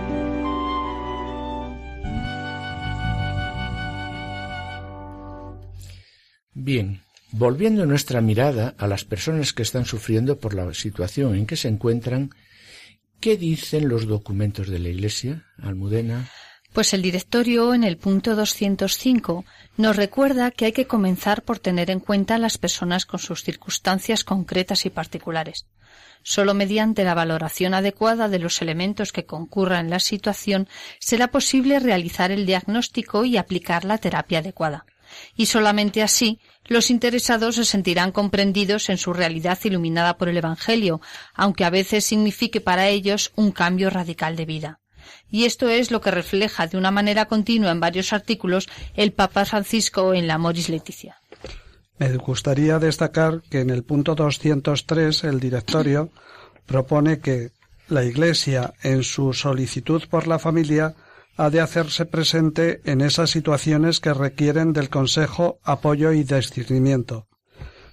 Bien, 6.61 6.99
volviendo 7.31 7.85
nuestra 7.85 8.19
mirada 8.19 8.75
a 8.77 8.85
las 8.85 9.05
personas 9.05 9.53
que 9.53 9.63
están 9.63 9.85
sufriendo 9.85 10.39
por 10.39 10.53
la 10.53 10.73
situación 10.73 11.33
en 11.35 11.45
que 11.45 11.55
se 11.55 11.69
encuentran, 11.69 12.31
¿qué 13.21 13.37
dicen 13.37 13.87
los 13.87 14.07
documentos 14.07 14.67
de 14.67 14.79
la 14.79 14.89
Iglesia, 14.89 15.45
Almudena? 15.63 16.27
Pues 16.73 16.93
el 16.93 17.01
directorio 17.01 17.73
en 17.73 17.85
el 17.85 17.95
punto 17.95 18.35
205 18.35 19.45
nos 19.77 19.95
recuerda 19.95 20.51
que 20.51 20.65
hay 20.65 20.73
que 20.73 20.85
comenzar 20.85 21.43
por 21.43 21.59
tener 21.59 21.89
en 21.89 22.01
cuenta 22.01 22.35
a 22.35 22.39
las 22.39 22.57
personas 22.57 23.05
con 23.05 23.21
sus 23.21 23.41
circunstancias 23.41 24.25
concretas 24.25 24.85
y 24.85 24.89
particulares. 24.89 25.65
Solo 26.23 26.53
mediante 26.53 27.05
la 27.05 27.13
valoración 27.13 27.73
adecuada 27.73 28.27
de 28.27 28.39
los 28.39 28.61
elementos 28.61 29.13
que 29.13 29.25
concurran 29.25 29.85
en 29.85 29.91
la 29.91 30.01
situación 30.01 30.67
será 30.99 31.29
posible 31.29 31.79
realizar 31.79 32.31
el 32.31 32.45
diagnóstico 32.45 33.23
y 33.23 33.37
aplicar 33.37 33.85
la 33.85 33.97
terapia 33.97 34.39
adecuada. 34.39 34.85
Y 35.35 35.47
solamente 35.47 36.01
así 36.01 36.39
los 36.65 36.89
interesados 36.89 37.55
se 37.55 37.65
sentirán 37.65 38.11
comprendidos 38.11 38.89
en 38.89 38.97
su 38.97 39.13
realidad 39.13 39.57
iluminada 39.63 40.17
por 40.17 40.29
el 40.29 40.37
Evangelio, 40.37 41.01
aunque 41.33 41.65
a 41.65 41.69
veces 41.69 42.05
signifique 42.05 42.61
para 42.61 42.87
ellos 42.87 43.31
un 43.35 43.51
cambio 43.51 43.89
radical 43.89 44.35
de 44.35 44.45
vida. 44.45 44.79
Y 45.31 45.45
esto 45.45 45.69
es 45.69 45.91
lo 45.91 46.01
que 46.01 46.11
refleja 46.11 46.67
de 46.67 46.77
una 46.77 46.91
manera 46.91 47.25
continua 47.25 47.71
en 47.71 47.79
varios 47.79 48.13
artículos 48.13 48.67
el 48.95 49.13
Papa 49.13 49.45
Francisco 49.45 50.13
en 50.13 50.27
la 50.27 50.37
Moris 50.37 50.69
Leticia. 50.69 51.17
Me 51.97 52.15
gustaría 52.17 52.79
destacar 52.79 53.41
que 53.49 53.59
en 53.59 53.69
el 53.69 53.83
punto 53.83 54.15
203 54.15 55.25
el 55.25 55.39
directorio 55.39 56.11
propone 56.65 57.19
que 57.19 57.51
la 57.89 58.05
Iglesia, 58.05 58.73
en 58.83 59.03
su 59.03 59.33
solicitud 59.33 60.03
por 60.09 60.27
la 60.27 60.39
familia, 60.39 60.95
ha 61.39 61.49
de 61.49 61.61
hacerse 61.61 62.05
presente 62.05 62.81
en 62.83 62.99
esas 62.99 63.29
situaciones 63.29 64.01
que 64.01 64.13
requieren 64.13 64.73
del 64.73 64.89
consejo, 64.89 65.61
apoyo 65.63 66.11
y 66.11 66.23
discernimiento, 66.23 67.29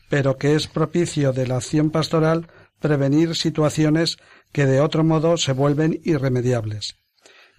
pero 0.09 0.37
que 0.37 0.57
es 0.57 0.67
propicio 0.67 1.33
de 1.33 1.47
la 1.47 1.59
acción 1.59 1.91
pastoral 1.91 2.49
prevenir 2.81 3.37
situaciones 3.37 4.17
que 4.51 4.67
de 4.67 4.81
otro 4.81 5.05
modo 5.05 5.37
se 5.37 5.53
vuelven 5.53 6.01
irremediables. 6.03 6.97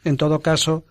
En 0.04 0.18
todo 0.18 0.42
caso, 0.42 0.86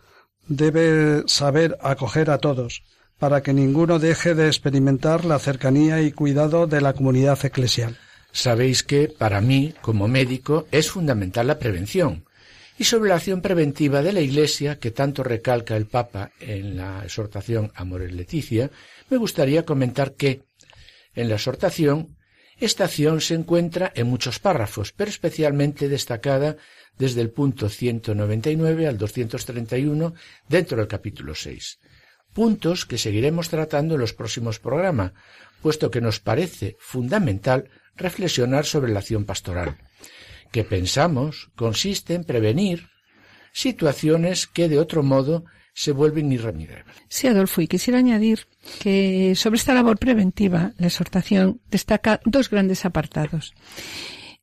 debe 0.49 1.25
saber 1.27 1.77
acoger 1.83 2.31
a 2.31 2.39
todos, 2.39 2.83
para 3.19 3.43
que 3.43 3.53
ninguno 3.53 3.99
deje 3.99 4.35
de 4.35 4.47
experimentar 4.47 5.27
la 5.27 5.39
cercanía 5.39 6.01
y 6.01 6.11
cuidado 6.11 6.67
de 6.67 6.81
la 6.81 6.95
comunidad 6.95 7.39
eclesial. 7.45 7.99
Sabéis 8.33 8.83
que, 8.83 9.09
para 9.09 9.43
mí, 9.43 9.75
como 9.83 10.09
médico, 10.09 10.67
es 10.71 10.91
fundamental 10.91 11.49
la 11.49 11.59
prevención, 11.59 12.26
y 12.79 12.85
sobre 12.85 13.09
la 13.09 13.16
acción 13.16 13.41
preventiva 13.41 14.03
de 14.03 14.12
la 14.12 14.20
Iglesia, 14.20 14.79
que 14.79 14.91
tanto 14.91 15.22
recalca 15.22 15.77
el 15.77 15.87
Papa 15.87 16.33
en 16.41 16.77
la 16.77 17.05
exhortación 17.05 17.72
Amores 17.74 18.12
Leticia, 18.12 18.70
me 19.09 19.16
gustaría 19.16 19.64
comentar 19.64 20.14
que, 20.14 20.43
en 21.14 21.29
la 21.29 21.37
exhortación, 21.37 22.16
esta 22.59 22.85
acción 22.85 23.20
se 23.20 23.35
encuentra 23.35 23.93
en 23.95 24.07
muchos 24.07 24.39
párrafos, 24.39 24.93
pero 24.93 25.11
especialmente 25.11 25.89
destacada 25.89 26.57
desde 26.99 27.20
el 27.20 27.31
punto 27.31 27.68
199 27.68 28.87
al 28.87 28.99
231 28.99 30.14
dentro 30.49 30.79
del 30.79 30.89
capítulo 30.89 31.35
6. 31.35 31.79
Puntos 32.33 32.85
que 32.85 32.99
seguiremos 32.99 33.49
tratando 33.49 33.95
en 33.95 34.01
los 34.01 34.12
próximos 34.12 34.59
programas, 34.59 35.12
puesto 35.62 35.91
que 35.91 36.03
nos 36.03 36.20
parece 36.20 36.77
fundamental 36.79 37.70
reflexionar 37.97 38.66
sobre 38.66 38.93
la 38.93 39.01
acción 39.01 39.24
pastoral 39.24 39.79
que 40.51 40.65
pensamos 40.65 41.51
consiste 41.57 42.15
en 42.15 42.25
prevenir 42.25 42.89
situaciones 43.53 44.47
que 44.47 44.69
de 44.69 44.79
otro 44.79 45.03
modo 45.03 45.45
se 45.73 45.93
vuelven 45.93 46.33
irremediables. 46.33 46.97
Sí, 47.09 47.27
Adolfo, 47.27 47.61
y 47.61 47.69
quisiera 47.69 47.99
añadir 47.99 48.47
que 48.81 49.35
sobre 49.37 49.59
esta 49.59 49.75
labor 49.75 49.99
preventiva 49.99 50.73
la 50.79 50.87
exhortación 50.87 51.61
destaca 51.71 52.21
dos 52.25 52.49
grandes 52.49 52.85
apartados. 52.85 53.55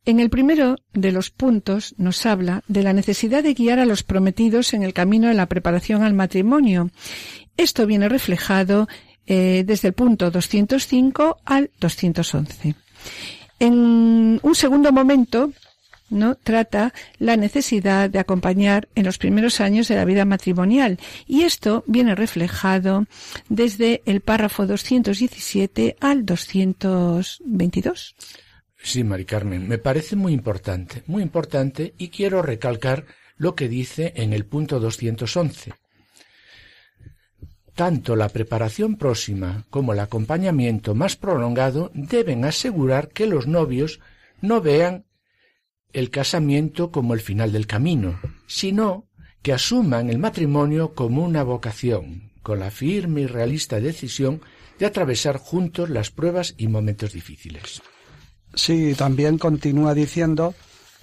En 0.05 0.19
el 0.19 0.29
primero 0.29 0.75
de 0.93 1.11
los 1.11 1.29
puntos 1.29 1.95
nos 1.97 2.25
habla 2.25 2.61
de 2.67 2.83
la 2.83 2.93
necesidad 2.93 3.41
de 3.41 3.53
guiar 3.53 3.79
a 3.79 3.85
los 3.85 4.03
prometidos 4.03 4.73
en 4.73 4.83
el 4.83 4.93
camino 4.93 5.27
de 5.27 5.33
la 5.33 5.47
preparación 5.47 6.03
al 6.03 6.13
matrimonio. 6.13 6.91
Esto 7.55 7.87
viene 7.87 8.09
reflejado 8.09 8.87
eh, 9.25 9.63
desde 9.65 9.87
el 9.87 9.93
punto 9.93 10.29
205 10.29 11.37
al 11.45 11.71
211. 11.79 12.75
En 13.59 14.39
un 14.41 14.55
segundo 14.55 14.91
momento, 14.91 15.53
¿no? 16.09 16.35
trata 16.35 16.93
la 17.19 17.37
necesidad 17.37 18.09
de 18.09 18.19
acompañar 18.19 18.87
en 18.95 19.05
los 19.05 19.17
primeros 19.17 19.59
años 19.61 19.87
de 19.87 19.95
la 19.95 20.05
vida 20.05 20.25
matrimonial 20.25 20.99
y 21.27 21.43
esto 21.43 21.83
viene 21.87 22.15
reflejado 22.15 23.05
desde 23.49 24.01
el 24.05 24.21
párrafo 24.21 24.65
217 24.65 25.97
al 25.99 26.25
222. 26.25 28.15
Sí, 28.81 29.03
Mari 29.03 29.25
Carmen, 29.25 29.67
me 29.67 29.77
parece 29.77 30.15
muy 30.15 30.33
importante, 30.33 31.03
muy 31.07 31.23
importante 31.23 31.93
y 31.97 32.09
quiero 32.09 32.41
recalcar 32.41 33.05
lo 33.37 33.55
que 33.55 33.69
dice 33.69 34.13
en 34.15 34.33
el 34.33 34.45
punto 34.45 34.79
211. 34.79 35.73
Tanto 37.75 38.15
la 38.15 38.29
preparación 38.29 38.97
próxima 38.97 39.65
como 39.69 39.93
el 39.93 39.99
acompañamiento 39.99 40.93
más 40.93 41.15
prolongado 41.15 41.91
deben 41.93 42.45
asegurar 42.45 43.09
que 43.09 43.25
los 43.25 43.47
novios 43.47 43.99
no 44.41 44.61
vean 44.61 45.05
el 45.93 46.09
casamiento 46.09 46.91
como 46.91 47.13
el 47.13 47.21
final 47.21 47.51
del 47.51 47.67
camino, 47.67 48.19
sino 48.47 49.07
que 49.41 49.53
asuman 49.53 50.09
el 50.09 50.19
matrimonio 50.19 50.93
como 50.93 51.23
una 51.23 51.43
vocación, 51.43 52.31
con 52.41 52.59
la 52.59 52.71
firme 52.71 53.21
y 53.21 53.27
realista 53.27 53.79
decisión 53.79 54.41
de 54.79 54.85
atravesar 54.85 55.37
juntos 55.37 55.89
las 55.89 56.11
pruebas 56.11 56.55
y 56.57 56.67
momentos 56.67 57.13
difíciles. 57.13 57.81
Sí, 58.55 58.95
también 58.95 59.37
continúa 59.37 59.93
diciendo, 59.93 60.53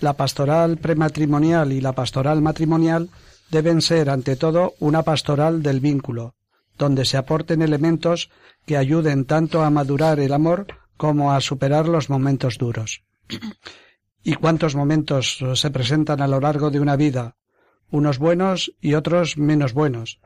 la 0.01 0.15
pastoral 0.15 0.79
prematrimonial 0.79 1.73
y 1.73 1.81
la 1.81 1.93
pastoral 1.93 2.41
matrimonial 2.41 3.11
deben 3.51 3.83
ser, 3.83 4.11
ante 4.11 4.37
todo, 4.37 4.75
una 4.81 5.03
pastoral 5.03 5.63
del 5.63 5.81
vínculo, 5.81 6.35
donde 6.79 7.05
se 7.05 7.17
aporten 7.17 7.63
elementos 7.63 8.31
que 8.67 8.77
ayuden 8.77 9.25
tanto 9.25 9.63
a 9.63 9.71
madurar 9.71 10.21
el 10.21 10.33
amor 10.33 10.67
como 10.97 11.33
a 11.33 11.41
superar 11.41 11.89
los 11.89 12.09
momentos 12.09 12.59
duros. 12.59 13.03
¿Y 14.23 14.35
cuántos 14.35 14.75
momentos 14.75 15.39
se 15.55 15.71
presentan 15.71 16.21
a 16.21 16.29
lo 16.29 16.41
largo 16.41 16.71
de 16.71 16.81
una 16.81 16.97
vida? 16.97 17.37
Unos 17.91 18.19
buenos 18.19 18.73
y 18.81 18.95
otros 18.95 19.37
menos 19.37 19.73
buenos, 19.73 20.21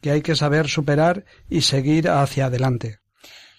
que 0.00 0.10
hay 0.10 0.22
que 0.22 0.36
saber 0.36 0.68
superar 0.68 1.24
y 1.48 1.62
seguir 1.62 2.08
hacia 2.08 2.46
adelante. 2.46 3.00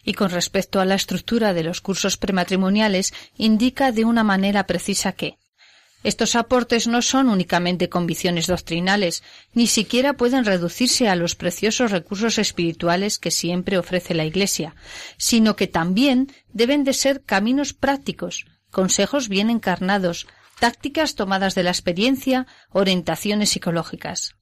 Y 0.03 0.13
con 0.13 0.31
respecto 0.31 0.79
a 0.79 0.85
la 0.85 0.95
estructura 0.95 1.53
de 1.53 1.63
los 1.63 1.81
cursos 1.81 2.17
prematrimoniales, 2.17 3.13
indica 3.37 3.91
de 3.91 4.05
una 4.05 4.23
manera 4.23 4.65
precisa 4.65 5.11
que 5.11 5.37
estos 6.03 6.35
aportes 6.35 6.87
no 6.87 7.03
son 7.03 7.29
únicamente 7.29 7.87
convicciones 7.87 8.47
doctrinales, 8.47 9.21
ni 9.53 9.67
siquiera 9.67 10.13
pueden 10.13 10.45
reducirse 10.45 11.07
a 11.07 11.15
los 11.15 11.35
preciosos 11.35 11.91
recursos 11.91 12.39
espirituales 12.39 13.19
que 13.19 13.29
siempre 13.29 13.77
ofrece 13.77 14.15
la 14.15 14.25
Iglesia, 14.25 14.73
sino 15.17 15.55
que 15.55 15.67
también 15.67 16.31
deben 16.53 16.83
de 16.83 16.93
ser 16.93 17.21
caminos 17.21 17.73
prácticos, 17.73 18.45
consejos 18.71 19.29
bien 19.29 19.49
encarnados, 19.49 20.27
tácticas 20.59 21.15
tomadas 21.15 21.55
de 21.55 21.63
la 21.63 21.71
experiencia, 21.71 22.47
orientaciones 22.69 23.49
psicológicas. 23.49 24.35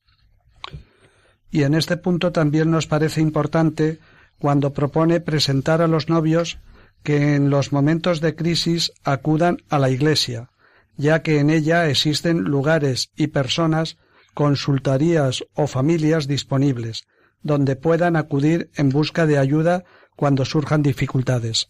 Y 1.51 1.63
en 1.63 1.73
este 1.73 1.97
punto 1.97 2.31
también 2.31 2.71
nos 2.71 2.87
parece 2.87 3.21
importante 3.21 3.99
cuando 4.37 4.73
propone 4.73 5.19
presentar 5.19 5.81
a 5.81 5.87
los 5.87 6.09
novios 6.09 6.59
que 7.03 7.35
en 7.35 7.49
los 7.49 7.71
momentos 7.71 8.21
de 8.21 8.35
crisis 8.35 8.91
acudan 9.03 9.57
a 9.69 9.79
la 9.79 9.89
Iglesia, 9.89 10.49
ya 10.97 11.21
que 11.21 11.39
en 11.39 11.49
ella 11.49 11.89
existen 11.89 12.43
lugares 12.43 13.11
y 13.15 13.27
personas, 13.27 13.97
consultarías 14.33 15.43
o 15.55 15.67
familias 15.67 16.27
disponibles, 16.27 17.07
donde 17.41 17.75
puedan 17.75 18.15
acudir 18.15 18.69
en 18.75 18.89
busca 18.89 19.25
de 19.25 19.37
ayuda 19.37 19.85
cuando 20.15 20.43
surjan 20.45 20.83
dificultades. 20.83 21.69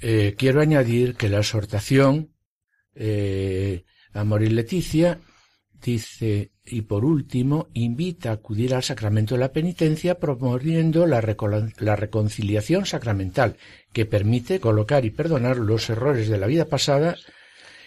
Eh, 0.00 0.34
quiero 0.38 0.60
añadir 0.60 1.16
que 1.16 1.28
la 1.28 1.38
exhortación 1.38 2.32
eh, 2.94 3.84
Amor 4.12 4.42
y 4.42 4.48
Leticia 4.48 5.20
dice, 5.80 6.50
y 6.64 6.82
por 6.82 7.04
último, 7.04 7.68
invita 7.72 8.30
a 8.30 8.34
acudir 8.34 8.74
al 8.74 8.82
sacramento 8.82 9.34
de 9.34 9.40
la 9.40 9.52
penitencia 9.52 10.18
promoviendo 10.18 11.06
la, 11.06 11.22
la 11.78 11.96
reconciliación 11.96 12.84
sacramental, 12.84 13.56
que 13.92 14.06
permite 14.06 14.60
colocar 14.60 15.04
y 15.04 15.10
perdonar 15.10 15.56
los 15.56 15.88
errores 15.88 16.28
de 16.28 16.38
la 16.38 16.46
vida 16.46 16.64
pasada 16.64 17.16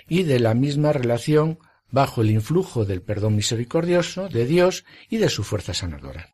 y 0.08 0.24
de 0.24 0.40
la 0.40 0.54
misma 0.54 0.94
relación 0.94 1.60
bajo 1.90 2.22
el 2.22 2.32
influjo 2.32 2.86
del 2.86 3.02
perdón 3.02 3.36
misericordioso 3.36 4.30
de 4.30 4.46
Dios 4.46 4.86
y 5.10 5.18
de 5.18 5.30
su 5.30 5.44
fuerza 5.44 5.74
sanadora. 5.74 6.34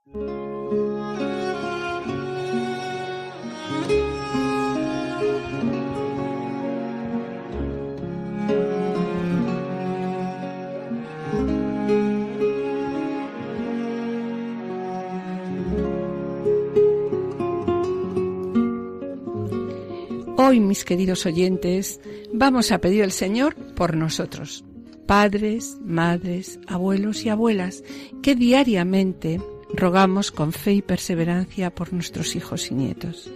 Hoy, 20.48 20.62
mis 20.62 20.86
queridos 20.86 21.26
oyentes, 21.26 22.00
vamos 22.32 22.72
a 22.72 22.80
pedir 22.80 23.04
al 23.04 23.12
Señor 23.12 23.54
por 23.76 23.98
nosotros. 23.98 24.64
padres, 25.06 25.78
madres, 25.84 26.58
abuelos 26.68 27.26
y 27.26 27.30
abuelas, 27.30 27.84
que 28.24 28.34
diariamente 28.34 29.42
rogamos 29.74 30.32
con 30.32 30.54
fe 30.54 30.76
y 30.76 30.82
perseverancia 30.82 31.76
por 31.76 31.92
nuestros 31.92 32.38
hijos 32.38 32.72
y 32.72 32.76
nietos, 32.76 33.30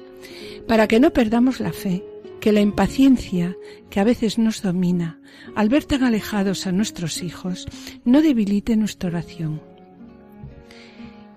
para 0.70 0.88
que 0.88 1.02
no 1.02 1.12
perdamos 1.12 1.60
la 1.60 1.74
fe, 1.74 2.02
que 2.40 2.54
la 2.54 2.62
impaciencia 2.62 3.58
que 3.90 4.00
a 4.00 4.06
veces 4.06 4.38
nos 4.38 4.62
domina 4.62 5.20
al 5.54 5.68
ver 5.68 5.84
tan 5.84 6.06
alejados 6.06 6.66
a 6.66 6.72
nuestros 6.72 7.24
hijos 7.24 7.68
no 8.06 8.22
debilite 8.22 8.78
nuestra 8.78 9.10
oración. 9.10 9.62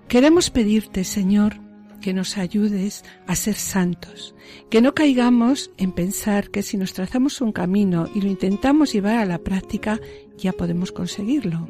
Queremos 0.07 0.49
pedirte, 0.51 1.03
Señor, 1.03 1.64
que 2.01 2.13
nos 2.13 2.37
ayudes 2.37 3.03
a 3.27 3.35
ser 3.35 3.55
santos, 3.55 4.35
que 4.69 4.81
no 4.81 4.93
caigamos 4.93 5.71
en 5.77 5.91
pensar 5.91 6.49
que 6.49 6.63
si 6.63 6.77
nos 6.77 6.93
trazamos 6.93 7.41
un 7.41 7.51
camino 7.51 8.09
y 8.13 8.21
lo 8.21 8.29
intentamos 8.29 8.93
llevar 8.93 9.17
a 9.17 9.25
la 9.25 9.39
práctica, 9.39 9.99
ya 10.37 10.53
podemos 10.53 10.91
conseguirlo, 10.91 11.69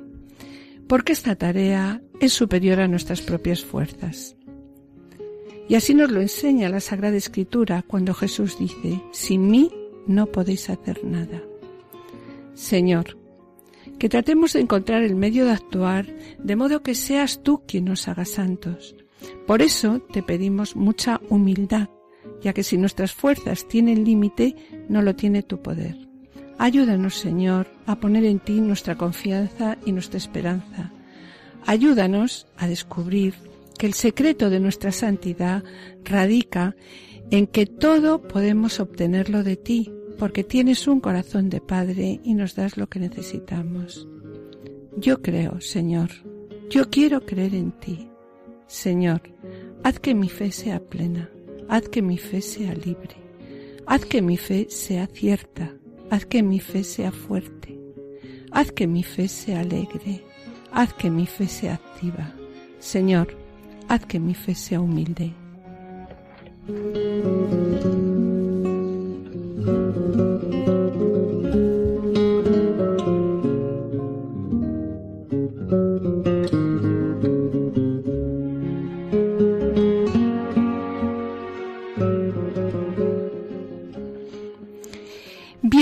porque 0.88 1.14
esta 1.14 1.36
tarea 1.36 2.02
es 2.20 2.34
superior 2.34 2.80
a 2.80 2.88
nuestras 2.88 3.22
propias 3.22 3.64
fuerzas. 3.64 4.36
Y 5.68 5.76
así 5.76 5.96
nos 5.96 6.12
lo 6.12 6.22
enseña 6.22 6.70
la 6.70 6.80
Sagrada 6.80 7.18
Escritura 7.18 7.84
cuando 7.88 8.14
Jesús 8.14 8.60
dice, 8.60 9.02
sin 9.12 9.50
mí 9.50 9.72
no 10.06 10.28
podéis 10.28 10.70
hacer 10.70 11.04
nada. 11.04 11.42
Señor, 12.54 13.18
que 13.98 14.10
tratemos 14.10 14.54
de 14.54 14.62
encontrar 14.62 15.04
el 15.04 15.16
medio 15.16 15.46
de 15.46 15.52
actuar 15.52 16.06
de 16.38 16.56
modo 16.56 16.84
que 16.84 16.96
seas 16.96 17.42
tú 17.42 17.64
quien 17.66 17.86
nos 17.86 18.08
haga 18.08 18.26
santos. 18.26 18.96
Por 19.48 19.62
eso 19.62 20.00
te 20.12 20.24
pedimos 20.24 20.76
mucha 20.76 21.22
humildad, 21.30 21.90
ya 22.42 22.54
que 22.54 22.64
si 22.64 22.78
nuestras 22.78 23.14
fuerzas 23.14 23.68
tienen 23.68 24.04
límite, 24.04 24.56
no 24.90 25.02
lo 25.02 25.16
tiene 25.16 25.44
tu 25.44 25.62
poder. 25.62 25.98
Ayúdanos, 26.58 27.16
Señor, 27.16 27.68
a 27.86 28.00
poner 28.00 28.24
en 28.26 28.40
ti 28.40 28.62
nuestra 28.62 28.96
confianza 28.96 29.78
y 29.86 29.92
nuestra 29.92 30.18
esperanza. 30.18 30.92
Ayúdanos 31.66 32.48
a 32.58 32.68
descubrir 32.68 33.34
que 33.78 33.88
el 33.88 33.94
secreto 33.94 34.50
de 34.50 34.60
nuestra 34.60 34.92
santidad 34.92 35.64
radica 36.04 36.76
en 37.32 37.48
que 37.48 37.66
todo 37.66 38.22
podemos 38.22 38.80
obtenerlo 38.80 39.44
de 39.44 39.58
ti, 39.58 39.92
porque 40.18 40.44
tienes 40.44 40.88
un 40.88 41.02
corazón 41.02 41.50
de 41.50 41.60
Padre 41.60 42.22
y 42.24 42.36
nos 42.36 42.56
das 42.56 42.78
lo 42.78 42.88
que 42.88 43.00
necesitamos. 43.00 44.08
Yo 44.98 45.22
creo, 45.22 45.60
Señor, 45.60 46.12
yo 46.70 46.90
quiero 46.90 47.26
creer 47.26 47.56
en 47.56 47.72
ti. 47.74 48.08
Señor, 48.68 49.22
haz 49.84 50.00
que 50.00 50.16
mi 50.16 50.30
fe 50.30 50.52
sea 50.52 50.80
plena, 50.80 51.30
haz 51.70 51.88
que 51.90 52.02
mi 52.02 52.18
fe 52.18 52.42
sea 52.42 52.74
libre, 52.74 53.16
haz 53.86 54.06
que 54.06 54.22
mi 54.22 54.38
fe 54.38 54.68
sea 54.70 55.08
cierta, 55.08 55.72
haz 56.10 56.26
que 56.26 56.42
mi 56.42 56.60
fe 56.60 56.84
sea 56.84 57.12
fuerte, 57.12 57.80
haz 58.52 58.72
que 58.72 58.88
mi 58.88 59.04
fe 59.04 59.28
sea 59.28 59.60
alegre, 59.60 60.24
haz 60.72 60.94
que 60.94 61.10
mi 61.10 61.28
fe 61.28 61.48
sea 61.48 61.76
activa. 61.76 62.34
Señor, 62.80 63.38
haz 63.88 64.06
que 64.06 64.20
mi 64.20 64.34
fe 64.34 64.56
sea 64.56 64.82
humilde. 64.82 65.34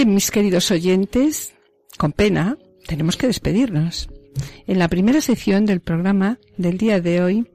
Bien, 0.03 0.15
mis 0.15 0.31
queridos 0.31 0.69
oyentes, 0.69 1.53
con 1.97 2.11
pena, 2.11 2.57
tenemos 2.85 3.15
que 3.15 3.27
despedirnos. 3.27 4.09
En 4.67 4.77
la 4.77 4.89
primera 4.89 5.21
sección 5.21 5.65
del 5.65 5.79
programa 5.79 6.39
del 6.57 6.77
día 6.77 6.99
de 6.99 7.23
hoy 7.23 7.47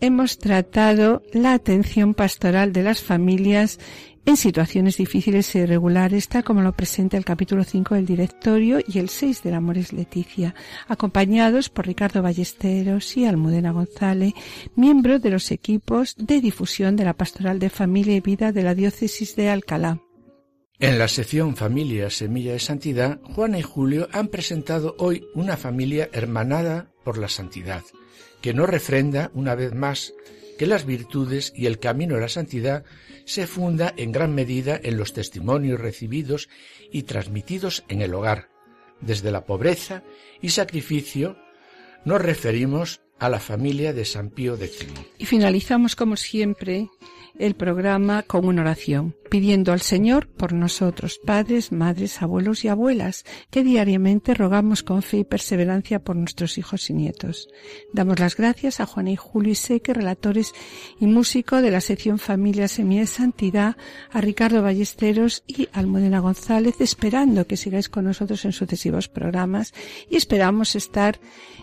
hemos 0.00 0.38
tratado 0.38 1.22
la 1.32 1.52
atención 1.52 2.14
pastoral 2.14 2.72
de 2.72 2.82
las 2.82 3.02
familias 3.02 3.78
en 4.26 4.36
situaciones 4.36 4.96
difíciles 4.96 5.54
e 5.54 5.60
irregulares, 5.60 6.26
tal 6.26 6.42
como 6.42 6.62
lo 6.62 6.72
presenta 6.72 7.16
el 7.16 7.24
capítulo 7.24 7.62
5 7.62 7.94
del 7.94 8.06
directorio 8.06 8.80
y 8.84 8.98
el 8.98 9.08
6 9.08 9.44
del 9.44 9.54
Amores 9.54 9.92
Leticia, 9.92 10.56
acompañados 10.88 11.68
por 11.68 11.86
Ricardo 11.86 12.20
Ballesteros 12.20 13.16
y 13.16 13.26
Almudena 13.26 13.70
González, 13.70 14.32
miembros 14.74 15.22
de 15.22 15.30
los 15.30 15.52
equipos 15.52 16.16
de 16.16 16.40
difusión 16.40 16.96
de 16.96 17.04
la 17.04 17.14
Pastoral 17.14 17.60
de 17.60 17.70
Familia 17.70 18.16
y 18.16 18.20
Vida 18.20 18.50
de 18.50 18.64
la 18.64 18.74
Diócesis 18.74 19.36
de 19.36 19.50
Alcalá. 19.50 20.00
En 20.82 20.98
la 20.98 21.06
sección 21.06 21.54
Familia 21.54 22.10
Semilla 22.10 22.54
de 22.54 22.58
Santidad, 22.58 23.20
Juana 23.22 23.60
y 23.60 23.62
Julio 23.62 24.08
han 24.10 24.26
presentado 24.26 24.96
hoy 24.98 25.24
una 25.32 25.56
familia 25.56 26.10
hermanada 26.12 26.90
por 27.04 27.18
la 27.18 27.28
santidad, 27.28 27.84
que 28.40 28.52
no 28.52 28.66
refrenda 28.66 29.30
una 29.32 29.54
vez 29.54 29.72
más 29.74 30.12
que 30.58 30.66
las 30.66 30.84
virtudes 30.84 31.52
y 31.54 31.66
el 31.66 31.78
camino 31.78 32.16
de 32.16 32.22
la 32.22 32.28
santidad 32.28 32.84
se 33.26 33.46
funda 33.46 33.94
en 33.96 34.10
gran 34.10 34.34
medida 34.34 34.76
en 34.82 34.96
los 34.96 35.12
testimonios 35.12 35.78
recibidos 35.78 36.48
y 36.90 37.04
transmitidos 37.04 37.84
en 37.86 38.02
el 38.02 38.12
hogar. 38.12 38.48
Desde 39.00 39.30
la 39.30 39.44
pobreza 39.44 40.02
y 40.40 40.48
sacrificio 40.48 41.38
nos 42.04 42.20
referimos 42.20 43.02
a 43.22 43.28
la 43.28 43.38
familia 43.38 43.92
de 43.92 44.04
San 44.04 44.30
Pío 44.30 44.56
X. 44.56 44.88
Y 45.16 45.26
finalizamos 45.26 45.94
como 45.94 46.16
siempre 46.16 46.88
el 47.38 47.54
programa 47.54 48.22
con 48.22 48.44
una 48.44 48.62
oración, 48.62 49.14
pidiendo 49.30 49.72
al 49.72 49.80
Señor 49.80 50.28
por 50.28 50.52
nosotros, 50.52 51.18
padres, 51.24 51.72
madres, 51.72 52.20
abuelos 52.20 52.64
y 52.64 52.68
abuelas, 52.68 53.24
que 53.50 53.62
diariamente 53.62 54.34
rogamos 54.34 54.82
con 54.82 55.02
fe 55.02 55.18
y 55.18 55.24
perseverancia 55.24 56.00
por 56.00 56.16
nuestros 56.16 56.58
hijos 56.58 56.90
y 56.90 56.94
nietos. 56.94 57.48
Damos 57.92 58.18
las 58.18 58.36
gracias 58.36 58.80
a 58.80 58.86
Juan 58.86 59.08
y 59.08 59.16
Julio 59.16 59.52
y 59.52 59.54
Seque, 59.54 59.94
relatores 59.94 60.52
y 61.00 61.06
músico 61.06 61.62
de 61.62 61.70
la 61.70 61.80
sección 61.80 62.18
Familia 62.18 62.68
Semilla 62.68 63.06
Santidad, 63.06 63.76
a 64.10 64.20
Ricardo 64.20 64.62
Ballesteros 64.62 65.44
y 65.46 65.68
Almudena 65.72 66.20
González, 66.20 66.80
esperando 66.80 67.46
que 67.46 67.56
sigáis 67.56 67.88
con 67.88 68.04
nosotros 68.04 68.44
en 68.44 68.52
sucesivos 68.52 69.08
programas 69.08 69.72
y 70.10 70.16
esperamos 70.16 70.76
estar 70.76 71.18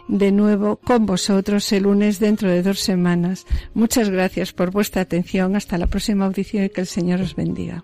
de 0.08 0.32
nuevo 0.32 0.78
con 0.78 1.06
vosotros 1.06 1.49
el 1.50 1.84
lunes 1.84 2.20
dentro 2.20 2.50
de 2.50 2.64
dos 2.64 2.80
semanas. 2.80 3.46
Muchas 3.74 4.10
gracias 4.10 4.54
por 4.54 4.72
vuestra 4.72 5.02
atención. 5.02 5.56
Hasta 5.56 5.78
la 5.78 5.88
próxima 5.88 6.26
audición 6.26 6.66
y 6.66 6.70
que 6.70 6.82
el 6.82 6.88
Señor 6.88 7.22
os 7.22 7.36
bendiga. 7.36 7.84